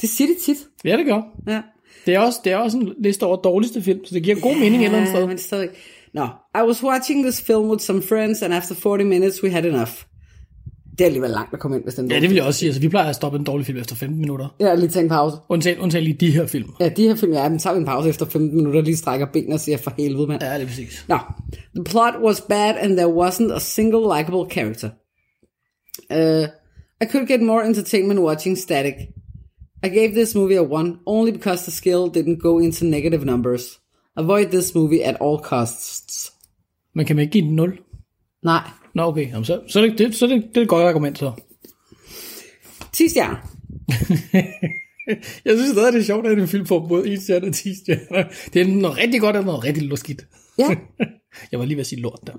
Det 0.00 0.08
siger 0.08 0.28
de 0.28 0.40
tit. 0.40 0.58
Ja, 0.84 0.96
det 0.96 1.06
gør. 1.06 1.22
Ja. 1.48 1.62
Det 2.06 2.14
er 2.14 2.18
også, 2.18 2.40
det 2.44 2.52
er 2.52 2.56
også 2.56 2.78
en 2.78 2.92
liste 2.98 3.22
over 3.22 3.36
dårligste 3.36 3.82
film, 3.82 4.04
så 4.04 4.14
det 4.14 4.22
giver 4.22 4.36
god 4.40 4.54
mening 4.54 4.82
et 4.82 4.84
eller 4.84 4.98
andet 4.98 5.14
sted. 5.14 5.26
men 5.26 5.38
stadig. 5.38 5.68
Nå, 6.14 6.24
I 6.54 6.62
was 6.66 6.82
watching 6.84 7.24
this 7.24 7.42
film 7.42 7.70
with 7.70 7.82
some 7.82 8.02
friends, 8.02 8.42
and 8.42 8.54
after 8.54 8.74
40 8.74 9.04
minutes 9.04 9.42
we 9.44 9.50
had 9.50 9.64
enough. 9.64 9.90
Det 10.98 11.00
er 11.00 11.06
alligevel 11.06 11.30
langt 11.30 11.54
at 11.54 11.60
komme 11.60 11.76
ind, 11.76 11.84
hvis 11.84 11.94
den 11.94 12.10
Ja, 12.10 12.20
det 12.20 12.28
vil 12.28 12.36
jeg 12.36 12.44
også 12.44 12.58
sige. 12.58 12.68
Altså, 12.68 12.80
vi 12.80 12.88
plejer 12.88 13.08
at 13.08 13.16
stoppe 13.16 13.38
en 13.38 13.44
dårlig 13.44 13.66
film 13.66 13.78
efter 13.78 13.96
15 13.96 14.20
minutter. 14.20 14.54
Har 14.60 14.74
lige 14.74 14.88
taget 14.88 15.04
en 15.04 15.08
pause. 15.08 15.36
Undtagen, 15.48 15.78
undtagen 15.78 16.04
lige 16.04 16.16
de 16.20 16.30
her 16.30 16.46
film. 16.46 16.70
Ja, 16.80 16.88
de 16.88 17.02
her 17.02 17.14
film, 17.16 17.32
ja, 17.32 17.48
men 17.48 17.58
tager 17.58 17.74
vi 17.74 17.80
en 17.80 17.86
pause 17.86 18.08
efter 18.08 18.26
15 18.26 18.56
minutter, 18.56 18.80
lige 18.80 18.96
strækker 18.96 19.26
benene 19.32 19.54
og 19.54 19.60
siger, 19.60 19.78
for 19.78 19.92
helvede, 19.98 20.26
mand. 20.26 20.42
Ja, 20.42 20.54
det 20.54 20.62
er 20.62 20.66
præcis. 20.66 21.04
Nå, 21.08 21.18
the 21.74 21.84
plot 21.84 22.14
was 22.24 22.40
bad 22.40 22.74
and 22.80 22.96
there 22.96 23.26
wasn't 23.26 23.54
a 23.54 23.58
single 23.58 24.18
likable 24.18 24.50
character. 24.50 24.88
Uh, 26.10 26.48
I 27.02 27.06
could 27.12 27.26
get 27.26 27.42
more 27.42 27.66
entertainment 27.66 28.20
watching 28.20 28.58
Static. 28.58 28.94
I 29.86 29.88
gave 29.88 30.12
this 30.14 30.34
movie 30.34 30.56
a 30.56 30.62
1 30.62 30.98
only 31.06 31.32
because 31.32 31.62
the 31.62 31.70
skill 31.70 32.08
didn't 32.08 32.38
go 32.38 32.58
into 32.58 32.84
negative 32.84 33.24
numbers. 33.24 33.80
Avoid 34.16 34.50
this 34.50 34.74
movie 34.74 35.04
at 35.04 35.16
all 35.20 35.38
costs. 35.38 36.32
Men 36.94 37.06
kan 37.06 37.16
man 37.16 37.22
ikke 37.22 37.32
give 37.32 37.44
den 37.44 37.56
0? 37.56 37.78
Nej. 38.42 38.70
Nå, 38.94 39.02
okay. 39.02 39.28
Jamen, 39.28 39.44
så, 39.44 39.60
så, 39.68 39.94
det, 39.98 40.14
så 40.14 40.26
det, 40.26 40.44
det 40.48 40.56
er 40.56 40.62
et 40.62 40.68
godt 40.68 40.86
argument, 40.88 41.18
så. 41.18 41.32
10 42.92 43.08
stjerner. 43.08 43.36
Jeg 45.44 45.58
synes 45.58 45.70
stadig, 45.70 45.92
det 45.92 46.00
er 46.00 46.04
sjovt, 46.04 46.26
at 46.26 46.38
en 46.38 46.48
film 46.48 46.66
får 46.66 46.86
både 46.88 47.12
1 47.12 47.22
stjerne 47.22 47.46
og 47.46 47.54
10 47.54 47.74
stjerner. 47.74 48.24
Det 48.52 48.62
er 48.62 48.66
noget 48.66 48.98
rigtig 48.98 49.20
godt 49.20 49.36
og 49.36 49.44
noget 49.44 49.64
rigtig 49.64 49.82
lorskidt. 49.82 50.26
Ja, 50.58 50.68
Jeg 51.52 51.60
var 51.60 51.64
lige 51.66 51.76
ved 51.76 51.80
at 51.80 51.86
sige 51.86 52.00
lort 52.00 52.20
der. 52.26 52.32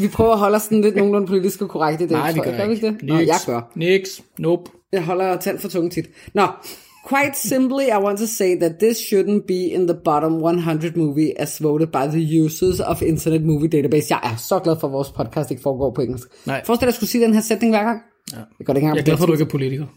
vi 0.00 0.08
prøver 0.08 0.32
at 0.32 0.38
holde 0.38 0.56
os 0.56 0.62
sådan 0.62 0.80
lidt 0.80 0.96
nogenlunde 0.96 1.26
politisk 1.26 1.58
korrekt 1.58 2.00
i 2.00 2.04
det. 2.04 2.10
Nej, 2.10 2.32
det 2.32 2.42
gør 2.42 2.50
jeg. 2.50 2.60
jeg 2.60 2.68
vi 2.68 2.74
ikke. 2.74 2.86
det? 2.86 3.02
Nå, 3.02 3.18
jeg 3.18 3.38
gør. 3.46 3.72
Nix. 3.74 4.20
Nope. 4.38 4.70
Jeg 4.96 5.04
holder 5.04 5.36
tand 5.36 5.58
for 5.58 5.68
tunge 5.68 5.90
tit. 5.90 6.06
Nå, 6.34 6.46
quite 7.08 7.38
simply, 7.38 7.84
I 7.84 7.98
want 8.04 8.18
to 8.18 8.26
say 8.26 8.58
that 8.58 8.72
this 8.78 8.96
shouldn't 8.96 9.46
be 9.46 9.60
in 9.76 9.86
the 9.86 9.96
bottom 10.04 10.32
100 10.32 10.96
movie 10.96 11.40
as 11.40 11.62
voted 11.62 11.86
by 11.86 12.06
the 12.16 12.42
users 12.44 12.80
of 12.80 13.02
Internet 13.02 13.42
Movie 13.42 13.68
Database. 13.68 14.06
Jeg 14.10 14.20
er 14.22 14.36
så 14.36 14.58
glad 14.58 14.76
for, 14.80 14.86
at 14.86 14.92
vores 14.92 15.10
podcast 15.10 15.50
ikke 15.50 15.62
foregår 15.62 15.90
på 15.94 16.00
engelsk. 16.00 16.28
Nej. 16.46 16.64
Forestil 16.64 16.80
dig, 16.80 16.88
at 16.88 16.92
jeg 16.92 16.94
skulle 16.94 17.10
sige 17.10 17.24
den 17.24 17.34
her 17.34 17.40
sætning 17.40 17.72
hver 17.72 17.84
gang. 17.84 18.00
Ja. 18.32 18.38
Det 18.58 18.66
går 18.66 18.72
det 18.72 18.80
ikke 18.80 18.88
Jeg 18.88 18.98
er 18.98 19.02
glad 19.02 19.16
for, 19.16 19.24
at 19.24 19.28
du 19.28 19.32
ikke 19.32 19.44
er 19.44 19.48
politiker. 19.48 19.86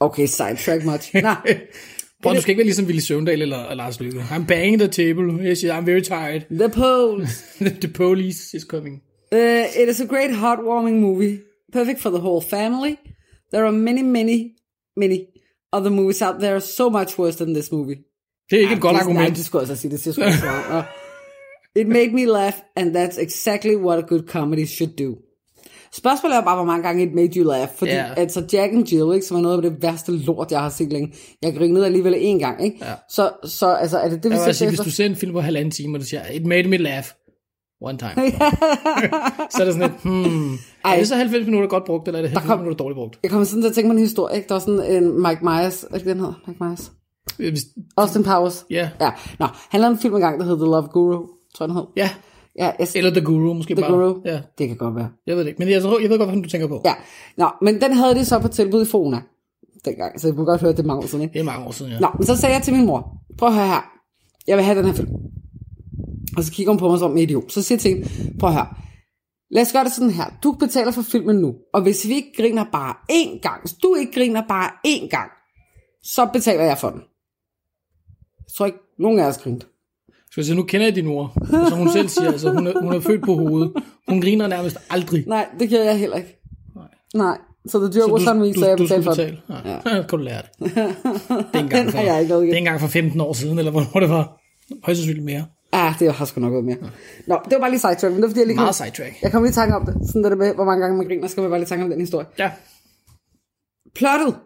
Okay, 0.00 0.26
sidetrack 0.26 0.84
much. 0.84 1.14
Nå, 1.14 1.34
Prøv, 2.22 2.34
du 2.34 2.40
skal 2.40 2.50
ikke 2.50 2.58
være 2.58 2.66
ligesom 2.66 2.86
Willy 2.86 3.00
Søvndal 3.00 3.42
eller, 3.42 3.62
eller 3.62 3.74
Lars 3.74 4.00
Lykke. 4.00 4.20
I'm 4.20 4.46
banging 4.46 4.78
the 4.78 4.88
table. 4.88 5.48
Yes, 5.48 5.64
I'm 5.64 5.84
very 5.84 6.00
tired. 6.00 6.40
The 6.58 6.68
Poles. 6.68 7.44
the 7.82 7.88
police 7.88 8.56
is 8.56 8.62
coming. 8.62 9.02
Uh, 9.32 9.82
it 9.82 9.88
is 9.88 10.00
a 10.00 10.06
great 10.06 10.30
heartwarming 10.30 11.00
movie, 11.00 11.38
perfect 11.72 12.00
for 12.00 12.10
the 12.10 12.20
whole 12.20 12.42
family. 12.56 12.96
There 13.52 13.64
are 13.64 13.72
many, 13.72 14.02
many, 14.02 14.56
many 14.96 15.26
other 15.72 15.90
movies 15.90 16.22
out 16.22 16.40
there 16.40 16.60
so 16.60 16.90
much 16.90 17.18
worse 17.18 17.36
than 17.44 17.54
this 17.54 17.72
movie. 17.72 17.96
Det 18.50 18.56
er 18.56 18.60
ikke 18.60 18.74
et 18.74 18.80
godt 18.80 18.92
Nej, 18.92 19.00
argument. 19.02 19.36
det 19.36 19.44
skulle 19.44 19.62
jeg 19.62 19.70
altså 19.70 19.82
sige. 19.82 19.96
Det 19.96 20.18
meget. 20.18 20.84
It 21.76 21.88
made 21.88 22.12
me 22.12 22.24
laugh, 22.24 22.56
and 22.76 22.96
that's 22.96 23.22
exactly 23.22 23.76
what 23.76 23.98
a 23.98 24.02
good 24.02 24.22
comedy 24.26 24.66
should 24.66 24.92
do. 24.96 25.16
Spørgsmålet 25.94 26.36
er 26.36 26.44
bare, 26.44 26.56
hvor 26.56 26.64
mange 26.64 26.82
gange 26.82 27.02
it 27.02 27.14
made 27.14 27.30
you 27.36 27.44
laugh. 27.44 27.68
Fordi 27.76 27.90
yeah. 27.90 28.16
altså 28.16 28.44
Jack 28.52 28.72
and 28.72 28.86
Jill, 28.88 29.14
ikke, 29.14 29.26
som 29.26 29.36
er 29.36 29.40
noget 29.40 29.56
af 29.56 29.70
det 29.70 29.82
værste 29.82 30.12
lort, 30.12 30.50
jeg 30.50 30.60
har 30.60 30.68
set 30.68 30.92
længe. 30.92 31.12
Jeg 31.42 31.54
grinede 31.54 31.86
alligevel 31.86 32.14
én 32.14 32.38
gang, 32.38 32.64
ikke? 32.64 32.76
Ja. 32.80 32.94
Så, 33.08 33.32
så 33.44 33.66
altså, 33.66 33.98
er 33.98 34.08
det 34.08 34.22
det, 34.22 34.30
vi 34.30 34.36
Jeg 34.36 34.44
ser 34.44 34.52
sige, 34.52 34.68
hvis 34.68 34.80
du 34.80 34.90
ser 34.90 35.06
en 35.06 35.16
film 35.16 35.32
på 35.32 35.40
halvanden 35.40 35.70
time, 35.70 35.96
og 35.96 36.00
du 36.00 36.06
siger, 36.06 36.22
it 36.32 36.46
made 36.46 36.68
me 36.68 36.76
laugh 36.76 37.06
one 37.82 37.98
time. 37.98 38.12
så 39.52 39.58
er 39.60 39.64
det 39.64 39.74
sådan 39.74 39.80
lidt, 39.90 40.02
hmm, 40.02 40.52
er 40.54 40.58
Ej. 40.84 40.96
det 40.96 41.08
så 41.08 41.16
90 41.16 41.46
minutter 41.46 41.68
godt 41.68 41.84
brugt, 41.84 42.08
eller 42.08 42.18
er 42.18 42.22
det 42.22 42.30
90 42.30 42.48
kom- 42.50 42.58
minutter 42.58 42.76
dårligt 42.84 42.96
brugt? 42.96 43.18
Jeg 43.22 43.30
kommer 43.30 43.44
sådan 43.44 43.62
til 43.62 43.68
at 43.68 43.74
tænke 43.74 43.88
på 43.88 43.92
en 43.92 43.98
historie, 43.98 44.36
ikke? 44.36 44.48
Der 44.48 44.54
var 44.54 44.58
sådan 44.60 45.02
en 45.02 45.22
Mike 45.22 45.40
Myers, 45.44 45.84
er 45.90 45.98
det 45.98 46.06
den 46.06 46.18
hedder? 46.18 46.34
Mike 46.46 46.64
Myers? 46.64 46.92
Austin 47.96 48.22
Powers. 48.22 48.66
ja, 48.70 48.90
Ja, 49.00 49.10
nå, 49.38 49.46
han 49.70 49.80
lavede 49.80 49.92
en 49.94 49.98
film 50.00 50.14
engang, 50.14 50.40
der 50.40 50.46
hed 50.46 50.56
The 50.56 50.64
Love 50.64 50.88
Guru, 50.92 51.26
tror 51.54 51.64
jeg 51.64 51.68
den 51.68 51.76
hed. 51.76 51.84
ja, 51.96 52.10
Ja, 52.58 52.70
jeg, 52.78 52.88
eller 52.94 53.10
The 53.10 53.20
Guru 53.20 53.52
måske 53.54 53.74
The 53.74 53.82
bare. 53.82 53.92
Guru. 53.92 54.20
Ja, 54.24 54.40
Det 54.58 54.68
kan 54.68 54.76
godt 54.76 54.96
være. 54.96 55.08
jeg 55.26 55.36
ved 55.36 55.42
det 55.44 55.48
ikke, 55.48 55.58
men 55.58 55.70
jeg, 55.70 55.82
tror, 55.82 55.98
jeg 56.00 56.10
ved 56.10 56.18
godt, 56.18 56.30
hvad 56.30 56.42
du 56.42 56.48
tænker 56.48 56.66
på. 56.68 56.82
Ja, 56.84 56.94
nå, 57.36 57.48
men 57.62 57.80
den 57.80 57.92
havde 57.92 58.14
de 58.14 58.24
så 58.24 58.38
på 58.38 58.48
tilbud 58.48 58.82
i 58.82 58.88
Fona 58.88 59.20
dengang, 59.84 60.20
så 60.20 60.28
jeg 60.28 60.34
kunne 60.36 60.46
godt 60.46 60.60
høre, 60.60 60.70
at 60.70 60.76
det 60.76 60.82
er 60.82 60.86
mange 60.86 61.02
år 61.02 61.06
siden, 61.06 61.22
ikke? 61.22 61.32
Det 61.32 61.40
er 61.40 61.44
mange 61.44 61.66
år 61.66 61.70
siden, 61.70 61.92
ja. 61.92 61.98
Nå, 61.98 62.08
men 62.18 62.26
så 62.26 62.36
sagde 62.36 62.54
jeg 62.54 62.62
til 62.62 62.74
min 62.74 62.86
mor, 62.86 63.14
prøv 63.38 63.48
at 63.48 63.54
høre 63.54 63.66
her, 63.66 63.90
jeg 64.46 64.56
vil 64.56 64.64
have 64.64 64.78
den 64.78 64.86
her 64.86 64.92
film. 64.92 65.08
Og 66.36 66.44
så 66.44 66.52
kigger 66.52 66.72
hun 66.72 66.78
på 66.78 66.90
mig 66.90 66.98
som 66.98 67.12
en 67.12 67.18
idiot. 67.18 67.52
Så 67.52 67.62
siger 67.62 67.76
jeg 67.76 67.80
til 67.80 67.90
hende, 67.90 68.38
prøv 68.38 68.52
høre, 68.52 68.66
lad 69.50 69.62
os 69.62 69.72
gøre 69.72 69.84
det 69.84 69.92
sådan 69.92 70.10
her. 70.10 70.24
Du 70.42 70.52
betaler 70.52 70.92
for 70.92 71.02
filmen 71.02 71.36
nu, 71.36 71.54
og 71.74 71.82
hvis 71.82 72.08
vi 72.08 72.14
ikke 72.14 72.32
griner 72.36 72.64
bare 72.72 72.94
én 73.12 73.40
gang, 73.40 73.60
hvis 73.62 73.72
du 73.72 73.94
ikke 73.94 74.12
griner 74.12 74.42
bare 74.48 74.70
én 74.86 75.08
gang, 75.08 75.30
så 76.04 76.28
betaler 76.32 76.64
jeg 76.64 76.78
for 76.78 76.90
den. 76.90 77.00
Jeg 78.38 78.54
tror 78.56 78.66
ikke, 78.66 78.78
nogen 78.98 79.18
af 79.18 79.26
os 79.26 79.38
grinte. 79.38 79.66
Skal 80.30 80.44
jeg 80.44 80.56
nu 80.56 80.62
kender 80.62 80.86
jeg 80.86 80.94
din 80.94 81.06
mor. 81.06 81.32
Som 81.68 81.78
hun 81.78 81.92
selv 81.92 82.08
siger, 82.08 82.32
altså, 82.32 82.52
hun, 82.52 82.66
er, 82.66 82.80
hun 82.80 82.92
er 82.92 83.00
født 83.00 83.24
på 83.24 83.34
hovedet. 83.34 83.72
Hun 84.08 84.20
griner 84.20 84.46
nærmest 84.46 84.76
aldrig. 84.90 85.24
Nej, 85.26 85.48
det 85.58 85.68
gjorde 85.68 85.84
jeg 85.84 85.98
heller 85.98 86.16
ikke. 86.16 86.38
Nej. 87.14 87.38
Så 87.66 87.78
the 87.78 88.00
joke 88.00 88.08
Så 88.08 88.12
was 88.12 88.26
on 88.26 88.40
me, 88.40 88.54
så 88.54 88.66
jeg 88.66 88.76
betalte 88.78 89.04
for 89.04 89.12
den. 89.12 89.38
Ja. 89.48 89.96
ja. 89.96 90.02
kan 90.02 90.04
du 90.10 90.16
lære 90.16 90.42
det. 90.42 90.50
Det 90.74 90.76
er 91.52 91.58
engang 91.58 91.86
Den 91.86 91.94
har 91.94 92.02
jeg 92.02 92.20
ikke 92.22 92.34
det 92.34 92.52
er 92.52 92.56
engang 92.56 92.80
for 92.80 92.86
15 92.86 93.20
år 93.20 93.32
siden, 93.32 93.58
eller 93.58 93.70
hvornår 93.70 94.00
det 94.00 94.08
var. 94.08 94.40
Højst 94.84 94.98
sandsynligt 95.00 95.24
mere. 95.24 95.44
Ah, 95.72 95.98
det 95.98 96.14
har 96.14 96.24
sgu 96.24 96.40
nok 96.40 96.52
været 96.52 96.64
mere. 96.64 96.76
Nå, 97.26 97.40
det 97.44 97.52
var 97.52 97.58
bare 97.58 97.70
lige 97.70 97.80
sidetrack, 97.80 98.02
men 98.12 98.14
det 98.16 98.22
var 98.22 98.28
fordi, 98.28 98.40
jeg 98.40 98.46
lige 98.46 98.56
kom, 98.56 98.62
Meget 98.64 98.74
sidetrack. 98.74 99.22
jeg 99.22 99.32
kom 99.32 99.42
lige 99.42 99.50
i 99.50 99.54
tanke 99.54 99.76
om 99.76 99.86
det. 99.86 99.94
Sådan 100.06 100.24
der 100.24 100.36
med, 100.36 100.54
hvor 100.54 100.64
mange 100.64 100.82
gange 100.82 100.96
man 100.98 101.06
griner, 101.06 101.28
skal 101.28 101.40
man 101.40 101.50
bare 101.50 101.60
lige 101.60 101.68
tanke 101.68 101.84
om 101.84 101.90
den 101.90 102.00
historie. 102.00 102.26
Ja. 102.38 102.50
Plottet. 103.94 104.36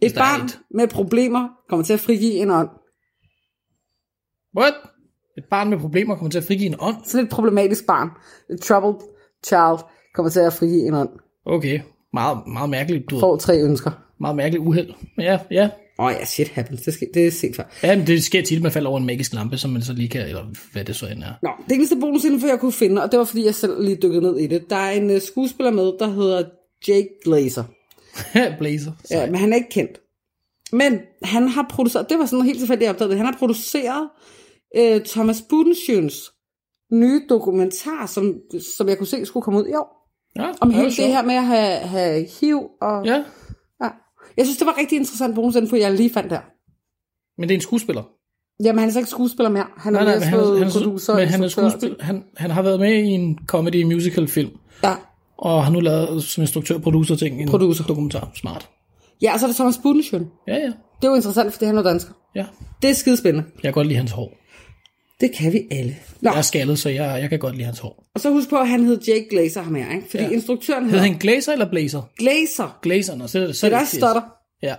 Et 0.00 0.12
er 0.12 0.18
barn 0.18 0.48
med 0.70 0.88
problemer 0.88 1.48
kommer 1.68 1.84
til 1.84 1.92
at 1.92 2.00
frigive 2.00 2.32
en 2.32 2.50
ånd. 2.50 2.68
What? 4.58 4.74
Et 5.38 5.44
barn 5.50 5.70
med 5.70 5.78
problemer 5.78 6.14
kommer 6.14 6.30
til 6.30 6.38
at 6.38 6.44
frigive 6.44 6.66
en 6.66 6.76
ånd? 6.80 6.96
Sådan 7.04 7.24
et 7.24 7.30
problematisk 7.30 7.86
barn. 7.86 8.08
Et 8.50 8.60
troubled 8.60 8.94
child 9.46 9.78
kommer 10.14 10.30
til 10.30 10.40
at 10.40 10.52
frigive 10.52 10.86
en 10.86 10.94
ånd. 10.94 11.08
Okay. 11.46 11.80
Meget, 12.12 12.38
meget 12.46 12.70
mærkeligt, 12.70 13.10
du 13.10 13.14
ved. 13.14 13.20
Får 13.20 13.36
tre 13.36 13.62
ønsker. 13.62 13.90
Meget 14.20 14.36
mærkeligt 14.36 14.64
uheld. 14.66 14.94
Men 15.16 15.26
ja, 15.26 15.38
ja. 15.50 15.70
Åh 15.98 16.06
oh, 16.06 16.12
ja, 16.12 16.24
shit 16.24 16.48
happens. 16.48 16.82
Det, 16.82 16.94
sker, 16.94 17.06
det 17.14 17.26
er 17.26 17.30
set 17.30 17.56
før. 17.56 17.64
Ja, 17.82 17.96
men 17.96 18.06
det 18.06 18.24
sker 18.24 18.42
tit, 18.42 18.56
at 18.56 18.62
man 18.62 18.72
falder 18.72 18.90
over 18.90 18.98
en 19.00 19.06
magisk 19.06 19.32
lampe, 19.32 19.58
som 19.58 19.70
man 19.70 19.82
så 19.82 19.92
lige 19.92 20.08
kan, 20.08 20.20
eller 20.20 20.44
hvad 20.72 20.84
det 20.84 20.96
så 20.96 21.06
end 21.06 21.22
er. 21.22 21.32
Nå, 21.42 21.50
det 21.68 21.74
eneste 21.74 21.96
bonusinfo, 21.96 22.46
jeg 22.46 22.60
kunne 22.60 22.72
finde, 22.72 23.02
og 23.02 23.12
det 23.12 23.18
var 23.18 23.24
fordi, 23.24 23.44
jeg 23.44 23.54
selv 23.54 23.84
lige 23.84 23.96
dykkede 24.02 24.22
ned 24.22 24.38
i 24.38 24.46
det. 24.46 24.70
Der 24.70 24.76
er 24.76 24.90
en 24.90 25.10
uh, 25.10 25.20
skuespiller 25.20 25.70
med, 25.70 25.92
der 25.98 26.10
hedder 26.10 26.44
Jake 26.88 27.08
Glazer. 27.24 27.64
Blazer. 28.58 28.92
Ja, 29.10 29.26
men 29.26 29.34
han 29.34 29.52
er 29.52 29.56
ikke 29.56 29.70
kendt. 29.70 30.00
Men 30.72 30.98
han 31.22 31.48
har 31.48 31.66
produceret, 31.70 32.10
det 32.10 32.18
var 32.18 32.26
sådan 32.26 32.44
helt 32.44 32.58
tilfældigt, 32.58 32.84
jeg 32.84 32.90
opdagede 32.90 33.10
det, 33.10 33.18
han 33.18 33.26
har 33.26 33.38
produceret 33.38 34.08
øh, 34.76 35.00
Thomas 35.04 35.42
Budensjøns 35.50 36.30
nye 36.92 37.22
dokumentar, 37.28 38.06
som, 38.06 38.34
som 38.76 38.88
jeg 38.88 38.98
kunne 38.98 39.06
se 39.06 39.26
skulle 39.26 39.44
komme 39.44 39.60
ud 39.60 39.66
i 39.66 39.74
år. 39.74 40.04
Ja, 40.38 40.50
Om 40.60 40.70
hele 40.70 40.84
det 40.84 40.94
sjovt. 40.94 41.08
her 41.08 41.22
med 41.22 41.34
at 41.34 41.44
have, 41.44 41.78
have 41.78 42.26
HIV 42.40 42.62
og... 42.82 43.06
Ja. 43.06 43.24
Jeg 44.36 44.46
synes, 44.46 44.58
det 44.58 44.66
var 44.66 44.74
rigtig 44.78 44.96
interessant 44.96 45.34
bonusinfo, 45.34 45.76
jeg 45.76 45.92
lige 45.92 46.10
fandt 46.10 46.30
der. 46.30 46.40
men 47.40 47.48
det 47.48 47.54
er 47.54 47.58
en 47.58 47.62
skuespiller. 47.62 48.02
Jamen, 48.64 48.78
han 48.78 48.88
er 48.88 48.92
så 48.92 48.98
ikke 48.98 49.10
skuespiller 49.10 49.50
mere. 49.50 49.66
Han 49.76 49.94
er 49.94 50.04
Nej, 50.04 50.14
nej, 50.18 50.24
han, 50.24 50.58
han, 50.62 50.70
producer. 50.70 51.14
men 51.16 51.28
han 51.28 51.44
er 51.44 51.48
skuespiller. 51.48 51.96
Han, 52.00 52.24
han 52.36 52.50
har 52.50 52.62
været 52.62 52.80
med 52.80 52.94
i 52.94 53.06
en 53.06 53.38
comedy 53.46 53.82
musical 53.82 54.28
film, 54.28 54.50
Ja. 54.84 54.94
og 55.38 55.64
har 55.64 55.72
nu 55.72 55.80
lavet 55.80 56.24
som 56.24 56.40
instruktør 56.42 56.78
producer 56.78 57.16
ting 57.16 57.42
en 57.42 57.48
Producer. 57.48 57.84
dokumentar. 57.84 58.30
Smart. 58.34 58.68
ja, 59.22 59.32
og 59.32 59.38
så 59.40 59.46
er 59.46 59.48
det 59.48 59.56
Thomas 59.56 59.78
Budensjøn. 59.82 60.26
Ja, 60.48 60.54
ja. 60.56 60.66
Det 61.00 61.04
er 61.04 61.08
jo 61.08 61.14
interessant, 61.14 61.52
fordi 61.52 61.64
han 61.64 61.78
er 61.78 61.82
dansker. 61.82 62.12
Ja, 62.34 62.46
Det 62.82 62.90
er 62.90 62.94
skidespændende. 62.94 63.48
jeg 63.54 63.62
kan 63.62 63.72
godt 63.72 63.86
lide 63.86 63.96
hans 63.98 64.10
hår. 64.12 64.32
Det 65.20 65.32
kan 65.34 65.52
vi 65.52 65.60
alle. 65.70 65.96
Nå, 66.20 66.30
Jeg 66.30 66.38
er 66.38 66.42
skaldet, 66.42 66.78
så 66.78 66.88
jeg, 66.88 67.20
jeg 67.20 67.30
kan 67.30 67.38
godt 67.38 67.54
lide 67.54 67.64
hans 67.64 67.78
hår. 67.78 68.04
og 68.14 68.20
så 68.20 68.30
husk 68.30 68.48
på, 68.50 68.56
at 68.56 68.68
han 68.68 68.84
hed 68.84 69.00
Jake 69.08 69.26
Glazer 69.30 69.62
ham 69.62 69.74
her, 69.74 69.94
ikke? 69.94 70.06
Fordi 70.10 70.22
Ja. 70.22 70.30
instruktøren 70.30 70.84
Hedder 70.84 70.98
hedder 70.98 71.12
han 71.12 71.20
Glazer 71.20 71.52
eller 71.52 71.70
Blazer? 71.70 72.02
Glazer. 72.18 72.78
Glazer, 72.82 73.16
nå, 73.16 73.26
så, 73.26 73.38
er 73.40 73.46
det- 73.46 73.56
så 73.56 73.66
Det 73.66 73.72
er 73.72 73.76
er 73.76 73.80
der 73.80 73.86
stotter. 73.86 74.22
Ja. 74.62 74.74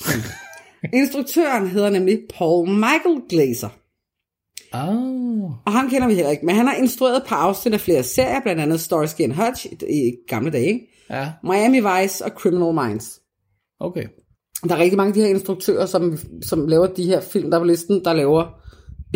Instruktøren 1.00 1.68
hedder 1.68 1.90
nemlig 1.90 2.18
Paul 2.34 2.68
Michael 2.68 3.20
Glazer. 3.28 3.68
Ah, 4.72 4.88
Og 5.66 5.72
ham 5.72 5.90
kender 5.90 6.08
vi 6.08 6.14
heller 6.14 6.30
ikke, 6.30 6.46
men 6.46 6.54
han 6.54 6.66
har 6.66 6.74
instrueret 6.74 7.22
på 7.28 7.34
afsnit 7.34 7.74
af 7.74 7.80
flere 7.80 8.02
serier, 8.02 8.40
blandt 8.40 8.62
andet 8.62 8.80
Starsky 8.80 9.20
and 9.22 9.32
Hutch 9.32 9.66
i, 9.66 9.76
i 10.08 10.12
gamle 10.28 10.50
dage, 10.50 10.66
ikke? 10.66 10.86
ja, 11.10 11.32
Miami 11.44 11.80
Vice 11.80 12.24
og 12.24 12.30
Criminal 12.30 12.74
Minds. 12.88 13.20
okay. 13.80 14.04
Der 14.68 14.74
er 14.74 14.78
rigtig 14.78 14.96
mange 14.96 15.08
af 15.08 15.14
de 15.14 15.20
her 15.20 15.28
instruktører, 15.28 15.86
som, 15.86 16.18
som 16.42 16.68
laver 16.68 16.86
de 16.86 17.04
her 17.04 17.20
film, 17.20 17.50
der 17.50 17.56
er 17.56 17.60
på 17.60 17.66
listen, 17.66 18.04
der 18.04 18.12
laver 18.12 18.60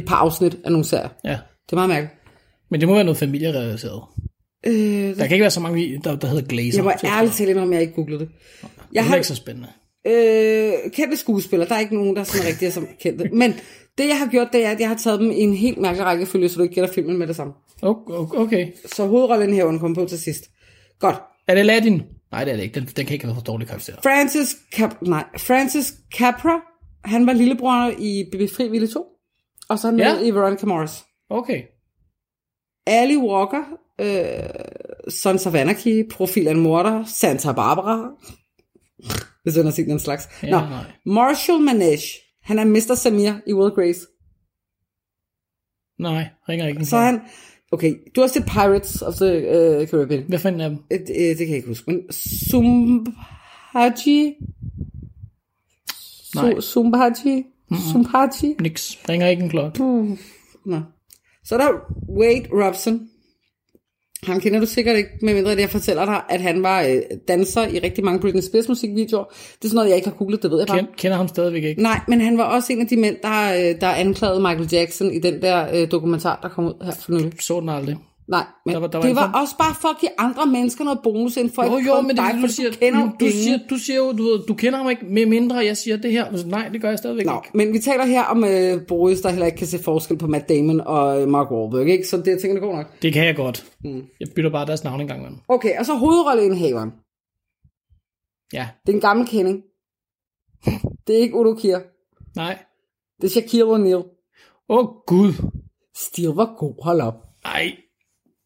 et 0.03 0.07
par 0.07 0.17
afsnit 0.17 0.57
af 0.65 0.73
nogle 0.73 0.85
serier. 0.85 1.09
Ja. 1.25 1.31
Det 1.67 1.73
er 1.73 1.77
meget 1.77 1.89
mærkeligt. 1.89 2.15
Men 2.71 2.81
det 2.81 2.89
må 2.89 2.95
være 2.95 3.05
noget 3.05 3.17
familierelateret. 3.19 4.03
Øh, 4.67 4.73
Der 5.17 5.27
kan 5.27 5.33
ikke 5.33 5.43
være 5.43 5.51
så 5.51 5.61
mange, 5.61 6.01
der, 6.05 6.17
der 6.17 6.27
hedder 6.29 6.43
Glazer. 6.49 6.79
jeg 6.79 6.85
må 6.85 6.93
til 7.01 7.07
ærligt 7.07 7.35
talt 7.35 7.59
at 7.59 7.71
jeg 7.71 7.81
ikke 7.81 7.93
googlede 7.95 8.21
det. 8.21 8.29
Jeg 8.63 8.69
Det 8.93 8.99
er 8.99 9.03
har 9.03 9.15
ikke 9.17 9.27
så 9.27 9.35
spændende. 9.35 9.69
øh, 10.07 10.73
kendte 10.93 11.17
skuespillere. 11.17 11.69
Der 11.69 11.75
er 11.75 11.79
ikke 11.81 11.95
nogen, 11.95 12.15
der 12.15 12.21
er 12.21 12.25
sådan 12.25 12.47
rigtig 12.47 12.67
er 12.67 12.71
som 12.71 12.87
kendte. 13.01 13.29
Men 13.33 13.53
det, 13.99 14.09
jeg 14.09 14.19
har 14.19 14.27
gjort, 14.27 14.49
det 14.53 14.65
er, 14.67 14.71
at 14.71 14.81
jeg 14.81 14.89
har 14.89 14.97
taget 14.97 15.21
dem 15.21 15.31
i 15.31 15.41
en 15.41 15.55
helt 15.55 15.79
mærkelig 15.79 16.07
rækkefølge, 16.07 16.49
så 16.49 16.57
du 16.57 16.63
ikke 16.63 16.75
gætter 16.75 16.95
filmen 16.95 17.19
med 17.19 17.27
det 17.27 17.37
samme. 17.37 17.53
Okay. 17.83 18.15
okay. 18.41 18.69
Så 18.95 19.07
hovedrollen 19.07 19.55
her 19.55 19.65
kommer 19.79 19.95
på 19.95 20.05
til 20.05 20.19
sidst. 20.19 20.45
Godt. 20.99 21.17
Er 21.49 21.55
det 21.55 21.61
Aladdin? 21.61 22.03
Nej, 22.33 22.45
det 22.45 22.53
er 22.53 22.57
det 22.57 22.63
ikke. 22.63 22.81
Den, 22.81 22.89
den 22.97 23.07
kan 23.07 23.13
ikke 23.15 23.25
have 23.25 23.35
for 23.35 23.43
dårlig 23.43 23.69
karakter. 23.69 23.95
Francis, 24.03 24.57
Cap- 24.77 25.09
nej, 25.11 25.25
Francis 25.39 25.95
Capra, 26.19 26.61
han 27.05 27.27
var 27.27 27.33
lillebror 27.33 27.93
i 27.99 28.25
Befri 28.33 28.69
Ville 28.69 28.89
2. 28.89 29.05
Og 29.71 29.79
så 29.79 29.87
han 29.91 29.99
Ja. 29.99 30.21
i 30.21 30.31
Veronica 30.31 30.67
Mars. 30.67 31.05
Okay. 31.31 31.63
Ali 32.87 33.17
Walker, 33.17 33.63
øh, 34.01 34.51
Sons 35.13 35.47
of 35.47 35.55
Anarchy, 35.55 36.09
Profil 36.11 36.49
af 36.49 36.53
en 36.53 36.61
morder, 36.61 37.05
Santa 37.05 37.53
Barbara. 37.53 38.11
Hvis 39.43 39.55
du 39.55 39.63
har 39.63 39.71
set 39.71 39.87
den 39.87 39.99
slags. 39.99 40.29
Ja, 40.43 40.51
Nå, 40.51 40.57
nej. 40.61 40.85
Marshall 41.07 41.61
Manage, 41.63 42.07
han 42.43 42.59
er 42.59 42.65
Mr. 42.65 42.95
Samir 42.95 43.33
i 43.47 43.53
Will 43.53 43.71
Grace. 43.71 44.01
Nej, 45.99 46.29
ringer 46.49 46.67
ikke. 46.67 46.85
Så 46.85 46.97
han, 46.97 47.21
okay, 47.73 47.95
du 48.17 48.21
har 48.21 48.29
set 48.29 48.45
Pirates 48.45 49.03
of 49.03 49.15
the 49.15 49.37
uh, 49.81 49.87
Caribbean. 49.89 50.23
Hvad 50.29 50.39
fanden 50.39 50.61
er 50.61 50.69
dem? 50.69 50.79
Øh, 50.93 50.99
Det, 50.99 51.09
det 51.09 51.37
kan 51.39 51.49
jeg 51.49 51.57
ikke 51.57 51.69
huske, 51.69 51.91
men 51.91 52.13
Sumbhaji? 52.51 54.35
Nej. 56.35 56.51
Su- 56.53 56.61
Sumbhaji? 56.61 57.45
Sumbhaji? 57.93 58.57
Niks. 58.61 58.99
Ringer 59.09 59.29
ikke 59.29 59.43
en 59.43 59.51
klokke. 59.51 59.85
Nå. 60.67 60.81
Så 61.45 61.55
er 61.55 61.59
der 61.59 61.71
Wade 62.19 62.49
Robson. 62.53 63.01
Ham 64.23 64.41
kender 64.41 64.61
du 64.61 64.67
sikkert 64.67 64.97
ikke, 64.97 65.11
medmindre 65.23 65.51
jeg 65.51 65.71
fortæller 65.71 66.05
dig, 66.05 66.23
at 66.29 66.41
han 66.41 66.63
var 66.63 66.83
øh, 66.83 66.97
danser 67.29 67.67
i 67.67 67.79
rigtig 67.79 68.05
mange 68.05 68.21
Britney 68.21 68.43
Spears 68.43 68.69
musikvideoer. 68.69 69.25
Det 69.25 69.65
er 69.65 69.69
sådan 69.69 69.75
noget, 69.75 69.89
jeg 69.89 69.97
ikke 69.97 70.09
har 70.09 70.17
googlet, 70.17 70.43
det 70.43 70.51
ved 70.51 70.59
jeg 70.59 70.67
bare. 70.67 70.79
Ken, 70.79 70.87
kender 70.97 71.17
ham 71.17 71.29
stadigvæk 71.29 71.65
ikke. 71.65 71.83
Nej, 71.83 72.01
men 72.09 72.21
han 72.21 72.39
var 72.39 72.45
også 72.45 72.73
en 72.73 72.81
af 72.81 72.87
de 72.87 72.97
mænd, 72.97 73.17
der, 73.23 73.55
øh, 73.55 73.81
der 73.81 73.89
anklagede 73.89 74.41
Michael 74.41 74.69
Jackson 74.73 75.11
i 75.11 75.19
den 75.19 75.43
der 75.43 75.69
øh, 75.75 75.91
dokumentar, 75.91 76.39
der 76.43 76.49
kom 76.49 76.67
ud 76.67 76.85
her 76.85 76.93
for 76.93 77.13
nylig. 77.13 77.33
Så 77.41 77.61
den 77.61 77.69
aldrig. 77.69 77.97
Nej, 78.31 78.45
men 78.67 78.75
Der 78.75 78.81
var- 78.81 78.87
der 78.87 78.99
var 78.99 79.07
det 79.07 79.17
var 79.17 79.41
også 79.41 79.57
bare 79.59 79.75
for 79.81 79.89
at 79.89 79.97
give 80.01 80.11
andre 80.19 80.47
mennesker 80.47 80.85
noget 80.85 81.01
bonus, 81.03 81.37
end 81.37 81.51
for 81.51 81.65
Jo, 81.65 81.77
at 81.77 81.87
jo, 81.87 82.01
men 82.01 82.09
det 82.11 82.17
dig, 82.17 82.43
du 82.43 82.49
siger, 82.49 82.71
kender 82.71 82.99
du, 83.01 83.05
jo 83.07 83.13
du, 83.21 83.25
ingen. 83.25 83.43
siger, 83.43 83.59
du 83.71 83.77
siger 83.77 83.97
jo, 83.97 84.13
du, 84.13 84.45
du 84.49 84.55
kender 84.55 84.79
ham 84.79 84.91
ikke, 84.91 85.05
med 85.05 85.27
mindre 85.27 85.57
jeg 85.57 85.77
siger 85.77 85.97
det 85.97 86.13
her. 86.13 86.37
Så 86.37 86.47
nej, 86.49 86.69
det 86.69 86.81
gør 86.81 86.89
jeg 86.89 86.99
stadigvæk 86.99 87.27
Nå, 87.27 87.33
ikke. 87.45 87.57
men 87.57 87.73
vi 87.73 87.79
taler 87.79 88.05
her 88.05 88.23
om 88.25 88.45
øh, 88.45 88.87
Boris, 88.89 89.21
der 89.21 89.31
heller 89.31 89.47
ikke 89.47 89.59
kan 89.59 89.67
se 89.67 89.79
forskel 89.79 90.19
på 90.19 90.27
Matt 90.27 90.49
Damon 90.49 90.81
og 90.81 91.23
øh, 91.23 91.29
Mark 91.29 91.51
Wahlberg, 91.51 91.89
ikke? 91.89 92.07
Så 92.09 92.17
det, 92.17 92.27
jeg 92.27 92.39
tænker, 92.41 92.55
det 92.55 92.63
går 92.63 92.77
nok. 92.77 93.03
Det 93.03 93.13
kan 93.13 93.25
jeg 93.27 93.37
godt. 93.37 93.67
Jeg 94.21 94.29
bytter 94.37 94.51
bare 94.51 94.67
deres 94.67 94.85
navn 94.85 95.01
en 95.01 95.07
gang 95.07 95.21
imellem. 95.21 95.39
Okay, 95.49 95.79
og 95.79 95.87
så 95.87 95.95
hovedrolleindhaveren. 95.95 96.91
Ja, 98.53 98.69
Det 98.87 98.93
er 98.93 98.97
en 98.97 99.01
gammel 99.01 99.27
kending. 99.27 99.63
Det 101.07 101.17
er 101.17 101.21
ikke 101.21 101.35
Udo 101.37 101.55
Kier. 101.55 101.81
nej. 102.37 102.59
Det 103.21 103.27
er 103.27 103.31
Shaquille 103.31 103.65
O'Neal. 103.75 104.05
Åh, 104.69 104.79
oh, 104.79 104.87
Gud. 105.07 105.33
Stil 105.97 106.29
var 106.29 106.55
god, 106.59 106.85
hold 106.85 107.01
op. 107.01 107.15
Ej. 107.45 107.77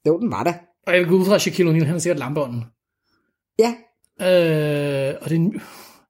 Jo, 0.06 0.18
den 0.20 0.30
var 0.30 0.42
der. 0.44 0.52
Og 0.86 0.92
jeg 0.92 1.00
vil 1.00 1.08
gå 1.08 1.16
ud 1.16 1.24
fra, 1.26 1.34
at 1.34 1.40
Shaquille 1.40 1.72
O'Neal, 1.72 1.84
han 1.84 1.94
er 1.94 1.98
sikkert 1.98 2.18
lampeånden. 2.18 2.64
Ja, 3.58 3.74
Øh, 4.20 5.14
og 5.22 5.28
det 5.30 5.36
er 5.36 5.40
en... 5.40 5.60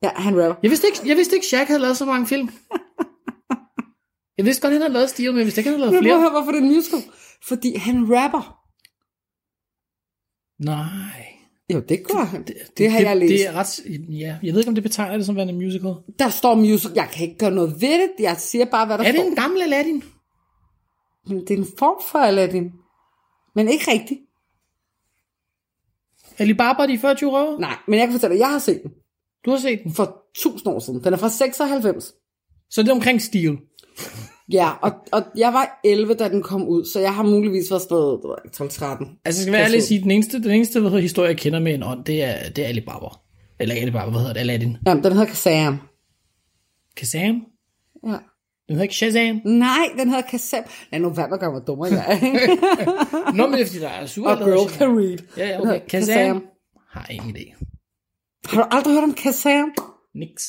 ja 0.02 0.10
han 0.16 0.42
rapper. 0.42 0.54
Jeg 0.62 0.70
vidste 0.70 0.86
ikke, 0.86 0.98
jeg 1.08 1.16
vidste 1.16 1.34
ikke, 1.36 1.46
Shaq 1.46 1.66
havde 1.66 1.80
lavet 1.80 1.96
så 1.96 2.04
mange 2.04 2.26
film. 2.26 2.48
Jeg 4.38 4.44
vidste 4.46 4.62
godt, 4.62 4.72
han 4.72 4.82
havde 4.82 4.92
lavet 4.92 5.10
Steel, 5.10 5.30
men 5.32 5.38
jeg 5.38 5.44
vidste 5.46 5.60
ikke, 5.60 5.70
han 5.70 5.78
havde 5.80 5.92
Men 5.92 6.04
lavet 6.04 6.04
flere. 6.04 6.20
høre, 6.20 6.30
hvorfor 6.30 6.52
det 6.52 6.60
er 6.60 6.64
musical. 6.64 6.98
Fordi 7.48 7.76
han 7.76 7.96
rapper. 8.16 8.60
Nej. 10.64 11.26
Jo, 11.72 11.80
det 11.88 12.06
gør 12.08 12.24
han. 12.24 12.42
Det, 12.46 12.54
det 12.78 12.90
har 12.92 13.00
jeg 13.00 13.16
læst. 13.16 13.30
Det 13.30 13.46
er 13.48 13.52
ret... 13.52 13.80
Ja, 14.08 14.38
jeg 14.42 14.52
ved 14.52 14.60
ikke, 14.60 14.68
om 14.68 14.74
det 14.74 14.82
betegner 14.84 15.16
det 15.16 15.26
som 15.26 15.36
værende 15.36 15.52
en 15.52 15.58
musical. 15.60 15.94
Der 16.18 16.28
står 16.28 16.54
musical. 16.54 16.92
Jeg 16.96 17.08
kan 17.12 17.26
ikke 17.26 17.38
gøre 17.38 17.50
noget 17.50 17.74
ved 17.80 17.98
det. 18.02 18.10
Jeg 18.18 18.36
siger 18.36 18.64
bare, 18.64 18.86
hvad 18.86 18.98
der 18.98 19.04
Er 19.04 19.12
det 19.12 19.20
står. 19.20 19.28
en 19.28 19.36
gammel 19.36 19.62
Aladdin? 19.62 20.02
Men 21.26 21.40
det 21.40 21.50
er 21.50 21.56
en 21.58 21.66
form 21.78 22.02
for 22.10 22.18
Aladdin. 22.18 22.72
Men 23.54 23.68
ikke 23.68 23.90
rigtigt. 23.90 24.20
Alibaba 26.38 26.86
de 26.86 26.98
40 26.98 27.14
røver? 27.22 27.58
Nej, 27.60 27.76
men 27.88 27.98
jeg 27.98 28.06
kan 28.06 28.12
fortælle 28.12 28.34
dig, 28.34 28.40
jeg 28.40 28.50
har 28.50 28.58
set 28.58 28.82
den 28.82 28.90
Du 29.44 29.50
har 29.50 29.58
set 29.58 29.80
den. 29.84 29.94
for 29.94 30.22
tusind 30.36 30.72
år 30.72 30.78
siden. 30.78 31.04
Den 31.04 31.12
er 31.12 31.16
fra 31.16 31.28
96. 31.28 32.12
Så 32.70 32.82
det 32.82 32.88
er 32.88 32.92
omkring 32.92 33.22
Steel. 33.22 33.58
Ja, 34.52 34.70
og, 34.82 34.92
og 35.12 35.22
jeg 35.36 35.52
var 35.52 35.80
11, 35.84 36.14
da 36.14 36.28
den 36.28 36.42
kom 36.42 36.68
ud, 36.68 36.84
så 36.84 37.00
jeg 37.00 37.14
har 37.14 37.22
muligvis 37.22 37.70
været 37.70 37.82
stadig 37.82 38.18
12-13. 38.22 38.60
Altså, 38.60 39.06
jeg 39.24 39.34
skal 39.34 39.52
være 39.52 39.64
ærlig 39.64 39.82
sige, 39.82 40.02
den 40.02 40.10
eneste, 40.10 40.42
den 40.42 40.50
eneste 40.50 40.80
hvad 40.80 40.90
hedder, 40.90 41.02
historie, 41.02 41.28
jeg 41.28 41.36
kender 41.36 41.60
med 41.60 41.74
en 41.74 41.82
ånd, 41.82 42.04
det 42.04 42.22
er, 42.22 42.50
det 42.50 42.64
er 42.64 42.68
Alibaba. 42.68 43.06
Eller 43.60 43.74
Alibaba, 43.74 44.10
hvad 44.10 44.20
hedder 44.20 44.32
det? 44.32 44.40
Aladdin. 44.40 44.76
Jamen, 44.86 45.04
den 45.04 45.12
hedder 45.12 45.26
Kazam. 45.26 45.78
Kazam? 46.96 47.42
Ja. 48.06 48.16
Den 48.68 48.74
hedder 48.74 48.82
ikke 48.82 48.94
Shazam? 48.94 49.40
Nej, 49.44 49.86
den 49.98 50.08
hedder 50.08 50.22
Kazam. 50.22 50.64
Lad 50.92 51.00
nu 51.00 51.08
være 51.10 51.28
med 51.28 51.34
at 51.36 51.40
gøre 51.40 51.52
mig 51.52 51.62
dummer, 51.66 51.86
jeg 51.86 52.06
er. 52.08 53.32
Nå, 53.36 53.46
men 53.46 53.52
det 53.52 53.60
er 53.62 53.66
fordi, 53.66 53.78
der 53.80 53.88
er 53.88 54.06
super. 54.06 54.30
og 54.30 54.38
Girl 54.38 54.70
Can 54.70 54.98
Read. 54.98 55.18
Ja, 55.36 55.48
ja, 55.48 55.60
okay. 55.60 55.80
Kazam. 55.88 56.44
Har 56.88 57.06
ingen 57.10 57.36
idé. 57.36 57.54
Har 58.44 58.62
du 58.62 58.68
aldrig 58.70 58.94
hørt 58.94 59.04
om 59.04 59.14
Kazam? 59.14 59.72
Niks. 60.14 60.44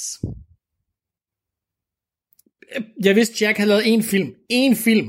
Jeg 3.03 3.16
vidste, 3.16 3.36
Jack 3.45 3.57
havde 3.57 3.70
lavet 3.70 3.93
en 3.93 4.03
film. 4.03 4.34
En 4.49 4.76
film. 4.76 5.07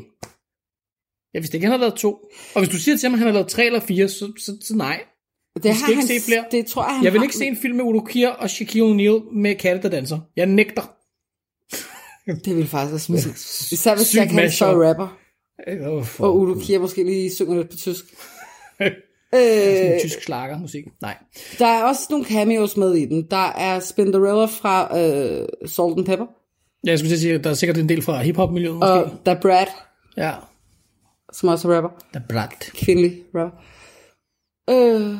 Jeg 1.35 1.43
vidste 1.43 1.57
ikke, 1.57 1.65
han 1.67 1.71
havde 1.71 1.81
lavet 1.81 1.95
to. 1.95 2.13
Og 2.55 2.61
hvis 2.61 2.69
du 2.69 2.77
siger 2.79 2.97
til 2.97 3.11
mig, 3.11 3.15
at 3.15 3.19
han 3.19 3.27
har 3.27 3.33
lavet 3.35 3.49
tre 3.49 3.65
eller 3.67 3.81
fire, 3.81 4.09
så, 4.09 4.33
så, 4.39 4.59
så 4.63 4.77
nej. 4.77 5.05
Det 5.55 5.63
skal 5.65 5.75
har 5.75 5.89
ikke 5.89 6.01
han, 6.01 6.09
se 6.09 6.21
flere. 6.27 6.45
Det 6.51 6.67
tror 6.67 6.83
jeg, 6.85 6.95
han 6.95 7.05
Jeg 7.05 7.13
vil 7.13 7.19
har. 7.19 7.25
ikke 7.25 7.37
se 7.37 7.47
en 7.47 7.57
film 7.57 7.77
med 7.77 7.85
Udo 7.85 8.01
Kier 8.01 8.29
og 8.29 8.51
Shaquille 8.51 8.89
O'Neal 8.91 9.35
med 9.35 9.55
katte, 9.55 9.83
der 9.83 9.89
danser. 9.89 10.19
Jeg 10.37 10.47
nægter. 10.47 10.93
Det 12.27 12.57
vil 12.57 12.67
faktisk 12.69 12.93
være 12.93 12.99
smidt. 12.99 13.27
Især 13.73 13.97
hvis 13.97 14.17
Jack 14.17 14.31
han 14.31 14.51
så 14.51 14.67
mashup. 14.67 14.69
er 14.69 14.89
rapper. 14.89 15.19
Oh, 15.87 16.07
Og 16.19 16.37
Udo 16.39 16.61
Kier 16.61 16.79
måske 16.79 17.05
lige 17.05 17.35
synger 17.35 17.57
lidt 17.57 17.71
på 17.71 17.77
tysk. 17.77 18.05
øh, 19.35 20.01
tysk 20.01 20.23
slager 20.23 20.59
musik. 20.59 20.85
Nej. 21.01 21.17
der 21.59 21.67
er 21.67 21.85
også 21.85 22.03
nogle 22.11 22.25
cameos 22.25 22.77
med 22.77 22.95
i 22.95 23.05
den. 23.05 23.27
Der 23.31 23.47
er 23.53 23.81
Spinderella 23.81 24.45
fra 24.45 24.99
øh, 24.99 25.49
Salt 25.67 25.97
and 25.99 26.07
Pepper. 26.07 26.27
Ja, 26.87 26.91
jeg 26.91 26.99
skulle 26.99 27.19
sige, 27.19 27.39
der 27.39 27.51
er 27.51 27.55
sikkert 27.55 27.79
en 27.79 27.89
del 27.89 28.03
fra 28.03 28.23
hiphop-miljøet 28.23 28.75
måske. 28.75 28.93
Og 28.93 29.11
der 29.27 29.35
er 29.35 29.41
Brad, 29.41 29.67
ja. 30.17 30.33
som 31.33 31.49
også 31.49 31.71
er 31.71 31.77
rapper. 31.77 31.91
Der 32.15 32.21
er 32.21 32.25
brat. 32.29 32.71
Kvindelig 32.75 33.23
rapper. 33.35 33.59
Øh, 34.71 35.17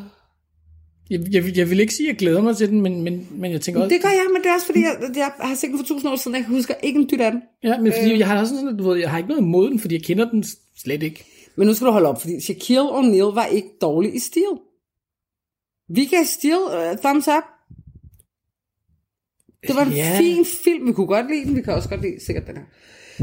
Jeg, 1.11 1.21
jeg, 1.33 1.57
jeg 1.57 1.71
vil 1.71 1.81
ikke 1.81 1.95
sige, 1.95 2.09
at 2.09 2.13
jeg 2.13 2.19
glæder 2.19 2.43
mig 2.43 2.57
til 2.57 2.69
den, 2.69 2.81
men, 2.81 3.03
men, 3.03 3.29
men 3.31 3.53
jeg 3.53 3.61
tænker 3.61 3.83
også... 3.83 3.95
det 3.95 4.03
gør 4.03 4.09
jeg, 4.09 4.27
men 4.33 4.43
det 4.43 4.49
er 4.49 4.55
også 4.55 4.67
fordi, 4.67 4.81
jeg, 4.81 4.97
jeg 5.17 5.33
har 5.41 5.55
set 5.55 5.71
den 5.71 5.79
for 5.79 5.85
tusind 5.85 6.11
år 6.11 6.17
siden. 6.17 6.37
Jeg 6.37 6.45
husker 6.45 6.75
ikke 6.83 7.01
en 7.01 7.09
dyt 7.13 7.21
af 7.21 7.33
den. 7.33 7.43
Ja, 7.63 7.81
men 7.81 7.93
fordi 7.93 8.19
jeg 8.19 8.27
har 8.27 8.41
også 8.41 8.55
sådan, 8.57 8.77
du 8.77 8.89
ved, 8.89 8.99
jeg 8.99 9.11
har 9.11 9.19
ikke 9.19 9.29
noget 9.29 9.43
imod 9.43 9.71
den, 9.71 9.81
fordi 9.81 9.95
jeg 9.95 10.03
kender 10.03 10.31
den 10.31 10.45
slet 10.77 11.03
ikke. 11.03 11.25
Men 11.57 11.67
nu 11.67 11.75
skal 11.75 11.87
du 11.87 11.93
holde 11.93 12.09
op, 12.09 12.21
fordi 12.21 12.41
Shaquille 12.41 12.91
O'Neal 12.91 13.35
var 13.35 13.47
ikke 13.47 13.69
dårlig 13.81 14.15
i 14.15 14.19
stil. 14.19 14.53
Vi 15.89 16.05
kan 16.05 16.25
Steel 16.27 16.55
uh, 16.55 16.99
thumbs 16.99 17.29
up. 17.29 17.43
Det 19.67 19.77
var 19.77 19.85
en 19.85 19.93
ja. 19.93 20.19
fin 20.19 20.45
film. 20.45 20.87
Vi 20.87 20.93
kunne 20.93 21.07
godt 21.07 21.27
lide 21.31 21.45
den. 21.45 21.57
Vi 21.57 21.63
kan 21.63 21.75
også 21.75 21.89
godt 21.89 22.03
lide 22.03 22.25
sikkert 22.25 22.47
den 22.47 22.57
her. 22.57 22.65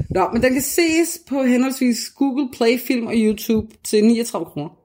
Nå, 0.09 0.29
men 0.33 0.41
den 0.41 0.53
kan 0.53 0.61
ses 0.61 1.21
på 1.27 1.43
henholdsvis 1.43 2.09
Google 2.09 2.49
Play 2.53 2.79
Film 2.79 3.07
og 3.07 3.13
YouTube 3.15 3.67
til 3.83 4.05
39 4.05 4.45
kroner. 4.45 4.82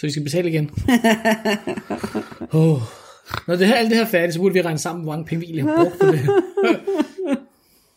Så 0.00 0.06
vi 0.06 0.10
skal 0.10 0.22
betale 0.24 0.48
igen. 0.48 0.64
oh. 2.52 2.80
Når 3.46 3.56
det 3.56 3.66
her, 3.66 3.74
alt 3.74 3.90
det 3.90 3.96
her 3.98 4.04
er 4.04 4.10
færdigt, 4.10 4.34
så 4.34 4.40
burde 4.40 4.52
vi 4.54 4.62
regne 4.62 4.78
sammen, 4.78 5.04
hvor 5.04 5.12
mange 5.12 5.24
penge 5.26 5.46
vi 5.46 5.58
har 5.58 5.76
brugt 5.76 5.98
på 6.00 6.06
det. 6.06 6.20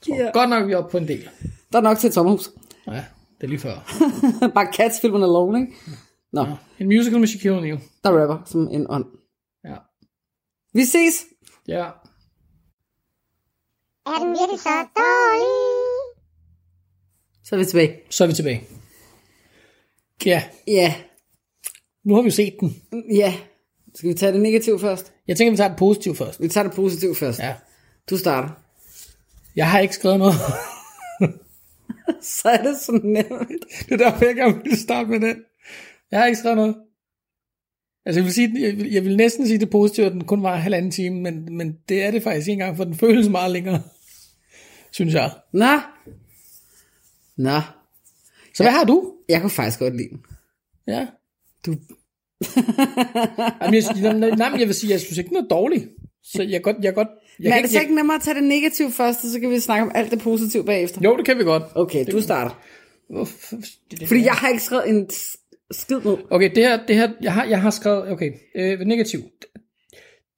Ja. 0.07 0.31
Godt 0.33 0.49
nok, 0.49 0.67
vi 0.67 0.73
er 0.73 0.77
oppe 0.77 0.91
på 0.91 0.97
en 0.97 1.07
del. 1.07 1.29
Der 1.71 1.77
er 1.77 1.81
nok 1.81 1.97
til 1.97 2.07
et 2.07 2.13
sommerhus. 2.13 2.49
Ja, 2.87 2.91
det 2.91 3.43
er 3.43 3.47
lige 3.47 3.59
før. 3.59 3.75
Bare 4.55 4.73
Cats-filmen 4.73 5.23
alone, 5.23 5.59
ikke? 5.61 5.73
Nå, 6.33 6.45
En 6.79 6.87
musical 6.87 7.19
med 7.19 7.27
Shaquille 7.27 7.57
O'Neal. 7.59 7.79
der 8.03 8.09
rapper 8.21 8.45
som 8.45 8.67
en 8.71 8.85
ånd. 8.89 9.05
Ja. 9.65 9.75
Vi 10.73 10.85
ses! 10.85 11.25
Ja. 11.67 11.85
Er 14.05 14.19
den 14.19 14.29
virkelig 14.29 14.59
så 14.59 14.69
dårlig? 14.95 15.53
Så 17.43 17.55
er 17.55 17.59
vi 17.59 17.65
tilbage. 17.65 17.95
Så 18.09 18.23
er 18.23 18.27
vi 18.27 18.33
tilbage. 18.33 18.67
Ja, 20.25 20.43
Ja, 20.67 20.93
nu 22.03 22.15
har 22.15 22.21
vi 22.21 22.31
set 22.31 22.55
den. 22.59 22.81
ja. 23.11 23.33
Skal 23.95 24.09
vi 24.09 24.13
tage 24.13 24.31
det 24.31 24.41
negative 24.41 24.79
først? 24.79 25.13
Jeg 25.27 25.37
tænker, 25.37 25.51
vi 25.51 25.57
tager 25.57 25.67
det 25.67 25.77
positivt 25.77 26.17
først. 26.17 26.41
Vi 26.41 26.47
tager 26.47 26.67
det 26.67 26.75
positive 26.75 27.15
først. 27.15 27.39
Ja. 27.39 27.55
Du 28.09 28.17
starter. 28.17 28.49
Jeg 29.55 29.71
har 29.71 29.79
ikke 29.79 29.95
skrevet 29.95 30.19
noget. 30.19 30.33
Så 32.21 32.49
er 32.49 32.63
det 32.63 32.77
så 32.77 32.91
nemt. 33.03 33.49
det 33.85 33.91
er 33.91 33.97
derfor, 34.09 34.25
jeg 34.25 34.35
gerne 34.35 34.63
vil 34.63 34.77
starte 34.77 35.09
med 35.09 35.19
den. 35.19 35.35
Jeg 36.11 36.19
har 36.19 36.25
ikke 36.25 36.39
skrevet 36.39 36.57
noget. 36.57 36.75
Altså 38.05 38.19
jeg 38.19 38.25
vil, 38.25 38.33
sige, 38.33 38.61
jeg 38.61 38.77
vil, 38.77 38.91
jeg 38.91 39.03
vil 39.05 39.17
næsten 39.17 39.47
sige 39.47 39.59
det 39.59 39.69
positive, 39.69 40.05
at 40.05 40.11
den 40.11 40.23
kun 40.23 40.43
var 40.43 40.55
halvanden 40.55 40.91
time, 40.91 41.21
men, 41.21 41.57
men 41.57 41.77
det 41.89 42.03
er 42.03 42.11
det 42.11 42.23
faktisk 42.23 42.47
ikke 42.47 42.53
engang, 42.53 42.77
for 42.77 42.83
den 42.83 42.95
føles 42.95 43.29
meget 43.29 43.51
længere, 43.51 43.81
synes 44.91 45.13
jeg. 45.13 45.31
Nå. 45.53 45.79
Nå. 47.37 47.59
Så 48.53 48.63
hvad 48.63 48.71
har 48.71 48.83
du? 48.83 49.13
Jeg 49.29 49.41
kunne 49.41 49.49
faktisk 49.49 49.79
godt 49.79 49.97
lide 49.97 50.09
den. 50.09 50.25
Ja. 50.87 51.07
Du, 51.65 51.75
Jamen, 53.61 53.73
jeg, 54.03 54.13
nej, 54.13 54.29
nej, 54.29 54.49
men 54.49 54.59
jeg 54.59 54.67
vil 54.67 54.75
sige, 54.75 54.91
jeg 54.91 54.99
synes 55.01 55.17
ikke, 55.17 55.29
den 55.29 55.37
er 55.37 55.47
dårlig. 55.47 55.87
Så 56.23 56.43
jeg 56.43 56.63
godt, 56.63 56.77
jeg 56.81 56.93
godt, 56.93 57.07
jeg 57.39 57.49
men 57.49 57.53
er 57.53 57.61
det 57.61 57.69
så 57.69 57.79
ikke 57.81 57.95
nemmere 57.95 58.15
at 58.15 58.21
tage 58.21 58.35
det 58.35 58.43
negative 58.43 58.91
først, 58.91 59.23
og 59.23 59.29
så 59.29 59.39
kan 59.39 59.49
vi 59.49 59.59
snakke 59.59 59.83
om 59.83 59.91
alt 59.95 60.11
det 60.11 60.19
positive 60.19 60.65
bagefter? 60.65 61.01
Jo, 61.03 61.17
det 61.17 61.25
kan 61.25 61.37
vi 61.37 61.43
godt. 61.43 61.63
Okay, 61.75 62.05
du 62.11 62.21
starter. 62.21 62.61
Hvorfor- 63.09 63.55
det- 63.55 63.99
det- 63.99 64.07
Fordi 64.07 64.23
jeg 64.23 64.33
har 64.33 64.49
ikke 64.49 64.63
skrevet 64.63 64.89
en 64.89 65.09
skid 65.71 65.99
ned. 66.05 66.17
Okay, 66.31 66.49
det 66.55 66.63
her, 66.63 66.85
det 66.85 66.95
her 66.95 67.09
jeg, 67.21 67.33
har, 67.33 67.45
jeg 67.45 67.61
har 67.61 67.69
skrevet, 67.69 68.11
okay, 68.11 68.31
øh, 68.55 68.79
negativ. 68.79 69.19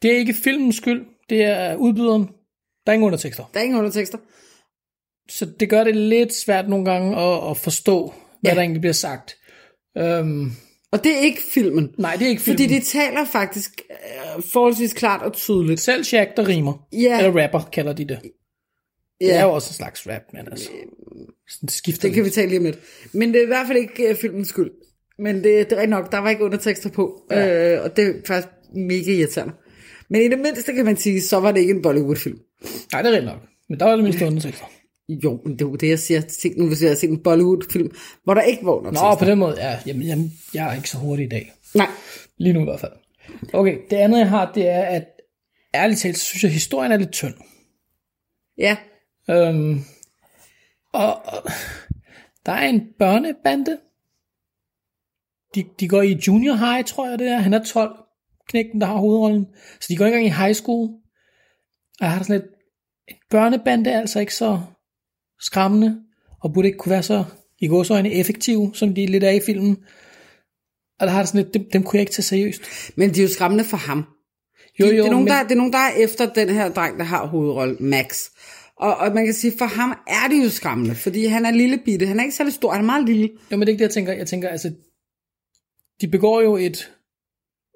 Det 0.02 0.12
er 0.14 0.18
ikke 0.18 0.34
filmens 0.34 0.76
skyld, 0.76 1.06
det 1.30 1.42
er 1.44 1.76
udbyderen. 1.76 2.24
Der 2.86 2.92
er 2.92 2.94
ingen 2.94 3.06
undertekster. 3.08 3.44
Der 3.54 3.60
er 3.60 3.64
ingen 3.64 3.78
undertekster. 3.80 4.18
Så 5.30 5.46
det 5.60 5.70
gør 5.70 5.84
det 5.84 5.96
lidt 5.96 6.34
svært 6.34 6.70
nogle 6.70 6.86
gange 6.92 7.18
at, 7.18 7.50
at 7.52 7.58
forstå, 7.58 8.14
hvad 8.42 8.52
Ja. 8.52 8.56
der 8.56 8.62
egentlig 8.62 8.82
bliver 8.82 8.94
sagt. 8.94 9.38
Øhm, 9.98 10.52
Og 10.92 11.04
det 11.04 11.16
er 11.16 11.20
ikke 11.20 11.42
filmen. 11.50 11.90
nej, 11.98 12.16
det 12.16 12.26
er 12.26 12.30
ikke 12.30 12.42
filmen. 12.42 12.60
Fordi 12.64 12.76
de 12.76 12.82
taler 12.86 13.26
faktisk 13.26 13.82
øh, 13.90 14.44
forholdsvis 14.44 14.94
klart 14.94 15.22
og 15.22 15.34
tydeligt. 15.34 15.80
Selv 15.82 16.04
Shaq, 16.04 16.28
der 16.38 16.48
rimer. 16.48 16.88
Ja. 16.94 17.18
Eller 17.18 17.44
rapper, 17.44 17.70
kalder 17.74 17.94
de 17.94 18.08
det. 18.08 18.20
Det 19.22 19.32
er 19.32 19.36
Ja, 19.36 19.42
jo 19.44 19.52
også 19.52 19.70
en 19.70 19.74
slags 19.74 20.08
rap, 20.08 20.22
men 20.34 20.48
altså. 20.52 20.70
Sådan 21.50 21.70
skifter 21.70 22.08
det 22.08 22.16
kan 22.16 22.26
vi 22.26 22.30
tale 22.30 22.48
lige 22.48 22.60
om 22.60 22.66
lidt. 22.66 22.80
Men 23.14 23.34
det 23.34 23.40
er 23.40 23.44
i 23.44 23.48
hvert 23.48 23.68
fald 23.68 23.78
ikke 23.78 24.10
øh, 24.10 24.16
filmens 24.16 24.48
skyld. 24.48 24.72
Men 25.20 25.36
det, 25.36 25.44
det 25.44 25.72
er 25.72 25.76
rigtigt 25.76 25.90
nok, 25.90 26.12
der 26.12 26.18
var 26.18 26.30
ikke 26.30 26.44
undertekster 26.44 26.90
på. 26.90 27.22
Ja. 27.32 27.74
Øh, 27.76 27.84
og 27.84 27.98
det 27.98 28.08
er 28.08 28.14
faktisk 28.28 28.48
mega 28.76 29.12
irriterende. 29.12 29.54
Men 30.10 30.22
i 30.22 30.28
det 30.28 30.40
mindste 30.40 30.74
kan 30.74 30.86
man 30.86 30.98
sige, 30.98 31.22
så 31.22 31.40
var 31.40 31.52
det 31.52 31.60
ikke 31.62 31.74
en 31.74 31.82
Bollywood-film. 31.82 32.40
Nej, 32.92 33.02
det 33.02 33.10
er 33.10 33.14
rigtigt 33.14 33.32
nok. 33.32 33.42
Men 33.70 33.80
der 33.80 33.86
var 33.86 33.96
det 33.96 34.04
mindst 34.04 34.22
undertekster. 34.22 34.66
Jo, 35.10 35.42
men 35.44 35.54
det 35.54 35.62
er 35.62 35.70
jo 35.70 35.76
det, 35.76 35.90
jeg 35.90 36.00
siger. 36.00 36.22
Tænk 36.22 36.58
nu, 36.58 36.68
hvis 36.68 36.82
jeg 36.82 36.90
har 36.90 36.96
set 36.96 37.10
en 37.10 37.24
Bollywood-film, 37.24 37.96
hvor 38.24 38.34
der 38.34 38.42
ikke 38.42 38.66
undertekster. 38.66 39.10
Nå, 39.10 39.16
på 39.16 39.26
den 39.26 39.40
måde, 39.40 39.56
ja. 39.58 39.80
Jamen, 39.86 40.04
jamen, 40.04 40.34
jeg 40.54 40.70
er 40.70 40.76
ikke 40.76 40.90
så 40.90 40.98
hurtig 40.98 41.26
i 41.26 41.30
dag. 41.30 41.54
Nej. 41.76 41.88
Lige 42.38 42.54
nu 42.54 42.62
i 42.62 42.64
hvert 42.64 42.80
fald. 42.80 42.92
Okay, 43.54 43.78
det 43.90 43.96
andet 43.96 44.20
jeg 44.20 44.30
har, 44.30 44.52
det 44.52 44.68
er, 44.70 44.82
at 44.82 45.06
ærligt 45.76 46.00
talt, 46.00 46.18
så 46.18 46.26
synes 46.26 46.44
jeg, 46.44 46.50
at 46.50 46.54
historien 46.54 46.92
er 46.92 46.98
lidt 46.98 47.12
tynd. 47.12 47.34
Ja. 48.58 48.78
Øhm, 49.30 49.84
og, 50.94 51.26
og 51.26 51.52
der 52.46 52.52
er 52.52 52.68
en 52.68 52.88
børnebande. 53.00 53.78
De, 55.56 55.64
de 55.80 55.88
går 55.88 56.02
i 56.02 56.20
junior 56.28 56.56
high, 56.56 56.86
tror 56.86 57.10
jeg 57.10 57.20
det 57.20 57.28
er. 57.28 57.38
Han 57.38 57.54
er 57.54 57.64
12, 57.64 57.98
knægten, 58.50 58.82
der 58.82 58.88
har 58.88 58.98
hovedrollen. 58.98 59.48
Så 59.80 59.88
de 59.90 59.98
går 59.98 60.06
ikke 60.06 60.18
engang 60.18 60.36
i 60.36 60.44
high 60.44 60.56
school. 60.56 60.90
Og 62.00 62.06
jeg 62.06 62.12
har 62.12 62.18
da 62.18 62.24
sådan 62.24 62.42
lidt, 62.42 62.52
en 63.08 63.16
børnebande 63.30 63.92
er 63.92 64.00
altså 64.00 64.20
ikke 64.20 64.36
så 64.36 64.62
skræmmende, 65.40 66.02
og 66.42 66.54
burde 66.54 66.68
ikke 66.68 66.78
kunne 66.78 66.92
være 66.92 67.04
så 67.04 67.24
i 67.60 67.68
godsøjne 67.68 68.12
effektive, 68.14 68.72
som 68.74 68.94
de 68.94 69.06
lidt 69.06 69.24
er 69.24 69.30
i 69.30 69.40
filmen. 69.46 69.78
Og 71.00 71.08
der 71.08 71.14
har 71.14 71.20
det 71.20 71.28
sådan 71.28 71.44
lidt, 71.44 71.54
dem, 71.54 71.66
dem 71.74 71.84
kunne 71.84 71.98
jeg 71.98 72.02
ikke 72.02 72.14
tage 72.14 72.24
seriøst. 72.24 72.62
Men 72.96 73.14
de 73.14 73.20
er 73.20 73.24
jo 73.24 73.30
skræmmende 73.30 73.64
for 73.64 73.78
ham. 73.78 74.06
Jo, 74.80 74.86
jo, 74.86 74.92
det, 74.92 75.00
er 75.00 75.04
nogen, 75.10 75.26
men, 75.26 75.34
der, 75.34 75.44
det 75.44 75.52
er 75.52 75.56
nogen, 75.56 75.74
der 75.74 75.80
er 75.80 75.92
efter 75.92 76.34
den 76.34 76.50
her 76.50 76.70
dreng, 76.70 77.00
der 77.00 77.04
har 77.06 77.28
hovedrollen, 77.28 77.78
Max. 77.80 78.30
Og, 78.78 78.96
og 78.98 79.14
man 79.14 79.26
kan 79.26 79.34
sige, 79.34 79.54
for 79.58 79.66
ham 79.66 79.98
er 80.08 80.28
det 80.30 80.44
jo 80.44 80.50
skræmmende, 80.50 80.96
fordi 80.96 81.26
han 81.26 81.46
er 81.46 81.52
lille 81.52 81.78
bitte. 81.86 82.06
Han 82.06 82.20
er 82.20 82.24
ikke 82.24 82.36
særlig 82.36 82.54
stor, 82.54 82.72
han 82.72 82.82
er 82.82 82.86
meget 82.86 83.06
lille. 83.06 83.30
Jo, 83.52 83.58
men 83.58 83.62
det 83.62 83.68
er 83.68 83.72
ikke 83.72 83.84
det, 83.84 83.88
jeg 83.88 83.94
tænker. 83.94 84.14
Jeg 84.14 84.28
tænker, 84.28 84.50
altså, 84.50 84.72
de 86.02 86.08
begår 86.08 86.42
jo 86.42 86.56
et 86.56 86.92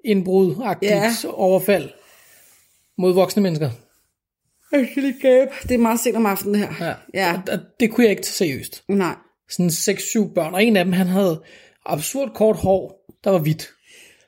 indbrud-agtigt 0.04 0.92
Ja. 0.92 1.12
overfald 1.28 1.90
mod 2.98 3.14
voksne 3.14 3.42
mennesker. 3.42 3.70
Jeg 4.72 4.88
skal 4.90 5.02
lige 5.02 5.20
gabe. 5.20 5.50
Det 5.62 5.74
er 5.74 5.78
meget 5.78 6.00
sent 6.00 6.16
om 6.16 6.26
aftenen 6.26 6.54
det 6.54 6.68
her. 6.68 6.86
Ja. 6.86 6.94
ja. 7.14 7.32
Og, 7.34 7.42
og 7.52 7.58
det 7.80 7.90
kunne 7.90 8.04
jeg 8.04 8.10
ikke 8.10 8.22
tage 8.22 8.32
seriøst. 8.32 8.84
Nej. 8.88 9.14
Sådan 9.50 9.68
6-7 9.70 10.34
børn, 10.34 10.54
og 10.54 10.64
en 10.64 10.76
af 10.76 10.84
dem, 10.84 10.92
han 10.92 11.06
havde 11.06 11.42
absurd 11.86 12.30
kort 12.34 12.56
hår, 12.56 13.12
der 13.24 13.30
var 13.30 13.38
hvidt. 13.38 13.68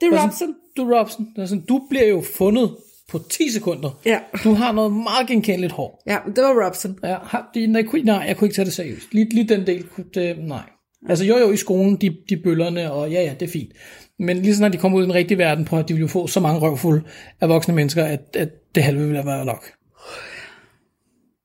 Det 0.00 0.06
er 0.06 0.10
sådan, 0.10 0.28
Robson. 0.28 0.54
Du, 0.76 0.94
Robson, 0.94 1.26
det 1.36 1.42
er 1.42 1.46
sådan, 1.46 1.64
du 1.64 1.86
bliver 1.90 2.06
jo 2.06 2.22
fundet 2.36 2.76
på 3.08 3.18
10 3.30 3.50
sekunder. 3.50 4.00
Ja. 4.04 4.18
Du 4.44 4.52
har 4.52 4.72
noget 4.72 4.92
meget 4.92 5.26
genkendeligt 5.26 5.72
hår. 5.72 6.02
Ja, 6.06 6.18
det 6.26 6.44
var 6.44 6.66
Robson. 6.66 6.98
Ja, 7.04 7.16
har, 7.22 7.50
de, 7.54 7.66
nej, 7.66 7.82
nej, 8.04 8.24
jeg 8.28 8.36
kunne 8.36 8.46
ikke 8.46 8.54
tage 8.54 8.64
det 8.64 8.74
seriøst. 8.74 9.14
Lige, 9.14 9.34
lige 9.34 9.48
den 9.48 9.66
del, 9.66 9.82
kunne 9.88 10.06
det, 10.14 10.38
nej. 10.38 10.62
Altså 11.08 11.24
jo 11.24 11.38
jo 11.38 11.52
i 11.52 11.56
skolen, 11.56 11.96
de, 11.96 12.16
de 12.28 12.36
bøllerne, 12.36 12.92
og 12.92 13.10
ja 13.10 13.22
ja, 13.22 13.34
det 13.40 13.46
er 13.46 13.52
fint. 13.52 13.72
Men 14.18 14.36
lige 14.36 14.60
når 14.60 14.68
de 14.68 14.78
kommer 14.78 14.98
ud 14.98 15.02
i 15.02 15.06
den 15.06 15.14
rigtige 15.14 15.38
verden, 15.38 15.64
på 15.64 15.78
at 15.78 15.88
de 15.88 15.94
vil 15.94 16.00
jo 16.00 16.06
få 16.06 16.26
så 16.26 16.40
mange 16.40 16.60
røvfulde 16.60 17.02
af 17.40 17.48
voksne 17.48 17.74
mennesker, 17.74 18.04
at, 18.04 18.36
at 18.36 18.48
det 18.74 18.82
halve 18.82 19.06
vil 19.06 19.26
være 19.26 19.44
nok. 19.44 19.64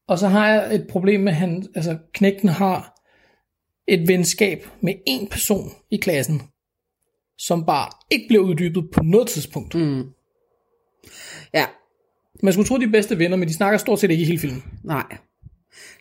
Og 0.08 0.20
så 0.20 0.28
har 0.28 0.50
jeg 0.50 0.76
et 0.76 0.88
problem 0.90 1.20
med, 1.22 1.32
at 1.32 1.38
han, 1.38 1.68
altså 1.76 1.98
knægten 2.14 2.50
har 2.50 2.94
et 3.88 4.08
venskab 4.08 4.68
med 4.82 4.94
en 5.08 5.28
person 5.28 5.72
i 5.92 5.98
klassen, 5.98 6.42
som 7.38 7.66
bare 7.66 7.90
ikke 8.12 8.26
bliver 8.28 8.44
uddybet 8.44 8.90
på 8.94 9.04
noget 9.04 9.28
tidspunkt. 9.28 9.76
Mm. 9.76 10.04
Ja, 11.54 11.66
Man 12.44 12.54
skulle 12.54 12.68
tro, 12.68 12.78
de 12.78 12.88
bedste 12.88 13.20
venner, 13.20 13.38
men 13.38 13.48
de 13.48 13.54
snakker 13.54 13.78
stort 13.78 14.00
set 14.00 14.12
ikke 14.12 14.22
i 14.22 14.26
hele 14.26 14.40
filmen. 14.40 14.64
nej. 14.84 15.18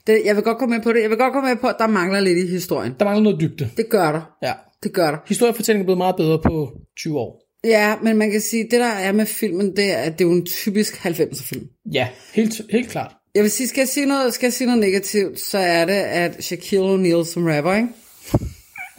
Det, 0.07 0.23
jeg 0.25 0.37
vil 0.37 0.45
godt 0.45 0.59
komme 0.59 0.75
med 0.77 0.85
på 0.85 0.93
det. 0.93 1.03
Jeg 1.03 1.11
vil 1.11 1.19
godt 1.19 1.33
komme 1.33 1.49
med 1.49 1.57
på, 1.57 1.67
at 1.67 1.77
der 1.79 1.87
mangler 1.87 2.21
lidt 2.21 2.39
i 2.39 2.47
historien. 2.47 2.95
Der 2.99 3.05
mangler 3.05 3.23
noget 3.23 3.41
dybde. 3.41 3.71
Det 3.77 3.87
gør 3.91 4.13
der. 4.13 4.37
Ja. 4.43 4.53
Det 4.83 4.93
gør 4.93 5.11
der. 5.11 5.19
Historiefortællingen 5.29 5.83
er 5.83 5.87
blevet 5.87 5.99
meget 5.99 6.17
bedre 6.17 6.41
på 6.43 6.81
20 6.99 7.19
år. 7.19 7.43
Ja, 7.65 7.97
men 8.03 8.17
man 8.17 8.31
kan 8.31 8.41
sige, 8.41 8.63
det 8.63 8.81
der 8.81 8.87
er 8.87 9.13
med 9.13 9.27
filmen, 9.27 9.77
det 9.77 9.93
er, 9.93 9.97
at 9.99 10.19
det 10.19 10.25
er 10.25 10.29
jo 10.29 10.35
en 10.35 10.47
typisk 10.47 11.07
90'er 11.07 11.45
film. 11.45 11.67
Ja, 11.93 12.09
helt, 12.35 12.61
helt 12.71 12.89
klart. 12.89 13.17
Jeg 13.37 13.43
vil 13.43 13.51
sige, 13.51 13.69
skal 13.69 13.81
jeg 13.81 13.89
sige 13.89 14.07
noget, 14.07 14.35
skal 14.35 14.47
jeg 14.47 14.53
sige 14.53 14.67
noget 14.67 14.81
negativt, 14.81 15.41
så 15.41 15.59
er 15.59 15.85
det, 15.85 15.93
at 15.93 16.45
Shaquille 16.45 16.95
O'Neal 16.95 17.25
som 17.25 17.45
rapper, 17.47 17.75
ikke? 17.75 17.89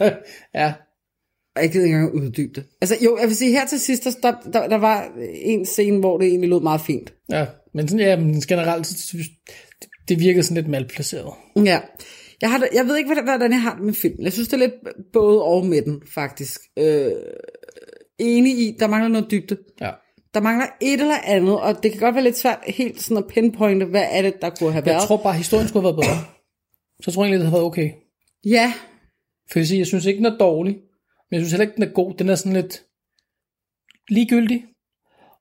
ja, 0.54 0.72
Og 1.56 1.62
jeg 1.62 1.70
gider 1.72 1.84
ikke 1.84 1.96
engang 1.96 2.14
uddybe 2.14 2.52
det. 2.54 2.64
Altså 2.80 2.96
jo, 3.04 3.18
jeg 3.20 3.28
vil 3.28 3.36
sige, 3.36 3.50
her 3.52 3.66
til 3.66 3.80
sidst, 3.80 4.04
der, 4.22 4.32
der, 4.52 4.68
der 4.68 4.76
var 4.76 5.12
en 5.34 5.66
scene, 5.66 5.98
hvor 5.98 6.18
det 6.18 6.28
egentlig 6.28 6.50
lød 6.50 6.60
meget 6.60 6.80
fint. 6.80 7.14
ja. 7.30 7.46
Men 7.74 7.88
sådan, 7.88 8.06
ja, 8.06 8.16
men 8.16 8.40
generelt, 8.40 8.86
det, 9.12 9.20
det 10.08 10.20
virkede 10.20 10.42
sådan 10.42 10.54
lidt 10.56 10.68
malplaceret. 10.68 11.32
Ja. 11.56 11.80
Jeg, 12.42 12.50
har, 12.50 12.66
jeg 12.74 12.86
ved 12.86 12.96
ikke, 12.96 13.08
hvordan- 13.08 13.24
hvordan 13.24 13.52
jeg 13.52 13.62
har 13.62 13.74
det 13.74 13.84
med 13.84 13.94
filmen. 13.94 14.24
Jeg 14.24 14.32
synes, 14.32 14.48
det 14.48 14.54
er 14.54 14.58
lidt 14.66 14.74
både 15.12 15.42
og 15.42 15.66
med 15.66 15.82
den, 15.82 16.02
faktisk. 16.14 16.60
Øh, 16.78 17.12
enig 18.18 18.58
i, 18.58 18.76
der 18.80 18.86
mangler 18.86 19.08
noget 19.08 19.30
dybde. 19.30 19.56
Ja. 19.80 19.90
Der 20.34 20.40
mangler 20.40 20.66
et 20.80 21.00
eller 21.00 21.18
andet, 21.24 21.60
og 21.60 21.82
det 21.82 21.92
kan 21.92 22.00
godt 22.00 22.14
være 22.14 22.24
lidt 22.24 22.38
svært 22.38 22.58
helt 22.66 23.00
sådan 23.02 23.24
at 23.24 23.30
pinpointe, 23.30 23.86
hvad 23.86 24.06
er 24.10 24.22
det, 24.22 24.42
der 24.42 24.50
kunne 24.50 24.72
have 24.72 24.86
været. 24.86 24.94
Jeg 24.94 25.02
tror 25.06 25.16
bare, 25.16 25.34
historien 25.34 25.68
skulle 25.68 25.86
have 25.86 25.96
været 25.96 26.06
bedre. 26.06 26.24
Så 27.02 27.12
tror 27.12 27.24
jeg 27.24 27.28
egentlig, 27.28 27.40
det 27.40 27.46
havde 27.46 27.52
været 27.52 27.66
okay. 27.66 27.90
Ja, 28.44 28.72
For 29.52 29.58
jeg, 29.58 29.66
siger, 29.66 29.78
jeg 29.78 29.86
synes 29.86 30.06
ikke, 30.06 30.18
den 30.18 30.26
er 30.26 30.38
dårlig, 30.38 30.74
men 31.30 31.32
jeg 31.32 31.40
synes 31.40 31.52
heller 31.52 31.66
ikke, 31.66 31.74
den 31.74 31.82
er 31.82 31.92
god. 31.92 32.14
Den 32.14 32.28
er 32.28 32.34
sådan 32.34 32.52
lidt 32.52 32.84
ligegyldig. 34.08 34.64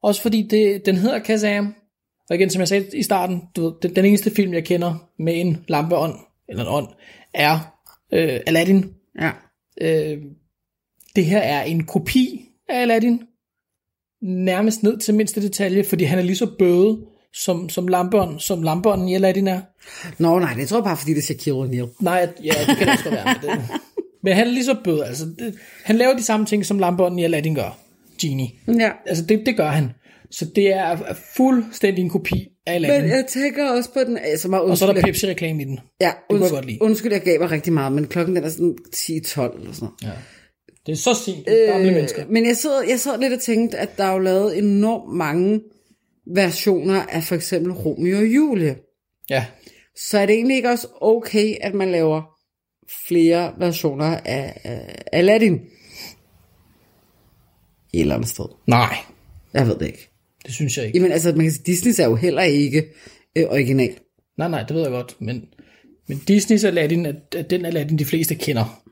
Også 0.02 0.22
fordi 0.22 0.42
det, 0.42 0.86
den 0.86 0.96
hedder 0.96 1.20
Kazam. 1.20 1.76
Og 2.30 2.36
igen, 2.36 2.50
som 2.50 2.60
jeg 2.60 2.68
sagde 2.68 2.98
i 2.98 3.04
starten, 3.04 3.42
du 3.56 3.64
ved, 3.64 3.74
den, 3.82 3.96
den 3.96 4.06
eneste 4.06 4.32
film, 4.32 4.54
jeg 4.54 4.66
kender 4.66 5.10
med 5.20 5.42
en 5.42 5.66
lampeånd, 5.68 6.14
eller 6.50 6.64
en 6.64 6.70
ånd, 6.70 6.88
er 7.34 7.80
øh, 8.14 8.40
Aladdin. 8.48 8.94
ja. 9.22 9.32
Øh, 9.82 10.22
det 11.16 11.26
her 11.26 11.40
er 11.40 11.64
en 11.64 11.86
kopi 11.86 12.50
af 12.70 12.82
Aladdin, 12.82 13.24
nærmest 14.22 14.84
ned 14.84 14.98
til 14.98 15.14
mindste 15.14 15.42
detalje, 15.42 15.84
fordi 15.84 16.04
han 16.04 16.20
er 16.20 16.24
lige 16.24 16.36
så 16.36 16.48
bøde, 16.60 16.98
som, 17.34 17.70
som 17.70 17.88
lampeånden, 17.88 18.40
som 18.40 18.64
lampeånden 18.64 19.10
i 19.10 19.16
Aladdin 19.16 19.48
er. 19.48 19.62
Nå 20.18 20.40
nej, 20.40 20.54
det 20.54 20.68
tror 20.68 20.78
jeg 20.78 20.84
bare, 20.84 20.98
fordi 20.98 21.12
det 21.12 21.18
er 21.18 21.24
Shaquille 21.24 21.64
O'Neal. 21.64 21.96
Nej, 22.02 22.30
ja, 22.44 22.54
det 22.68 22.78
kan 22.78 22.88
det 22.88 22.94
også 22.94 23.04
godt 23.04 23.16
være. 23.16 23.36
Men, 23.42 23.52
det, 23.52 23.70
men 24.24 24.34
han 24.34 24.48
er 24.48 24.52
lige 24.52 24.66
så 24.66 24.76
bød, 24.84 25.02
altså. 25.04 25.26
Det, 25.26 25.56
han 25.84 25.96
laver 25.96 26.14
de 26.14 26.24
samme 26.24 26.46
ting, 26.46 26.66
som 26.66 26.80
lampeånden 26.80 27.20
i 27.20 27.24
Aladdin 27.24 27.56
gør. 27.56 27.78
Genie. 28.22 28.50
Ja. 28.80 28.92
Altså, 29.06 29.26
det, 29.26 29.42
det 29.46 29.58
gør 29.58 29.68
han. 29.68 29.90
Så 30.32 30.46
det 30.56 30.74
er, 30.74 30.98
fuldstændig 31.38 32.04
en 32.04 32.10
kopi 32.10 32.48
af 32.66 32.74
Aladdin. 32.74 33.02
Men 33.02 33.10
jeg 33.10 33.26
tænker 33.30 33.70
også 33.70 33.94
på 33.94 34.00
den, 34.00 34.18
altså 34.18 34.48
meget 34.48 34.64
og 34.64 34.78
så 34.78 34.86
er 34.86 34.88
der 34.88 34.94
undskyld, 34.94 35.14
Pepsi-reklame 35.14 35.62
i 35.62 35.66
den. 35.66 35.80
ja, 36.02 36.12
kunne 36.12 36.22
jeg 36.30 36.42
undskyld, 36.42 36.56
godt 36.58 36.66
lide. 36.66 36.82
undskyld, 36.82 37.12
jeg 37.12 37.22
gav 37.22 37.40
mig 37.40 37.52
rigtig 37.52 37.74
meget, 37.74 37.92
men 37.92 38.08
klokken 38.08 38.36
den 38.36 38.44
er 38.44 38.50
sådan 38.50 38.78
10-12 38.96 39.10
eller 39.10 39.24
sådan 39.28 39.54
noget. 39.82 39.94
Ja. 40.04 40.10
Det 40.88 40.94
er 40.94 40.98
så 40.98 41.14
sent, 41.14 41.46
gamle 41.46 41.88
øh, 41.88 41.94
mennesker. 41.94 42.26
Men 42.30 42.46
jeg 42.46 42.58
sidder, 42.58 42.84
jeg 42.84 43.00
sidder 43.00 43.18
lidt 43.18 43.34
og 43.34 43.40
tænkte, 43.40 43.78
at 43.78 43.98
der 43.98 44.04
er 44.04 44.12
jo 44.12 44.20
lavet 44.20 44.58
enormt 44.58 45.16
mange 45.18 45.62
versioner 46.36 47.02
af 47.06 47.24
for 47.24 47.36
eksempel 47.36 47.72
Romeo 47.74 48.18
og 48.18 48.26
Julie. 48.26 48.76
Ja. 49.30 49.46
Så 49.96 50.18
er 50.18 50.26
det 50.26 50.36
egentlig 50.36 50.56
ikke 50.58 50.70
også 50.70 50.88
okay, 51.02 51.56
at 51.62 51.74
man 51.74 51.92
laver 51.92 52.22
flere 53.08 53.54
versioner 53.58 54.06
af, 54.06 54.62
af 54.64 55.04
Aladdin? 55.14 55.54
Et 57.94 58.02
eller 58.02 58.16
andet 58.16 58.30
sted. 58.30 58.46
Nej, 58.68 58.96
Jeg 59.54 59.68
ved 59.68 59.80
det 59.80 59.86
ikke. 59.88 60.10
det 60.46 60.54
synes 60.54 60.78
jeg 60.78 60.86
ikke. 60.86 60.98
Jamen 60.98 61.12
altså, 61.12 61.32
man 61.32 61.46
kan 61.46 61.52
sige, 61.52 61.64
Disney 61.66 62.04
er 62.06 62.10
jo 62.10 62.16
heller 62.16 62.42
ikke 62.42 62.84
øh, 63.36 63.46
original. 63.50 63.96
Nej, 64.38 64.48
nej, 64.50 64.64
det 64.64 64.76
ved 64.76 64.82
jeg 64.82 64.92
godt. 64.92 65.16
Men, 65.20 65.46
men 66.08 66.22
Disneys 66.28 66.64
Aladdin 66.64 67.06
er, 67.06 67.14
er 67.36 67.42
den 67.42 67.66
Aladdin, 67.66 68.00
de 68.00 68.06
fleste 68.06 68.36
kender. 68.36 68.84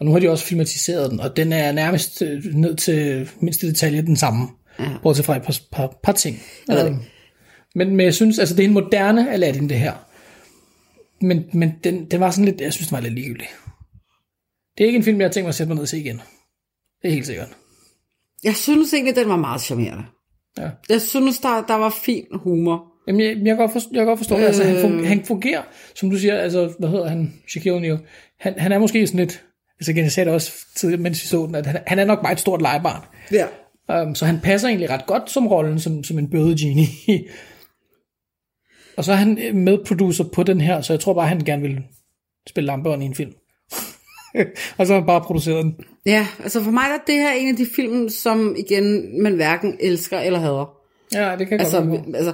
Og 0.00 0.06
nu 0.06 0.12
har 0.12 0.18
de 0.18 0.30
også 0.30 0.44
filmatiseret 0.44 1.10
den, 1.10 1.20
og 1.20 1.36
den 1.36 1.52
er 1.52 1.72
nærmest 1.72 2.22
øh, 2.22 2.44
ned 2.44 2.76
til 2.76 3.30
mindste 3.40 3.66
detalje 3.66 4.02
den 4.02 4.16
samme. 4.16 4.48
Ja. 4.78 4.88
Bortset 5.02 5.24
fra 5.24 5.36
et 5.36 5.42
par, 5.42 5.58
par, 5.72 5.98
par 6.02 6.12
ting. 6.12 6.42
Ja. 6.68 6.86
Øhm, 6.86 6.98
men, 7.74 7.96
men 7.96 8.00
jeg 8.00 8.14
synes, 8.14 8.38
altså 8.38 8.56
det 8.56 8.64
er 8.64 8.68
en 8.68 8.74
moderne 8.74 9.32
Aladdin, 9.32 9.68
det 9.68 9.78
her. 9.78 9.94
Men, 11.20 11.44
men 11.52 11.72
den, 11.84 12.04
den 12.04 12.20
var 12.20 12.30
sådan 12.30 12.44
lidt, 12.44 12.60
jeg 12.60 12.72
synes, 12.72 12.88
den 12.88 12.94
var 12.94 13.00
lidt 13.00 13.14
ligegyldig. 13.14 13.46
Det 14.78 14.84
er 14.84 14.86
ikke 14.86 14.96
en 14.96 15.04
film, 15.04 15.20
jeg 15.20 15.26
har 15.28 15.32
tænkt 15.32 15.44
mig 15.44 15.48
at 15.48 15.54
sætte 15.54 15.68
mig 15.68 15.74
ned 15.74 15.82
og 15.82 15.88
se 15.88 15.98
igen. 15.98 16.20
Det 17.02 17.08
er 17.08 17.12
helt 17.12 17.26
sikkert. 17.26 17.48
Jeg 18.44 18.54
synes 18.56 18.94
egentlig, 18.94 19.16
den 19.16 19.28
var 19.28 19.36
meget 19.36 19.60
charmerende. 19.60 20.04
Ja. 20.58 20.70
Jeg 20.88 21.00
synes, 21.00 21.38
der, 21.38 21.64
der 21.68 21.74
var 21.74 21.90
fin 22.04 22.24
humor. 22.32 22.84
Jamen, 23.06 23.20
jeg, 23.20 23.36
jeg, 23.36 23.44
kan 23.44 23.56
godt 23.56 23.72
forstå, 23.72 23.88
jeg 23.92 24.00
kan 24.00 24.06
godt 24.06 24.18
forstå 24.18 24.36
øh... 24.36 24.44
altså, 24.44 24.64
han, 24.64 24.80
fungerer, 24.80 25.08
han 25.08 25.24
fungerer, 25.24 25.62
som 25.94 26.10
du 26.10 26.18
siger, 26.18 26.38
altså, 26.38 26.72
hvad 26.78 26.88
hedder 26.88 27.08
han, 27.08 27.34
Shaquille 27.48 27.78
O'Neal, 27.78 27.98
han, 28.40 28.54
han 28.58 28.72
er 28.72 28.78
måske 28.78 29.06
sådan 29.06 29.20
lidt, 29.20 29.44
altså 29.80 29.90
igen, 29.90 30.04
jeg 30.04 30.12
sagde 30.12 30.26
det 30.26 30.34
også 30.34 30.52
tidligere, 30.74 31.02
mens 31.02 31.22
vi 31.22 31.26
så 31.26 31.46
den, 31.46 31.54
at 31.54 31.66
han, 31.66 31.80
han 31.86 31.98
er 31.98 32.04
nok 32.04 32.22
bare 32.22 32.32
et 32.32 32.40
stort 32.40 32.62
legebarn. 32.62 33.02
Ja. 33.32 33.46
Um, 34.02 34.14
så 34.14 34.26
han 34.26 34.40
passer 34.40 34.68
egentlig 34.68 34.90
ret 34.90 35.06
godt 35.06 35.30
som 35.30 35.46
rollen, 35.46 35.80
som, 35.80 36.04
som 36.04 36.18
en 36.18 36.30
bøde 36.30 36.56
genie. 36.58 36.86
og 38.96 39.04
så 39.04 39.12
er 39.12 39.16
han 39.16 39.38
øh, 39.38 39.54
medproducer 39.54 40.24
på 40.24 40.42
den 40.42 40.60
her, 40.60 40.80
så 40.80 40.92
jeg 40.92 41.00
tror 41.00 41.14
bare, 41.14 41.28
han 41.28 41.40
gerne 41.40 41.62
vil 41.62 41.82
spille 42.48 42.66
lamperen 42.66 43.02
i 43.02 43.04
en 43.04 43.14
film. 43.14 43.32
og 44.78 44.86
så 44.86 44.92
har 44.92 45.00
han 45.00 45.06
bare 45.06 45.20
produceret 45.20 45.64
den. 45.64 45.74
Ja, 46.06 46.26
altså 46.42 46.62
for 46.62 46.70
mig 46.70 46.82
er 46.82 46.98
det 47.06 47.14
her 47.14 47.32
en 47.32 47.48
af 47.48 47.56
de 47.56 47.66
film, 47.76 48.08
som 48.08 48.56
igen, 48.58 49.22
man 49.22 49.34
hverken 49.34 49.76
elsker 49.80 50.18
eller 50.18 50.38
hader. 50.38 50.70
Ja, 51.14 51.36
det 51.38 51.48
kan 51.48 51.60
Altså, 51.60 51.76
godt 51.80 51.90
være 51.90 52.16
altså, 52.16 52.32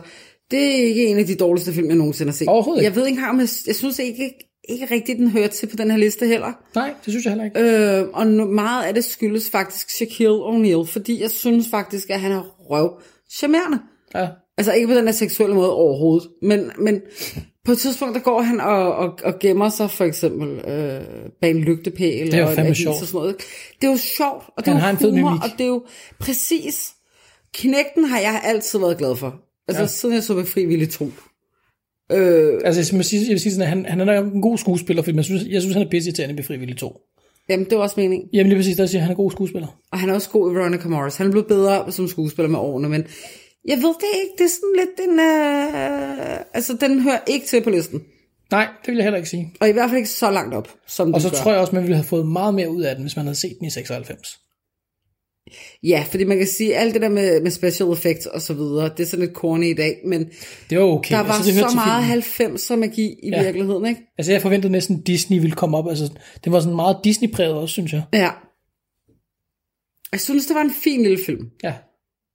det 0.51 0.63
er 0.63 0.85
ikke 0.85 1.07
en 1.07 1.19
af 1.19 1.27
de 1.27 1.37
dårligste 1.37 1.73
film, 1.73 1.89
jeg 1.89 1.97
nogensinde 1.97 2.31
har 2.31 2.37
set. 2.37 2.49
Overhovedet 2.49 2.83
ikke. 2.83 2.89
Jeg 2.91 2.97
ved 2.97 3.07
ikke 3.07 3.17
engang, 3.17 3.31
om 3.31 3.41
jeg, 3.41 3.49
jeg 3.67 3.75
synes 3.75 3.99
ikke, 3.99 4.33
ikke 4.69 4.95
rigtigt, 4.95 5.19
den 5.19 5.31
hører 5.31 5.49
til 5.49 5.67
på 5.67 5.77
den 5.77 5.91
her 5.91 5.99
liste 5.99 6.27
heller. 6.27 6.53
Nej, 6.75 6.95
det 7.05 7.13
synes 7.13 7.25
jeg 7.25 7.31
heller 7.33 7.45
ikke. 7.45 8.01
Øh, 8.01 8.09
og 8.13 8.27
meget 8.27 8.85
af 8.85 8.95
det 8.95 9.05
skyldes 9.05 9.51
faktisk 9.51 9.91
Shaquille 9.91 10.39
O'Neal, 10.39 10.87
fordi 10.87 11.23
jeg 11.23 11.31
synes 11.31 11.69
faktisk, 11.71 12.11
at 12.11 12.21
han 12.21 12.33
er 12.33 12.43
røv 12.71 13.01
charmerende. 13.37 13.79
Ja. 14.15 14.29
Altså 14.59 14.73
ikke 14.73 14.87
på 14.89 14.95
den 14.95 15.05
her 15.05 15.13
seksuelle 15.13 15.55
måde 15.57 15.73
overhovedet, 15.73 16.29
men, 16.43 16.71
men 16.79 17.01
på 17.65 17.73
et 17.73 17.79
tidspunkt, 17.79 18.15
der 18.15 18.21
går 18.21 18.41
han 18.43 18.61
og, 18.61 18.95
og, 18.95 19.19
og 19.25 19.39
gemmer 19.39 19.69
sig 19.69 19.91
for 19.91 20.05
eksempel 20.05 20.49
øh, 20.49 21.01
bag 21.41 21.51
en 21.51 21.59
lygtepæl. 21.59 22.27
Det 22.27 22.35
er 22.35 22.39
jo 22.39 22.49
og 22.49 22.55
fandme 22.55 22.67
avis 22.67 22.79
sjovt. 22.79 23.01
Og 23.01 23.07
sådan 23.07 23.19
noget. 23.19 23.37
Det 23.81 23.87
er 23.87 23.91
jo 23.91 23.97
sjovt, 23.97 24.45
og 24.57 24.67
det 24.67 24.75
Han 24.75 24.97
er 24.97 24.99
jo 25.03 25.11
humor, 25.11 25.31
og 25.31 25.51
det 25.59 25.65
er 25.65 25.69
jo 25.69 25.85
præcis... 26.21 26.93
Knægten 27.55 28.05
har 28.05 28.19
jeg 28.21 28.41
altid 28.45 28.79
været 28.79 28.99
glad 28.99 29.17
for. 29.17 29.41
Altså 29.69 29.83
Ja. 29.83 29.87
siden 29.87 30.15
jeg 30.15 30.23
så 30.23 30.35
med 30.35 30.45
frivillig 30.45 30.91
tro. 30.91 31.11
Øh, 32.13 32.61
Altså, 32.65 32.93
jeg 32.93 32.99
vil 32.99 33.05
sige, 33.05 33.23
jeg 33.23 33.31
vil 33.31 33.41
sige 33.41 33.53
sådan, 33.53 33.63
at 33.63 33.69
han, 33.69 33.87
han 33.87 34.01
er 34.01 34.21
nok 34.21 34.35
en 34.35 34.43
god 34.43 34.59
skuespiller, 34.59 35.03
fordi 35.03 35.17
jeg 35.17 35.25
synes, 35.25 35.43
jeg 35.49 35.61
synes 35.63 35.75
han 35.77 35.87
er 35.87 35.91
pisseirriterende 35.91 36.37
ved 36.37 36.45
frivillig 36.45 36.77
2. 36.77 37.01
jamen, 37.49 37.67
det 37.71 37.79
var 37.79 37.83
også 37.83 38.01
meningen. 38.01 38.29
Jamen 38.33 38.49
lige 38.49 38.59
præcis, 38.59 38.77
der 38.77 38.87
siger, 38.87 39.01
at 39.01 39.03
han 39.03 39.13
er 39.13 39.17
god 39.17 39.31
skuespiller. 39.31 39.69
Og 39.93 39.99
han 39.99 40.09
er 40.11 40.15
også 40.15 40.31
god 40.31 40.53
i 40.53 40.55
Veronica 40.55 40.89
Morris. 40.89 41.17
Han 41.17 41.27
er 41.27 41.31
blevet 41.31 41.47
bedre 41.47 41.93
som 41.93 42.09
skuespiller 42.09 42.51
med 42.51 42.59
årene, 42.59 42.89
men 42.89 43.05
jeg 43.69 43.77
ved 43.77 43.95
det 44.01 44.11
ikke. 44.23 44.33
Det 44.39 44.45
er 44.45 44.55
sådan 44.59 44.75
lidt 44.81 45.09
en... 45.09 45.21
Øh, 45.21 46.41
altså, 46.55 46.77
den 46.81 47.01
hører 47.03 47.19
ikke 47.27 47.47
til 47.47 47.63
på 47.63 47.71
listen. 47.71 48.01
Nej, 48.51 48.67
det 48.81 48.89
vil 48.89 48.97
jeg 48.97 49.05
heller 49.05 49.17
ikke 49.17 49.29
sige. 49.29 49.53
Og 49.61 49.69
i 49.69 49.73
hvert 49.73 49.91
fald 49.91 49.97
ikke 49.97 50.09
så 50.09 50.31
langt 50.31 50.55
op, 50.55 50.69
som 50.87 51.09
Og 51.15 51.21
den 51.21 51.21
så 51.21 51.31
gør. 51.31 51.37
tror 51.37 51.51
jeg 51.53 51.61
også, 51.61 51.75
man 51.75 51.83
ville 51.83 51.97
have 51.97 52.05
fået 52.05 52.27
meget 52.27 52.55
mere 52.55 52.71
ud 52.71 52.83
af 52.83 52.95
den, 52.95 53.05
hvis 53.05 53.17
man 53.17 53.25
havde 53.25 53.39
set 53.39 53.57
den 53.59 53.67
i 53.67 53.71
96. 53.71 54.39
Ja, 55.83 56.05
fordi 56.11 56.25
man 56.25 56.39
kan 56.39 56.47
sige, 56.47 56.77
alt 56.77 56.95
det 56.95 57.03
der 57.03 57.09
med, 57.09 57.41
med 57.41 57.51
special 57.51 57.93
effects 57.93 58.27
og 58.27 58.43
så 58.43 58.55
videre, 58.55 58.91
det 58.97 59.01
er 59.01 59.07
sådan 59.07 59.25
lidt 59.27 59.37
corny 59.37 59.71
i 59.71 59.75
dag, 59.75 59.97
men 60.07 60.29
Det 60.71 60.79
var 60.79 60.85
okay. 60.85 61.15
der 61.15 61.21
var 61.23 61.33
altså, 61.33 61.51
det 61.51 61.71
så 61.71 61.77
meget 61.77 62.25
filmen. 62.25 62.57
90'er 62.57 62.77
magi 62.77 63.15
i 63.23 63.29
Ja. 63.31 63.43
virkeligheden, 63.43 63.87
ikke? 63.87 64.01
Altså, 64.19 64.33
jeg 64.33 64.43
forventede 64.43 64.73
næsten, 64.73 65.01
Disney 65.01 65.41
ville 65.41 65.57
komme 65.57 65.77
op. 65.77 65.89
Altså, 65.89 66.13
det 66.45 66.53
var 66.53 66.61
sådan 66.61 66.77
meget 66.77 66.97
Disney-præget 67.05 67.55
også, 67.55 67.73
synes 67.73 67.93
jeg. 67.93 68.03
Ja. 68.13 68.31
Jeg 70.13 70.21
synes, 70.21 70.47
det 70.47 70.57
var 70.57 70.63
en 70.63 70.75
fin 70.85 71.03
lille 71.03 71.19
film. 71.27 71.51
Ja. 71.63 71.75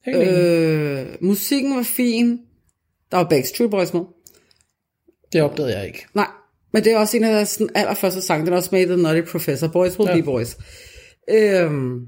Øh... 0.07 1.07
Musikken 1.22 1.76
var 1.76 1.84
fin. 1.84 2.39
Der 3.12 3.18
var 3.18 3.30
Backstreet 3.30 3.72
Boys 3.72 3.93
med. 3.93 4.01
Det 5.34 5.41
opdagede 5.41 5.78
jeg 5.78 5.88
ikke. 5.88 6.05
Nej, 6.14 6.28
men 6.74 6.84
det 6.84 6.91
er 6.91 6.97
også 6.97 7.18
en 7.18 7.24
af 7.24 7.34
deres 7.34 7.49
sådan, 7.49 7.70
allerførste 7.76 8.22
sange. 8.22 8.45
Den 8.45 8.53
er 8.53 8.57
også 8.57 8.70
med 8.72 8.82
i 8.82 8.86
The 8.86 8.97
Nutty 8.97 9.32
Professor. 9.32 9.68
Boys 9.68 9.99
will 9.99 10.09
ja. 10.09 10.16
be 10.16 10.24
boys. 10.24 10.57
Øhm, 11.30 11.99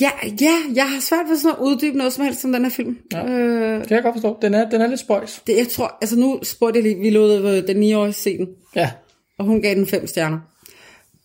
ja, 0.00 0.10
ja, 0.40 0.54
jeg 0.74 0.90
har 0.90 1.00
svært 1.00 1.26
ved 1.28 1.36
sådan 1.36 1.56
at 1.58 1.62
uddybe 1.64 1.96
noget 1.98 2.12
som 2.12 2.24
helst 2.24 2.44
om 2.44 2.52
den 2.52 2.62
her 2.62 2.70
film. 2.70 2.98
Ja. 3.12 3.26
Øh, 3.28 3.78
Det 3.80 3.88
kan 3.88 3.94
jeg 3.94 4.02
godt 4.02 4.14
forstå. 4.14 4.38
Den 4.42 4.54
er, 4.54 4.70
den 4.70 4.80
er 4.80 4.86
lidt 4.86 5.00
spøjs. 5.00 5.42
det, 5.46 5.56
jeg 5.56 5.68
tror, 5.68 5.98
altså 6.00 6.16
nu 6.18 6.40
spurgte 6.42 6.76
jeg 6.78 6.82
lige, 6.82 6.98
vi 7.00 7.10
lod 7.10 7.56
øh, 7.56 7.66
den 7.66 7.82
9-årige 7.92 8.12
se 8.12 8.38
den, 8.38 8.48
Ja. 8.76 8.90
og 9.38 9.44
hun 9.44 9.62
gav 9.62 9.74
den 9.74 9.86
fem 9.86 10.06
stjerner. 10.06 10.38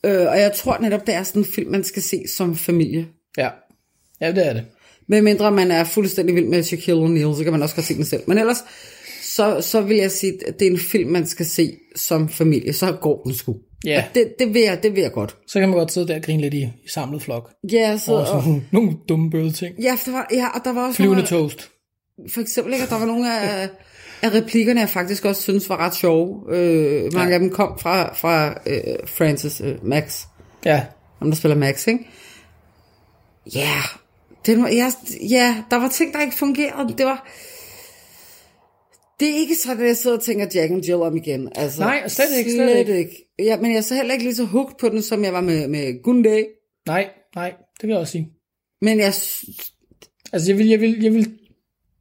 Øh, 0.05 0.28
og 0.28 0.39
jeg 0.39 0.51
tror 0.55 0.78
netop, 0.82 1.07
det 1.07 1.16
er 1.16 1.24
sådan 1.24 1.41
en 1.41 1.45
film, 1.45 1.72
man 1.72 1.84
skal 1.84 2.01
se 2.01 2.24
som 2.38 2.55
familie. 2.55 3.07
Ja. 3.38 3.49
Ja, 4.22 4.32
det 4.32 4.47
er 4.47 4.53
det. 4.53 4.64
Med 5.07 5.22
mindre 5.22 5.51
man 5.51 5.72
er 5.72 5.84
fuldstændig 5.84 6.36
vild 6.36 6.45
med 6.45 6.64
Shaquille 6.64 7.05
O'Neal, 7.05 7.38
så 7.38 7.43
kan 7.43 7.53
man 7.53 7.62
også 7.62 7.76
godt 7.76 7.86
se 7.88 7.95
den 7.95 8.05
selv. 8.05 8.24
Men 8.28 8.38
ellers, 8.38 8.57
så, 9.24 9.62
så 9.62 9.82
vil 9.82 9.97
jeg 9.97 10.12
sige, 10.12 10.47
at 10.47 10.60
det 10.60 10.68
er 10.68 10.72
en 10.72 10.78
film, 10.80 11.10
man 11.10 11.26
skal 11.26 11.45
se 11.45 11.78
som 11.95 12.30
familie. 12.30 12.74
Så 12.74 12.91
går 13.01 13.22
den 13.24 13.34
sgu. 13.34 13.55
Ja. 13.86 14.03
Og 14.09 14.15
Det, 14.15 14.34
det, 14.39 14.53
vil 14.53 14.61
jeg, 14.61 14.84
det 14.84 14.95
vil 14.95 15.01
jeg 15.01 15.11
godt. 15.11 15.36
Så 15.47 15.59
kan 15.59 15.69
man 15.69 15.77
godt 15.77 15.91
sidde 15.91 16.07
der 16.07 16.15
og 16.15 16.21
grine 16.21 16.41
lidt 16.41 16.53
i, 16.53 16.61
i 16.61 16.89
samlet 16.89 17.21
flok. 17.21 17.51
Ja, 17.71 17.97
så, 17.97 18.13
Og 18.13 18.27
sådan 18.27 18.41
og, 18.53 18.61
nogle, 18.71 18.93
dumme 19.09 19.30
bøde 19.30 19.51
ting. 19.51 19.75
ja, 19.82 19.93
for 19.95 20.11
der 20.11 20.17
var, 20.17 20.27
ja, 20.34 20.47
og 20.47 20.61
der 20.65 20.73
var 20.73 20.88
også 20.88 20.95
Flyvende 20.97 21.15
nogle, 21.32 21.49
toast. 21.49 21.69
for 22.34 22.41
eksempel, 22.41 22.73
ikke, 22.73 22.84
at 22.84 22.89
der 22.89 22.99
var 22.99 23.05
nogle 23.05 23.39
af, 23.39 23.69
af 24.21 24.34
replikkerne, 24.34 24.80
jeg 24.80 24.89
faktisk 24.89 25.25
også 25.25 25.41
synes 25.41 25.69
var 25.69 25.77
ret 25.77 25.95
sjove. 25.95 26.55
Øh, 26.55 27.13
mange 27.13 27.27
ja. 27.27 27.34
af 27.34 27.39
dem 27.39 27.49
kom 27.49 27.80
fra, 27.80 28.13
fra 28.13 28.53
øh, 28.65 28.82
Francis 29.05 29.61
øh, 29.61 29.86
Max, 29.88 30.25
Ja. 30.65 30.86
ham 31.19 31.30
der 31.30 31.36
spiller 31.38 31.55
Max, 31.57 31.88
ikke? 31.88 31.99
Ja, 33.55 33.59
yeah. 33.59 33.84
Den 34.45 34.63
var, 34.63 34.69
ja, 34.69 34.91
ja, 35.30 35.55
der 35.71 35.77
var 35.77 35.88
ting, 35.88 36.13
der 36.13 36.21
ikke 36.21 36.36
fungerede. 36.38 36.93
Det 36.97 37.05
var... 37.05 37.27
Det 39.20 39.30
er 39.30 39.36
ikke 39.36 39.55
sådan, 39.55 39.82
at 39.82 39.88
jeg 39.88 39.97
sidder 39.97 40.17
og 40.17 40.24
tænker 40.24 40.45
Jack 40.55 40.72
and 40.72 40.84
Jill 40.84 41.01
om 41.01 41.17
igen. 41.17 41.49
Altså, 41.55 41.80
Nej, 41.82 42.07
slet 42.07 42.38
ikke, 42.38 42.51
slet 42.51 42.78
ikke. 42.80 42.97
ikke. 42.97 43.30
Ja, 43.39 43.57
men 43.57 43.72
jeg 43.72 43.78
er 43.78 43.82
så 43.82 43.95
heller 43.95 44.13
ikke 44.13 44.26
lige 44.26 44.36
så 44.36 44.43
hooked 44.43 44.76
på 44.80 44.89
den, 44.89 45.01
som 45.01 45.24
jeg 45.24 45.34
var 45.34 45.41
med, 45.41 45.67
med 45.67 46.03
Gunday. 46.03 46.43
Nej, 46.88 47.09
nej, 47.36 47.53
det 47.82 47.88
vil 47.88 47.89
jeg 47.89 47.99
også 47.99 48.11
sige. 48.11 48.30
Men 48.82 48.99
jeg, 48.99 49.13
Altså, 50.34 50.51
jeg 50.51 50.57
vil, 50.57 50.67
jeg 50.67 50.82
vil, 50.82 51.03
jeg 51.03 51.13
vil, 51.13 51.20
altså 51.20 51.30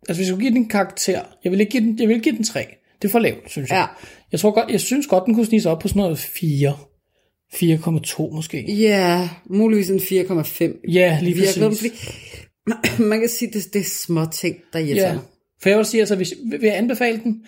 hvis 0.09 0.19
jeg 0.19 0.27
skulle 0.27 0.41
give 0.41 0.51
den 0.51 0.63
en 0.63 0.69
karakter, 0.69 1.23
jeg 1.45 1.53
vil 1.53 1.61
ikke 1.61 1.71
give 1.71 1.83
den, 1.83 1.99
jeg 2.01 2.09
vil 2.09 2.21
give 2.21 2.37
den 2.37 2.45
3. 2.45 2.67
Det 3.03 3.09
er 3.09 3.13
for 3.13 3.19
lavt, 3.19 3.51
synes 3.51 3.71
jeg. 3.71 3.77
Ja. 3.79 3.87
Jeg 4.33 4.41
tror 4.41 4.51
godt, 4.51 4.71
jeg 4.71 4.81
synes 4.81 5.07
godt, 5.07 5.25
den 5.27 5.35
kunne 5.35 5.47
snige 5.47 5.61
sig 5.61 5.73
op 5.73 5.79
på 5.79 5.89
sådan 5.89 6.01
noget 6.01 6.19
4. 6.19 6.77
4,2 7.55 8.35
måske. 8.35 8.73
ja, 8.73 9.29
muligvis 9.51 9.91
en 9.91 9.99
4,5. 9.99 10.91
Ja, 10.93 11.19
lige 11.23 11.35
Virkeligheden, 11.35 11.71
præcis. 11.71 11.91
fordi, 12.67 13.03
man 13.11 13.21
kan 13.21 13.29
sige, 13.29 13.51
det, 13.53 13.73
det 13.73 13.81
er 13.81 13.85
små 13.85 14.27
ting, 14.33 14.57
der 14.73 14.79
irriterer 14.79 15.13
Ja. 15.13 15.19
For 15.63 15.69
jeg 15.69 15.79
vil 15.79 15.87
sige, 15.87 16.01
altså, 16.01 16.17
hvis, 16.17 16.35
vil 16.51 16.63
jeg 16.63 16.77
anbefale 16.77 17.21
den? 17.25 17.47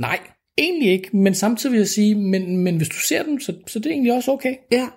Nej, 0.00 0.18
egentlig 0.58 0.88
ikke. 0.90 1.16
Men 1.16 1.34
samtidig 1.34 1.72
vil 1.72 1.78
jeg 1.78 1.88
sige, 1.88 2.14
men, 2.14 2.56
men 2.56 2.76
hvis 2.76 2.88
du 2.88 2.96
ser 2.96 3.22
den, 3.22 3.40
så, 3.40 3.54
så 3.66 3.78
det 3.78 3.86
er 3.86 3.90
egentlig 3.90 4.12
også 4.12 4.32
okay. 4.32 4.54
Ja, 4.72 4.88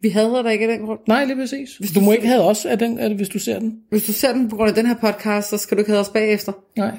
vi 0.00 0.08
hader 0.08 0.42
dig 0.42 0.52
ikke 0.52 0.64
af 0.64 0.78
den 0.78 0.86
grund. 0.86 1.00
Nej, 1.08 1.24
lige 1.24 1.36
præcis. 1.36 1.70
Du 1.94 2.00
må 2.00 2.12
ikke 2.12 2.26
have 2.26 2.42
os 2.42 2.66
af 2.66 2.78
den, 2.78 2.98
af 2.98 3.08
det, 3.08 3.18
hvis 3.18 3.28
du 3.28 3.38
ser 3.38 3.58
den. 3.58 3.80
Hvis 3.90 4.04
du 4.04 4.12
ser 4.12 4.32
den 4.32 4.48
på 4.48 4.56
grund 4.56 4.68
af 4.68 4.74
den 4.74 4.86
her 4.86 4.94
podcast, 4.94 5.48
så 5.48 5.58
skal 5.58 5.76
du 5.76 5.80
ikke 5.80 5.90
have 5.90 6.00
os 6.00 6.08
bagefter. 6.08 6.52
Nej, 6.76 6.98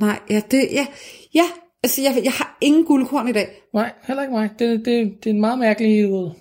Nej, 0.00 0.18
ja, 0.30 0.42
det, 0.50 0.68
ja, 0.72 0.86
ja, 1.34 1.44
altså 1.82 2.02
jeg, 2.02 2.20
jeg 2.24 2.32
har 2.32 2.58
ingen 2.60 2.84
guldkorn 2.84 3.28
i 3.28 3.32
dag. 3.32 3.48
nej, 3.74 3.92
heller 4.06 4.22
ikke 4.22 4.34
mig. 4.34 4.50
Det, 4.58 4.84
det, 4.84 5.24
det 5.24 5.30
er 5.30 5.34
en 5.34 5.40
meget 5.40 5.58
mærkelig, 5.58 6.04
du 6.04 6.32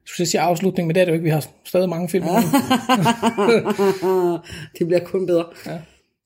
jeg 0.00 0.12
skulle 0.12 0.26
sige 0.26 0.40
afslutning, 0.40 0.86
men 0.86 0.94
det 0.94 1.00
er 1.00 1.04
det 1.04 1.12
jo 1.12 1.14
ikke. 1.14 1.24
Vi 1.24 1.30
har 1.30 1.46
stadig 1.64 1.88
mange 1.88 2.08
film. 2.08 2.24
det 4.78 4.86
bliver 4.86 5.00
kun 5.04 5.26
bedre. 5.26 5.44
Ja. 5.66 5.78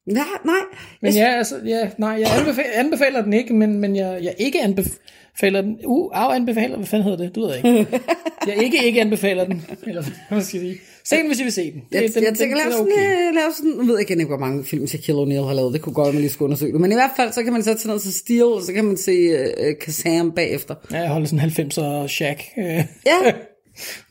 Ja, 0.07 0.24
nej. 0.44 0.55
Men 1.00 1.12
ja, 1.12 1.36
altså, 1.36 1.61
ja, 1.66 1.90
nej, 1.98 2.11
jeg 2.11 2.38
anbefaler, 2.38 2.70
anbefaler 2.74 3.22
den 3.22 3.32
ikke, 3.32 3.55
men, 3.55 3.80
men 3.80 3.96
jeg, 3.96 4.18
jeg 4.22 4.34
ikke 4.38 4.62
anbefaler 4.62 5.61
den. 5.61 5.78
Uh, 5.84 6.11
af 6.14 6.34
anbefaler, 6.34 6.76
hvad 6.76 6.86
fanden 6.86 7.09
hedder 7.09 7.24
det? 7.24 7.34
Du 7.34 7.40
ved 7.40 7.55
jeg 7.55 7.64
ikke. 7.64 8.00
Jeg 8.46 8.62
ikke 8.62 8.84
ikke 8.86 9.00
anbefaler 9.00 9.44
den. 9.44 9.66
Eller 9.86 10.05
hvad 10.28 10.42
skal 10.42 10.61
jeg 10.61 10.70
sige? 10.70 10.80
Se 11.05 11.16
den, 11.16 11.26
hvis 11.26 11.40
I 11.40 11.42
vil 11.42 11.52
se 11.52 11.72
den. 11.72 11.82
Jeg, 11.92 12.14
den, 12.14 12.24
jeg 12.24 12.34
tænker, 12.34 12.57
lave 12.57 12.64
den 12.64 12.72
er 12.72 12.76
sådan, 12.76 12.92
okay. 12.92 13.34
lave 13.34 13.52
sådan, 13.57 13.88
ved 13.88 13.94
jeg 13.94 14.11
igen 14.11 14.20
ikke, 14.20 14.28
hvor 14.28 14.38
mange 14.38 14.64
film 14.64 14.86
Shaquille 14.86 15.22
O'Neal 15.22 15.46
har 15.46 15.55
lavet, 15.55 15.72
det 15.72 15.82
kunne 15.82 15.92
godt, 15.92 16.09
at 16.09 16.14
man 16.14 16.20
lige 16.20 16.32
skulle 16.32 16.46
undersøge 16.46 16.72
det, 16.72 16.80
men 16.80 16.92
i 16.92 16.94
hvert 16.94 17.11
fald, 17.16 17.32
så 17.32 17.42
kan 17.42 17.52
man 17.52 17.62
sætte 17.62 17.82
sig 17.82 17.90
ned 17.90 18.00
til 18.00 18.12
Steel, 18.12 18.44
og 18.44 18.62
så 18.62 18.72
kan 18.72 18.84
man 18.84 18.96
se 18.96 19.32
uh, 19.32 19.78
Kazam 19.80 20.32
bagefter. 20.32 20.74
Ja, 20.92 20.98
jeg 20.98 21.09
holder 21.09 21.26
sådan 21.26 21.50
90'er 21.50 22.07
Shaq. 22.07 22.38
Øh, 22.59 22.64
Ja, 22.64 22.84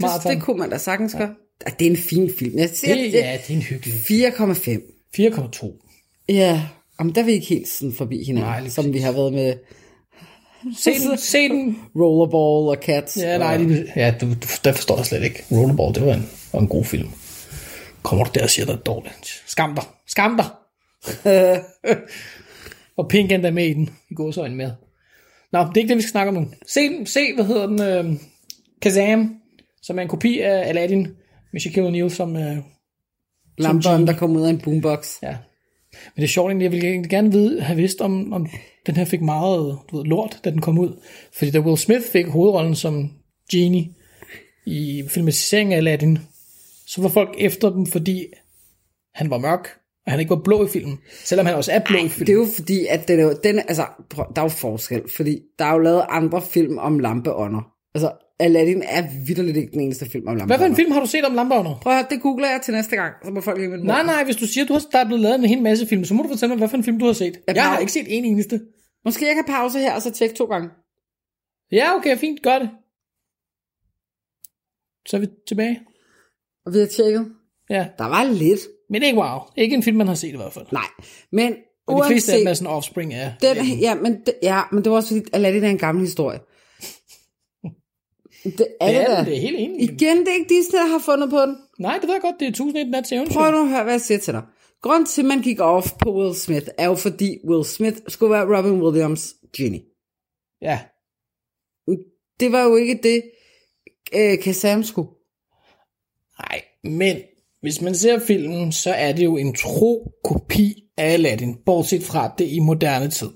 det, 0.01 0.23
det 0.23 0.41
kunne 0.41 0.57
man 0.59 0.69
da 0.69 0.77
sagtens 0.77 1.15
gøre. 1.15 1.33
Ja. 1.67 1.71
Det 1.79 1.87
er 1.87 1.91
en 1.91 1.97
fin 1.97 2.31
film. 2.39 2.57
Jeg 2.57 2.69
siger, 2.69 2.95
det, 2.95 3.13
ja, 3.13 3.37
det 3.47 3.53
er 3.53 3.55
en 3.55 3.61
hyggelig. 3.61 3.93
4,5. 3.93 4.93
4,2. 5.17 5.82
Ja, 6.29 6.61
Jamen, 6.99 7.15
der 7.15 7.21
er 7.21 7.25
vi 7.25 7.31
ikke 7.31 7.47
helt 7.47 7.67
sådan 7.67 7.93
forbi 7.93 8.23
hinanden, 8.23 8.51
Nej, 8.51 8.69
som 8.69 8.93
vi 8.93 8.99
har 8.99 9.11
været 9.11 9.33
med 9.33 9.53
Se 10.77 10.99
den, 10.99 11.17
se 11.17 11.49
den. 11.49 11.79
Rollerball 11.95 12.77
og 12.77 12.83
Cats. 12.83 13.17
Ja, 13.17 13.37
nej, 13.37 13.55
og, 13.55 13.71
ja 13.95 14.15
du, 14.21 14.29
du, 14.29 14.47
der 14.63 14.73
forstår 14.73 14.97
jeg 14.97 15.05
slet 15.05 15.23
ikke. 15.23 15.43
Rollerball, 15.51 15.95
det 15.95 16.05
var 16.05 16.13
en, 16.13 16.29
var 16.53 16.59
en 16.59 16.67
god 16.67 16.85
film. 16.85 17.09
Kommer 18.03 18.25
du 18.25 18.31
der 18.33 18.43
og 18.43 18.49
siger, 18.49 18.65
det 18.65 18.73
er 18.73 18.79
dårligt. 18.79 19.43
Skam 19.47 19.75
dig. 19.75 19.83
Skam 20.07 20.37
dig. 20.37 20.45
og 22.97 23.07
Pink 23.09 23.31
er 23.31 23.51
med 23.51 23.67
i 23.67 23.73
den. 23.73 23.89
I 24.09 24.13
går 24.13 24.31
så 24.31 24.43
en 24.43 24.55
med. 24.55 24.71
Nå, 25.51 25.59
det 25.59 25.67
er 25.67 25.77
ikke 25.77 25.89
det, 25.89 25.97
vi 25.97 26.01
skal 26.01 26.11
snakke 26.11 26.29
om 26.29 26.35
nu. 26.35 26.47
Se, 26.67 27.05
se 27.05 27.19
hvad 27.35 27.45
hedder 27.45 27.67
den, 27.67 27.81
øh, 27.81 28.19
Kazam, 28.81 29.35
som 29.81 29.97
er 29.97 30.01
en 30.01 30.07
kopi 30.07 30.39
af 30.39 30.67
Aladdin 30.69 31.07
med 31.53 31.61
Shaquille 31.61 32.05
O'Neal 32.05 32.09
som... 32.09 32.35
Øh, 32.35 32.57
Lamperen, 33.57 34.07
der 34.07 34.13
kom 34.17 34.35
ud 34.35 34.41
af 34.41 34.49
en 34.49 34.61
boombox. 34.61 35.23
ja. 35.23 35.37
Men 36.05 36.21
det 36.21 36.23
er 36.23 36.27
sjovt 36.27 36.49
egentlig, 36.49 36.63
jeg 36.63 36.71
ville 36.71 36.87
egentlig 36.87 37.09
gerne 37.09 37.31
vide, 37.31 37.61
have 37.61 37.77
vidst, 37.77 38.01
om, 38.01 38.33
om 38.33 38.47
den 38.85 38.95
her 38.95 39.05
fik 39.05 39.21
meget 39.21 39.77
du 39.91 39.97
ved, 39.97 40.05
lort, 40.05 40.39
da 40.43 40.49
den 40.49 40.61
kom 40.61 40.77
ud. 40.77 41.01
Fordi 41.33 41.51
da 41.51 41.59
Will 41.59 41.77
Smith 41.77 42.05
fik 42.11 42.27
hovedrollen 42.27 42.75
som 42.75 43.11
Genie 43.51 43.89
i 44.65 45.03
filmatiseringen 45.07 45.73
af 45.73 45.77
Aladdin, 45.77 46.19
så 46.87 47.01
var 47.01 47.09
folk 47.09 47.35
efter 47.37 47.69
dem, 47.69 47.85
fordi 47.85 48.25
han 49.15 49.29
var 49.29 49.37
mørk, 49.37 49.69
og 50.05 50.11
han 50.11 50.19
ikke 50.19 50.29
var 50.29 50.41
blå 50.43 50.65
i 50.65 50.69
filmen. 50.69 50.99
Selvom 51.23 51.45
han 51.45 51.55
også 51.55 51.71
er 51.71 51.79
blå 51.79 51.97
i 51.97 52.09
filmen. 52.09 52.27
Det 52.27 52.33
er 52.33 52.37
jo 52.37 52.47
fordi, 52.55 52.85
at 52.85 53.07
den 53.07 53.19
er 53.19 53.23
jo, 53.23 53.35
den, 53.43 53.59
altså, 53.59 53.85
prøv, 54.09 54.25
der 54.35 54.41
er 54.41 54.45
jo 54.45 54.49
forskel, 54.49 55.01
fordi 55.15 55.39
der 55.59 55.65
er 55.65 55.71
jo 55.71 55.79
lavet 55.79 56.05
andre 56.09 56.41
film 56.41 56.77
om 56.77 56.99
lampeånder. 56.99 57.61
Altså, 57.95 58.11
Aladdin 58.39 58.81
er 58.81 59.03
vidderligt 59.27 59.57
ikke 59.57 59.71
den 59.71 59.79
eneste 59.79 60.05
film 60.09 60.27
om 60.27 60.33
Hvad 60.33 60.39
lampeånder. 60.39 60.65
for 60.65 60.69
en 60.69 60.75
film 60.75 60.91
har 60.91 60.99
du 60.99 61.05
set 61.05 61.25
om 61.25 61.33
lampeånder? 61.35 61.79
Prøv 61.81 61.93
at 61.93 61.99
høre, 61.99 62.07
det 62.09 62.21
googler 62.21 62.49
jeg 62.49 62.61
til 62.61 62.73
næste 62.73 62.95
gang, 62.95 63.13
så 63.25 63.31
må 63.31 63.41
folk 63.41 63.57
lige 63.57 63.71
vende 63.71 63.85
Nej, 63.85 64.03
nej, 64.03 64.23
hvis 64.23 64.35
du 64.35 64.47
siger, 64.47 64.65
du 64.65 64.73
har, 64.73 64.81
der 64.91 64.97
er 64.99 65.05
blevet 65.05 65.21
lavet 65.21 65.35
en 65.35 65.45
hel 65.45 65.61
masse 65.61 65.87
film, 65.87 66.05
så 66.05 66.13
må 66.13 66.23
du 66.23 66.29
fortælle 66.29 66.49
mig, 66.55 66.57
hvad 66.57 66.69
for 66.69 66.77
en 66.77 66.83
film 66.83 66.99
du 66.99 67.05
har 67.05 67.13
set. 67.13 67.39
Jeg, 67.47 67.55
jeg 67.55 67.63
har 67.63 67.79
ikke 67.79 67.91
set 67.91 68.05
en 68.17 68.25
eneste. 68.25 68.61
Måske 69.05 69.25
jeg 69.27 69.35
kan 69.35 69.43
pause 69.47 69.79
her, 69.79 69.93
og 69.95 70.01
så 70.01 70.11
tjekke 70.11 70.35
to 70.35 70.45
gange. 70.45 70.69
Ja, 71.71 71.95
okay, 71.95 72.17
fint, 72.17 72.43
gør 72.43 72.59
det. 72.59 72.69
Så 75.07 75.17
er 75.17 75.19
vi 75.21 75.27
tilbage. 75.47 75.79
Og 76.65 76.73
vi 76.73 76.79
har 76.79 76.85
tjekket. 76.85 77.31
Ja, 77.69 77.87
Der 77.97 78.05
var 78.05 78.23
lidt. 78.23 78.59
men 78.89 79.03
ikke 79.03 79.17
wow. 79.17 79.39
Ikke 79.57 79.75
en 79.75 79.83
film, 79.83 79.97
man 79.97 80.07
har 80.07 80.15
set 80.15 80.33
i 80.33 80.35
hvert 80.35 80.53
fald. 80.53 80.65
Nej, 80.71 80.87
men 81.31 81.55
Og 81.87 82.03
de 82.03 82.07
fleste 82.07 82.31
af 82.33 82.37
dem 82.39 82.47
er 82.47 82.53
sådan 82.53 82.67
offspring 82.73 83.13
af. 83.13 83.33
Den, 83.41 83.57
ja, 83.79 83.95
men, 83.95 84.23
ja, 84.43 84.61
men 84.71 84.83
det 84.83 84.89
var 84.91 84.95
også 84.97 85.09
fordi, 85.15 85.25
Aladdin 85.33 85.63
er 85.63 85.69
en 85.69 85.77
gammel 85.77 86.03
historie. 86.05 86.39
Det 88.43 88.67
er 88.81 88.87
Det 88.87 89.07
det, 89.07 89.17
er, 89.17 89.23
det 89.23 89.37
er 89.37 89.41
helt 89.41 89.59
enig. 89.59 89.81
Igen, 89.81 90.17
det 90.19 90.27
er 90.27 90.33
ikke 90.33 90.53
Disney, 90.55 90.79
der 90.79 90.85
har 90.85 90.99
fundet 90.99 91.29
på 91.29 91.41
den. 91.41 91.57
Nej, 91.79 91.97
det 91.97 92.07
ved 92.07 92.13
jeg 92.15 92.21
godt, 92.21 92.35
det 92.39 92.45
er 92.45 92.49
1001 92.49 92.89
nat 92.89 93.05
til 93.05 93.15
eventyr. 93.17 93.33
Prøv 93.33 93.51
nu 93.51 93.57
at 93.61 93.69
høre, 93.69 93.83
hvad 93.83 93.93
jeg 93.93 94.01
siger 94.01 94.17
til 94.17 94.33
dig. 94.33 94.43
Grunden 94.81 95.05
til, 95.05 95.21
at 95.21 95.25
man 95.27 95.41
gik 95.41 95.59
off 95.59 95.87
på 96.01 96.13
Will 96.15 96.35
Smith, 96.35 96.67
er 96.77 96.85
jo 96.85 96.95
fordi 96.95 97.37
Will 97.49 97.65
Smith 97.65 97.97
skulle 98.07 98.31
være 98.31 98.57
Robin 98.57 98.81
Williams 98.81 99.33
Genie. 99.57 99.81
Ja, 100.61 100.79
Det 102.39 102.51
var 102.51 102.63
jo 102.63 102.75
ikke 102.75 102.99
det, 103.03 103.23
øh, 104.15 104.39
Kazam 104.43 104.83
skulle. 104.83 105.07
nej, 106.39 106.61
men 106.83 107.17
hvis 107.61 107.81
man 107.81 107.95
ser 107.95 108.19
filmen, 108.19 108.71
så 108.71 108.91
er 108.93 109.11
det 109.13 109.23
jo 109.23 109.37
en 109.37 109.55
tro 109.55 110.11
kopi 110.23 110.83
af 110.97 111.13
Aladdin, 111.13 111.55
bortset 111.65 112.03
fra 112.03 112.33
det 112.37 112.47
i 112.47 112.59
moderne 112.59 113.09
tid. 113.09 113.29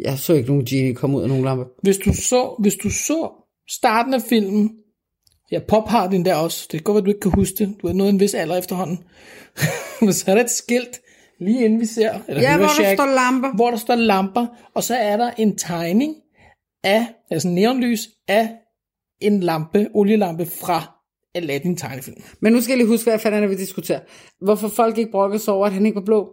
Jeg 0.00 0.18
så 0.18 0.34
ikke 0.34 0.48
nogen 0.48 0.64
Genie 0.64 0.94
komme 0.94 1.16
ud 1.16 1.22
af 1.22 1.28
nogen 1.28 1.44
lampe. 1.44 1.64
Hvis 1.82 1.96
du 1.98 2.12
så, 2.14 2.56
hvis 2.58 2.74
du 2.74 2.90
så 2.90 3.30
starten 3.70 4.14
af 4.14 4.22
filmen, 4.22 4.70
jeg 5.50 5.62
påpeger 5.68 6.10
den 6.10 6.24
der 6.24 6.34
også, 6.34 6.68
det 6.70 6.80
kan 6.80 6.84
godt 6.84 6.94
være, 6.94 7.04
du 7.04 7.10
ikke 7.10 7.20
kan 7.20 7.32
huske 7.34 7.54
det, 7.58 7.76
du 7.82 7.86
er 7.86 7.92
nået 7.92 8.08
en 8.08 8.20
vis 8.20 8.34
alder 8.34 8.56
efterhånden, 8.56 9.04
men 10.00 10.12
så 10.12 10.30
er 10.30 10.34
der 10.34 10.42
et 10.44 10.50
skilt, 10.50 11.00
lige 11.40 11.64
inden 11.64 11.80
vi 11.80 11.86
ser, 11.86 12.18
eller 12.28 12.42
Ja, 12.42 12.56
hvor 12.56 12.66
der 12.66 12.72
Shaq, 12.74 12.96
står 12.96 13.06
lamper. 13.06 13.52
hvor 13.54 13.70
der 13.70 13.76
står 13.76 13.94
lamper, 13.94 14.46
og 14.74 14.82
så 14.82 14.94
er 14.94 15.16
der 15.16 15.30
en 15.30 15.56
tegning 15.58 16.14
af, 16.84 17.06
altså 17.30 17.48
neonlys 17.48 18.08
af 18.28 18.50
en 19.20 19.40
lampe, 19.40 19.88
olielampe 19.94 20.46
fra 20.46 20.94
Aladdin 21.34 21.76
tegnefilm. 21.76 22.16
Men 22.40 22.52
nu 22.52 22.60
skal 22.60 22.72
jeg 22.72 22.78
lige 22.78 22.88
huske, 22.88 23.10
hvad 23.10 23.18
fanden 23.18 23.42
er 23.42 23.46
vi 23.46 23.54
diskuterer. 23.54 24.00
Hvorfor 24.44 24.68
folk 24.68 24.98
ikke 24.98 25.10
brokkede 25.10 25.42
sig 25.42 25.54
over, 25.54 25.66
at 25.66 25.72
han 25.72 25.86
ikke 25.86 25.96
var 25.96 26.04
blå? 26.04 26.32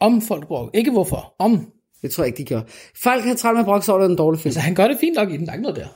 Om 0.00 0.20
folk 0.22 0.46
bruger, 0.46 0.68
ikke 0.74 0.90
hvorfor, 0.90 1.34
om. 1.38 1.72
Det 2.02 2.10
tror 2.10 2.24
jeg 2.24 2.28
ikke, 2.28 2.38
de 2.38 2.44
gjorde. 2.44 2.64
Folk 3.02 3.22
havde 3.22 3.36
travlt 3.36 3.56
med 3.56 3.60
at 3.60 3.66
brokke 3.66 3.84
sig 3.84 3.94
over, 3.94 4.02
at 4.02 4.04
det 4.04 4.08
var 4.08 4.14
en 4.14 4.18
dårlig 4.18 4.40
film. 4.40 4.52
Så 4.52 4.60
han 4.60 4.74
gør 4.74 4.88
det 4.88 4.98
fint 5.00 5.16
nok 5.16 5.30
i 5.30 5.36
den, 5.36 5.46
der 5.46 5.52
er 5.52 5.54
ikke 5.54 5.62
noget 5.62 5.76
der. 5.76 5.86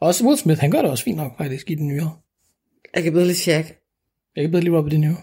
Også 0.00 0.24
Will 0.24 0.38
Smith, 0.38 0.60
han 0.60 0.70
gør 0.70 0.82
det 0.82 0.90
også 0.90 1.04
fint 1.04 1.16
nok 1.16 1.32
faktisk 1.38 1.70
i 1.70 1.74
den 1.74 1.88
nyere. 1.88 2.10
Jeg 2.94 3.02
kan 3.02 3.12
bedre 3.12 3.24
lide 3.24 3.36
Shaq. 3.36 3.64
Jeg 4.36 4.42
kan 4.44 4.50
bedre 4.50 4.64
lide 4.64 4.76
Robert 4.76 4.92
De 4.92 4.98
Niro. 4.98 5.14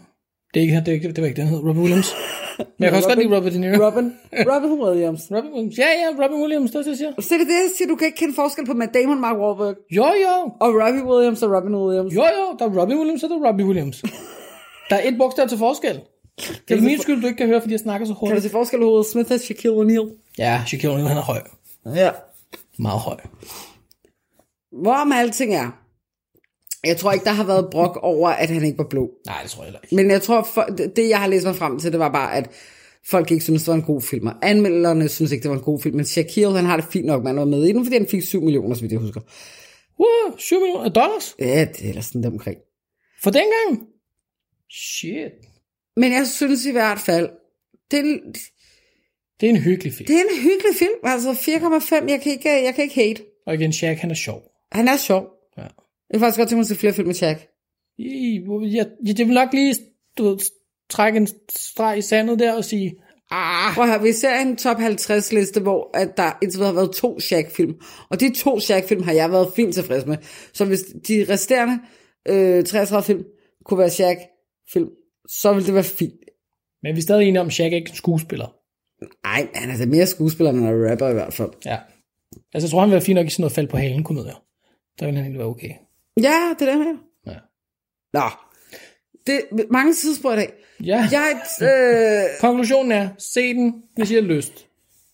Det, 0.54 0.60
er 0.60 0.62
ikke, 0.62 0.76
det, 0.76 0.88
er 0.88 0.92
ikke, 0.92 1.08
det 1.12 1.22
var 1.22 1.28
ikke 1.28 1.42
den, 1.42 1.48
hed. 1.50 1.58
Robert 1.58 1.76
Williams. 1.78 2.10
Men 2.58 2.66
jeg 2.80 2.90
kan 2.90 2.98
også 2.98 3.10
godt 3.10 3.20
lide 3.20 3.36
Robert 3.38 3.54
De 3.54 3.60
Niro. 3.60 3.86
Robin. 3.86 4.06
Robin 4.52 4.72
Williams. 4.84 5.22
Robin 5.32 5.52
Williams. 5.54 5.78
Ja, 5.78 5.88
ja, 6.02 6.24
Robin 6.24 6.38
Williams, 6.42 6.72
det 6.72 6.78
er 6.80 6.84
det, 6.84 6.90
jeg 6.90 6.98
siger. 6.98 7.12
Så 7.20 7.30
det 7.34 7.42
er 7.42 7.46
det, 7.54 7.60
jeg 7.66 7.70
siger, 7.78 7.88
du 7.88 7.96
kan 7.96 8.06
ikke 8.08 8.18
kende 8.18 8.34
forskel 8.36 8.66
på 8.66 8.74
Matt 8.74 8.94
Damon, 8.94 9.20
Mark 9.22 9.38
Wahlberg, 9.38 9.76
Jo, 9.92 10.06
jo. 10.26 10.36
og 10.64 10.70
Robbie 10.82 11.04
Williams 11.12 11.44
og 11.44 11.50
Robin 11.56 11.76
Williams. 11.76 12.14
Jo, 12.16 12.24
jo, 12.40 12.46
der 12.60 12.66
er 12.66 12.82
Robin 12.82 12.98
Williams, 12.98 13.24
og 13.24 13.30
der 13.30 13.36
er 13.40 13.48
Robbie 13.48 13.66
Williams. 13.66 14.02
Der 14.90 14.96
er 14.96 15.08
et 15.10 15.18
bogstav 15.18 15.48
til 15.48 15.58
forskel. 15.58 16.00
Det 16.68 16.78
er 16.78 16.82
min 16.82 17.00
skyld, 17.00 17.22
du 17.22 17.28
ikke 17.28 17.38
kan 17.38 17.48
høre, 17.48 17.62
fordi 17.62 17.72
jeg 17.74 17.80
snakker 17.80 18.08
så 18.08 18.14
Kan 18.14 18.20
du 18.20 18.26
hurtigt. 18.26 18.44
se 18.44 18.50
forskel 18.50 18.80
på 18.80 19.04
Smith 19.12 19.32
og 19.32 19.40
Shaquille 19.40 19.78
O'Neal? 19.82 20.08
Ja, 20.38 20.62
Shaquille 20.68 20.96
O'Neal, 20.96 21.08
han 21.08 21.18
er 21.18 21.22
høj. 21.22 21.42
Ja. 21.96 22.10
Meget 22.80 23.00
høj. 23.00 23.18
Hvorom 24.72 25.12
alting 25.12 25.56
er, 25.56 25.78
jeg 26.84 26.98
tror 26.98 27.12
ikke, 27.12 27.26
der 27.26 27.32
har 27.32 27.44
været 27.44 27.68
brok 27.72 27.98
over, 28.02 28.30
at 28.30 28.50
han 28.50 28.64
ikke 28.64 28.78
var 28.78 28.88
blå. 28.90 29.10
Nej, 29.26 29.42
det 29.42 29.52
tror 29.52 29.64
jeg 29.64 29.66
heller 29.68 29.80
ikke. 29.84 29.96
Men 29.96 30.12
jeg 30.12 30.22
tror, 30.22 30.44
for, 30.54 30.62
det 30.96 31.10
jeg 31.10 31.20
har 31.20 31.28
læst 31.28 31.46
mig 31.46 31.56
frem 31.56 31.80
til, 31.80 31.92
det 31.92 32.00
var 32.00 32.12
bare, 32.12 32.36
at 32.36 32.50
folk 33.06 33.32
ikke 33.32 33.44
synes, 33.44 33.62
det 33.64 33.68
var 33.68 33.76
en 33.76 33.82
god 33.82 34.02
film. 34.02 34.28
Og 34.28 34.34
anmelderne 34.42 35.10
synes 35.10 35.32
ikke, 35.32 35.44
det 35.44 35.52
var 35.52 35.58
en 35.58 35.64
god 35.64 35.82
film. 35.82 35.96
Men 35.96 36.06
Shaquille, 36.06 36.56
han 36.56 36.66
har 36.66 36.76
det 36.78 36.86
fint 36.92 37.06
nok, 37.06 37.24
man 37.24 37.36
var 37.36 37.46
med 37.46 37.64
i 37.64 37.72
den, 37.72 37.86
fordi 37.86 37.98
han 37.98 38.08
fik 38.08 38.24
7 38.24 38.42
millioner, 38.42 38.76
så 38.76 38.82
vidt 38.82 38.92
jeg 38.92 39.00
husker. 39.02 39.22
Wow, 40.00 40.38
7 40.38 40.60
millioner 40.60 40.90
dollars? 40.90 41.36
Ja, 41.40 41.66
det 41.74 41.86
er 41.86 41.90
ellers 41.90 42.06
sådan 42.06 42.24
der 42.24 42.30
omkring. 42.32 42.58
For 43.24 43.30
dengang? 43.32 43.88
Shit. 44.70 45.32
Men 45.98 46.12
jeg 46.12 46.28
synes 46.28 46.66
i 46.66 46.72
hvert 46.72 47.00
fald, 47.00 47.30
det 47.92 48.00
er, 48.00 48.04
en- 48.04 48.34
Det 49.42 49.46
er 49.50 49.54
en 49.54 49.58
hyggelig 49.62 49.94
film. 49.94 50.08
det 50.08 50.16
er 50.16 50.20
en 50.22 50.42
hyggelig 50.44 50.76
film. 50.80 50.94
Altså 51.04 51.32
4,5, 51.34 52.10
jeg 52.10 52.22
kan 52.22 52.32
ikke, 52.32 52.50
jeg 52.50 52.76
kan 52.76 52.84
ikke 52.84 52.96
hate. 52.96 53.24
Og 53.48 53.54
igen, 53.54 53.74
Shaq, 53.74 53.98
han 53.98 54.12
er 54.12 54.16
sjov. 54.16 54.42
Han 54.72 54.88
er 54.88 54.98
sjov. 54.98 55.28
Ja. 55.58 55.62
Jeg 55.62 56.14
kan 56.14 56.20
faktisk 56.20 56.38
godt 56.38 56.50
tænke 56.50 56.58
mig 56.58 56.64
at 56.64 56.68
se 56.68 56.76
flere 56.76 56.94
film 56.94 57.08
med. 57.08 57.16
I, 57.98 58.42
jeg, 58.78 58.88
jeg, 59.06 59.20
jeg 59.20 59.28
vil 59.28 59.34
nok 59.34 59.54
lige 59.54 59.76
du 60.18 60.24
ved, 60.24 60.38
trække 60.90 61.18
en 61.18 61.28
streg 61.50 61.98
i 61.98 62.02
sandet 62.02 62.40
der 62.40 62.54
og 62.54 62.66
sige, 62.66 62.96
ah, 63.32 63.74
Prøv 63.74 63.84
at 63.84 63.90
høre, 63.90 64.02
vi 64.02 64.14
ser 64.14 64.40
en 64.40 64.56
top 64.56 64.78
50 64.78 65.34
liste, 65.34 65.62
hvor 65.62 65.98
at 65.98 66.18
der 66.18 66.38
indtil 66.42 66.60
videre 66.60 66.74
har 66.74 66.82
været 66.82 66.96
to 66.96 67.20
Shaq-film. 67.20 67.74
Og 68.10 68.20
de 68.20 68.34
to 68.34 68.60
Shaq-film 68.60 69.04
har 69.04 69.14
jeg 69.14 69.32
været 69.32 69.54
fint 69.56 69.74
tilfreds 69.74 70.06
med. 70.06 70.18
Så 70.54 70.66
hvis 70.66 70.84
de 71.08 71.26
resterende 71.30 71.80
øh, 72.28 72.64
33 72.64 73.04
film 73.04 73.24
kunne 73.66 73.80
være 73.80 73.90
Shaq-film, 73.90 74.90
så 75.28 75.54
ville 75.54 75.66
det 75.66 75.74
være 75.74 75.84
fint. 75.84 76.14
men 76.84 76.96
vi 76.96 77.00
er 77.00 77.04
stadig 77.04 77.28
enige 77.28 77.42
om, 77.42 77.48
at 77.48 77.54
Shaq 77.54 77.72
er 77.72 77.76
ikke 77.76 77.90
en 77.90 77.96
skuespiller. 77.96 78.56
Ej, 79.26 79.48
han 79.56 79.70
er 79.70 79.78
da 79.78 79.86
mere 79.86 80.08
skuespiller, 80.08 80.52
end 80.52 80.60
han 80.60 80.74
er 80.74 80.92
rapper 80.92 81.10
i 81.10 81.14
hvert 81.14 81.34
fald. 81.34 81.52
Ja. 81.66 81.78
Altså, 82.54 82.68
jeg 82.68 82.72
tror, 82.72 82.80
han 82.80 82.90
vil 82.90 82.94
være 82.94 83.02
fint 83.02 83.16
nok 83.16 83.28
i 83.28 83.30
sådan 83.30 83.42
noget 83.42 83.52
fald 83.52 83.68
på 83.68 83.78
halen 83.78 84.04
komedier. 84.04 84.44
Der 85.02 85.08
vil 85.08 85.16
han 85.16 85.24
egentlig 85.24 85.40
være 85.40 85.48
okay. 85.48 85.72
Ja, 86.22 86.54
det 86.60 86.70
er 86.70 86.78
det. 86.78 86.98
Ja. 87.28 87.34
Nå. 88.14 88.22
Det 89.28 89.36
er 89.36 89.64
mange 89.72 89.94
tidsspor 89.94 90.34
i 90.34 90.36
dag. 90.36 90.54
Ja. 90.86 91.10
Jeg, 91.12 91.42
øh, 91.62 92.24
Konklusionen 92.40 92.92
er, 92.92 93.10
se 93.18 93.54
den, 93.54 93.74
hvis 93.96 94.12
I 94.12 94.14
har 94.14 94.22
lyst. 94.22 94.68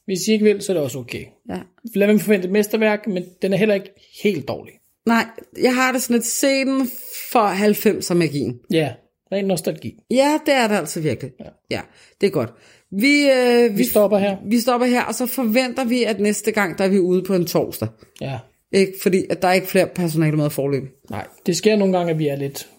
Hvis 0.06 0.20
I 0.28 0.32
ikke 0.32 0.46
vil, 0.46 0.62
så 0.62 0.72
er 0.72 0.74
det 0.74 0.84
også 0.84 1.00
okay. 1.00 1.26
ja. 1.50 1.60
Lad 1.96 2.08
mig 2.08 2.22
forvente 2.22 2.46
et 2.46 2.52
mesterværk, 2.52 3.08
men 3.08 3.26
den 3.42 3.54
er 3.54 3.58
heller 3.58 3.76
ikke 3.76 3.90
helt 4.24 4.48
dårlig. 4.48 4.74
Nej, 5.06 5.26
jeg 5.62 5.76
har 5.76 5.92
det 5.92 6.02
sådan 6.02 6.16
et 6.16 6.26
scenen 6.26 6.90
for 7.32 7.48
90'er 7.50 8.14
magien. 8.14 8.60
Ja, 8.72 8.94
ren 9.32 9.46
nostalgi. 9.46 10.00
Ja, 10.12 10.40
det 10.46 10.54
er 10.54 10.68
det 10.68 10.76
altså 10.76 11.02
virkelig. 11.02 11.32
Ja. 11.40 11.46
Ja, 11.72 11.82
det 12.22 12.28
er 12.28 12.32
godt. 12.32 12.54
Vi, 12.92 13.32
øh, 13.32 13.72
vi, 13.72 13.78
Vi 13.78 13.84
stopper 13.84 14.18
her. 14.18 14.38
vi 14.46 14.60
stopper 14.60 14.88
her, 14.88 15.04
og 15.04 15.16
så 15.16 15.26
forventer 15.26 15.86
vi, 15.86 16.04
at 16.04 16.20
næste 16.20 16.52
gang, 16.52 16.78
der 16.78 16.84
er 16.84 16.90
vi 16.90 17.00
ude 17.00 17.24
på 17.24 17.36
en 17.36 17.46
torsdag. 17.46 17.88
Ja. 18.22 18.40
Ikke? 18.72 18.94
Fordi 19.02 19.24
at 19.30 19.42
der 19.42 19.48
er 19.48 19.54
ikke 19.54 19.68
flere 19.68 19.88
personale 19.96 20.38
med 20.38 20.46
at 20.46 20.52
forløbe. 20.52 20.88
Nej, 21.10 21.28
det 21.46 21.58
sker 21.58 21.76
nogle 21.76 21.98
gange, 21.98 22.12
at 22.12 22.20
vi 22.20 22.28
er 22.28 22.36
lidt 22.36 22.70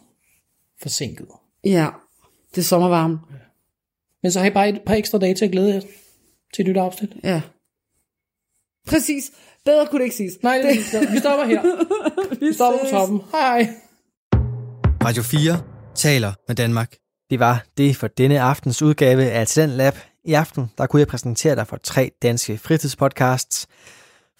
forsinket. 0.83 1.27
Ja, 1.65 1.89
det 2.51 2.59
er 2.59 2.63
sommervarme. 2.65 3.19
Men 4.23 4.33
så 4.33 4.41
har 4.41 4.47
I 4.47 4.51
bare 4.51 4.69
et 4.69 4.81
par 4.87 4.95
ekstra 4.95 5.19
dage 5.19 5.35
til 5.35 5.45
at 5.45 5.51
glæde 5.51 5.75
jer 5.75 5.81
til 6.55 6.63
et 6.63 6.69
nyt 6.69 6.77
afsnit. 6.77 7.11
Ja. 7.25 7.41
Præcis. 8.87 9.31
Bedre 9.65 9.87
kunne 9.87 9.99
det 9.99 10.05
ikke 10.05 10.17
siges. 10.17 10.43
Nej, 10.43 10.57
det, 10.57 11.01
det. 11.01 11.13
vi 11.13 11.19
stopper 11.19 11.47
her. 11.47 11.63
Vi 12.47 12.53
stopper 12.53 12.79
på 12.79 12.85
ses. 12.85 12.91
toppen. 12.91 13.21
Hej. 13.33 13.69
Radio 15.05 15.23
4 15.23 15.63
taler 15.95 16.33
med 16.49 16.57
Danmark. 16.57 16.97
Det 17.31 17.39
var 17.39 17.65
det 17.79 17.97
for 17.97 18.07
denne 18.07 18.41
aftens 18.41 18.83
udgave 18.83 19.31
af 19.31 19.47
Talent 19.47 19.73
Lab. 19.77 19.95
I 20.25 20.33
aften 20.33 20.71
der 20.79 20.87
kunne 20.87 21.01
jeg 21.01 21.09
præsentere 21.09 21.57
dig 21.57 21.67
for 21.67 21.77
tre 21.77 22.11
danske 22.23 22.59
fritidspodcasts. 22.59 23.67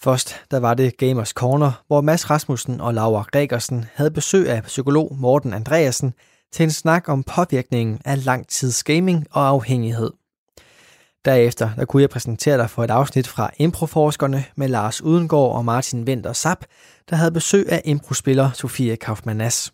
Først 0.01 0.41
der 0.51 0.59
var 0.59 0.75
det 0.75 0.97
Gamers 0.97 1.29
Corner, 1.29 1.83
hvor 1.87 2.01
Mads 2.01 2.31
Rasmussen 2.31 2.81
og 2.81 2.95
Laura 2.95 3.25
Gregersen 3.33 3.85
havde 3.95 4.11
besøg 4.11 4.49
af 4.49 4.63
psykolog 4.63 5.17
Morten 5.17 5.53
Andreasen 5.53 6.15
til 6.53 6.63
en 6.63 6.71
snak 6.71 7.09
om 7.09 7.23
påvirkningen 7.23 8.01
af 8.05 8.25
langtidsgaming 8.25 9.27
og 9.31 9.49
afhængighed. 9.49 10.11
Derefter 11.25 11.71
der 11.77 11.85
kunne 11.85 12.03
jeg 12.03 12.11
præsentere 12.11 12.59
dig 12.59 12.71
for 12.71 12.85
et 12.85 12.91
afsnit 12.91 13.27
fra 13.27 13.51
Improforskerne 13.57 14.45
med 14.57 14.69
Lars 14.69 15.03
Udengård 15.03 15.57
og 15.57 15.65
Martin 15.65 16.05
Winter 16.05 16.33
Sap, 16.33 16.65
der 17.11 17.17
havde 17.17 17.33
besøg 17.33 17.73
af 17.73 17.83
improspiller 17.85 18.51
Sofie 18.53 18.97
Kaufmann 18.97 19.39
Nass. 19.39 19.73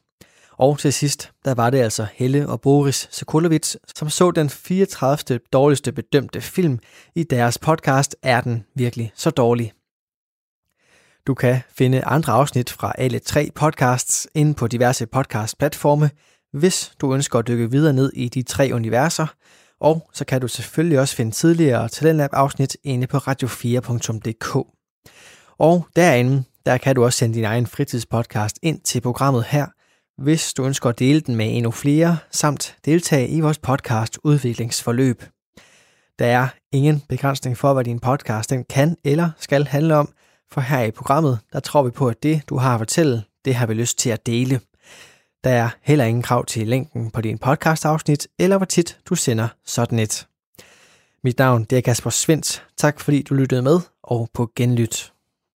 Og 0.58 0.78
til 0.78 0.92
sidst, 0.92 1.32
der 1.44 1.54
var 1.54 1.70
det 1.70 1.78
altså 1.78 2.06
Helle 2.14 2.48
og 2.48 2.60
Boris 2.60 3.08
Sokolovits, 3.10 3.76
som 3.96 4.10
så 4.10 4.30
den 4.30 4.50
34. 4.50 5.40
dårligste 5.52 5.92
bedømte 5.92 6.40
film 6.40 6.78
i 7.14 7.22
deres 7.22 7.58
podcast 7.58 8.16
Er 8.22 8.40
den 8.40 8.64
virkelig 8.74 9.12
så 9.14 9.30
dårlig? 9.30 9.72
Du 11.26 11.34
kan 11.34 11.60
finde 11.76 12.04
andre 12.04 12.32
afsnit 12.32 12.70
fra 12.70 12.92
alle 12.98 13.18
tre 13.18 13.50
podcasts 13.54 14.28
inde 14.34 14.54
på 14.54 14.66
diverse 14.66 15.06
podcast-platforme, 15.06 16.10
hvis 16.52 16.92
du 17.00 17.14
ønsker 17.14 17.38
at 17.38 17.48
dykke 17.48 17.70
videre 17.70 17.92
ned 17.92 18.12
i 18.14 18.28
de 18.28 18.42
tre 18.42 18.70
universer, 18.72 19.26
og 19.80 20.10
så 20.12 20.24
kan 20.24 20.40
du 20.40 20.48
selvfølgelig 20.48 21.00
også 21.00 21.16
finde 21.16 21.30
tidligere 21.30 21.88
Talentlab-afsnit 21.88 22.76
inde 22.84 23.06
på 23.06 23.16
radio4.dk. 23.16 24.56
Og 25.58 25.86
derinde, 25.96 26.44
der 26.66 26.78
kan 26.78 26.94
du 26.94 27.04
også 27.04 27.18
sende 27.18 27.34
din 27.34 27.44
egen 27.44 27.66
fritidspodcast 27.66 28.58
ind 28.62 28.80
til 28.80 29.00
programmet 29.00 29.44
her, 29.44 29.66
hvis 30.22 30.54
du 30.54 30.64
ønsker 30.64 30.88
at 30.88 30.98
dele 30.98 31.20
den 31.20 31.36
med 31.36 31.56
endnu 31.56 31.70
flere, 31.70 32.18
samt 32.30 32.76
deltage 32.84 33.28
i 33.28 33.40
vores 33.40 33.58
podcast 33.58 34.18
udviklingsforløb. 34.24 35.22
Der 36.18 36.26
er 36.26 36.48
ingen 36.72 37.02
begrænsning 37.08 37.58
for, 37.58 37.74
hvad 37.74 37.84
din 37.84 38.00
podcast 38.00 38.50
den 38.50 38.64
kan 38.64 38.96
eller 39.04 39.30
skal 39.38 39.66
handle 39.66 39.96
om, 39.96 40.12
for 40.54 40.60
her 40.60 40.82
i 40.82 40.90
programmet, 40.90 41.38
der 41.52 41.60
tror 41.60 41.82
vi 41.82 41.90
på, 41.90 42.08
at 42.08 42.22
det, 42.22 42.42
du 42.48 42.56
har 42.56 42.74
at 42.74 42.80
fortælle, 42.80 43.22
det 43.44 43.54
har 43.54 43.66
vi 43.66 43.74
lyst 43.74 43.98
til 43.98 44.10
at 44.10 44.26
dele. 44.26 44.60
Der 45.44 45.50
er 45.50 45.68
heller 45.82 46.04
ingen 46.04 46.22
krav 46.22 46.44
til 46.44 46.68
længden 46.68 47.10
på 47.10 47.20
din 47.20 47.38
podcast-afsnit, 47.38 48.28
eller 48.38 48.56
hvor 48.56 48.66
tit 48.66 48.98
du 49.08 49.14
sender 49.14 49.48
sådan 49.66 49.98
et. 49.98 50.26
Mit 51.24 51.38
navn 51.38 51.64
det 51.64 51.78
er 51.78 51.82
Kasper 51.82 52.10
Svendt. 52.10 52.66
Tak 52.76 53.00
fordi 53.00 53.22
du 53.22 53.34
lyttede 53.34 53.62
med, 53.62 53.80
og 54.02 54.28
på 54.34 54.50
genlyt. 54.56 55.13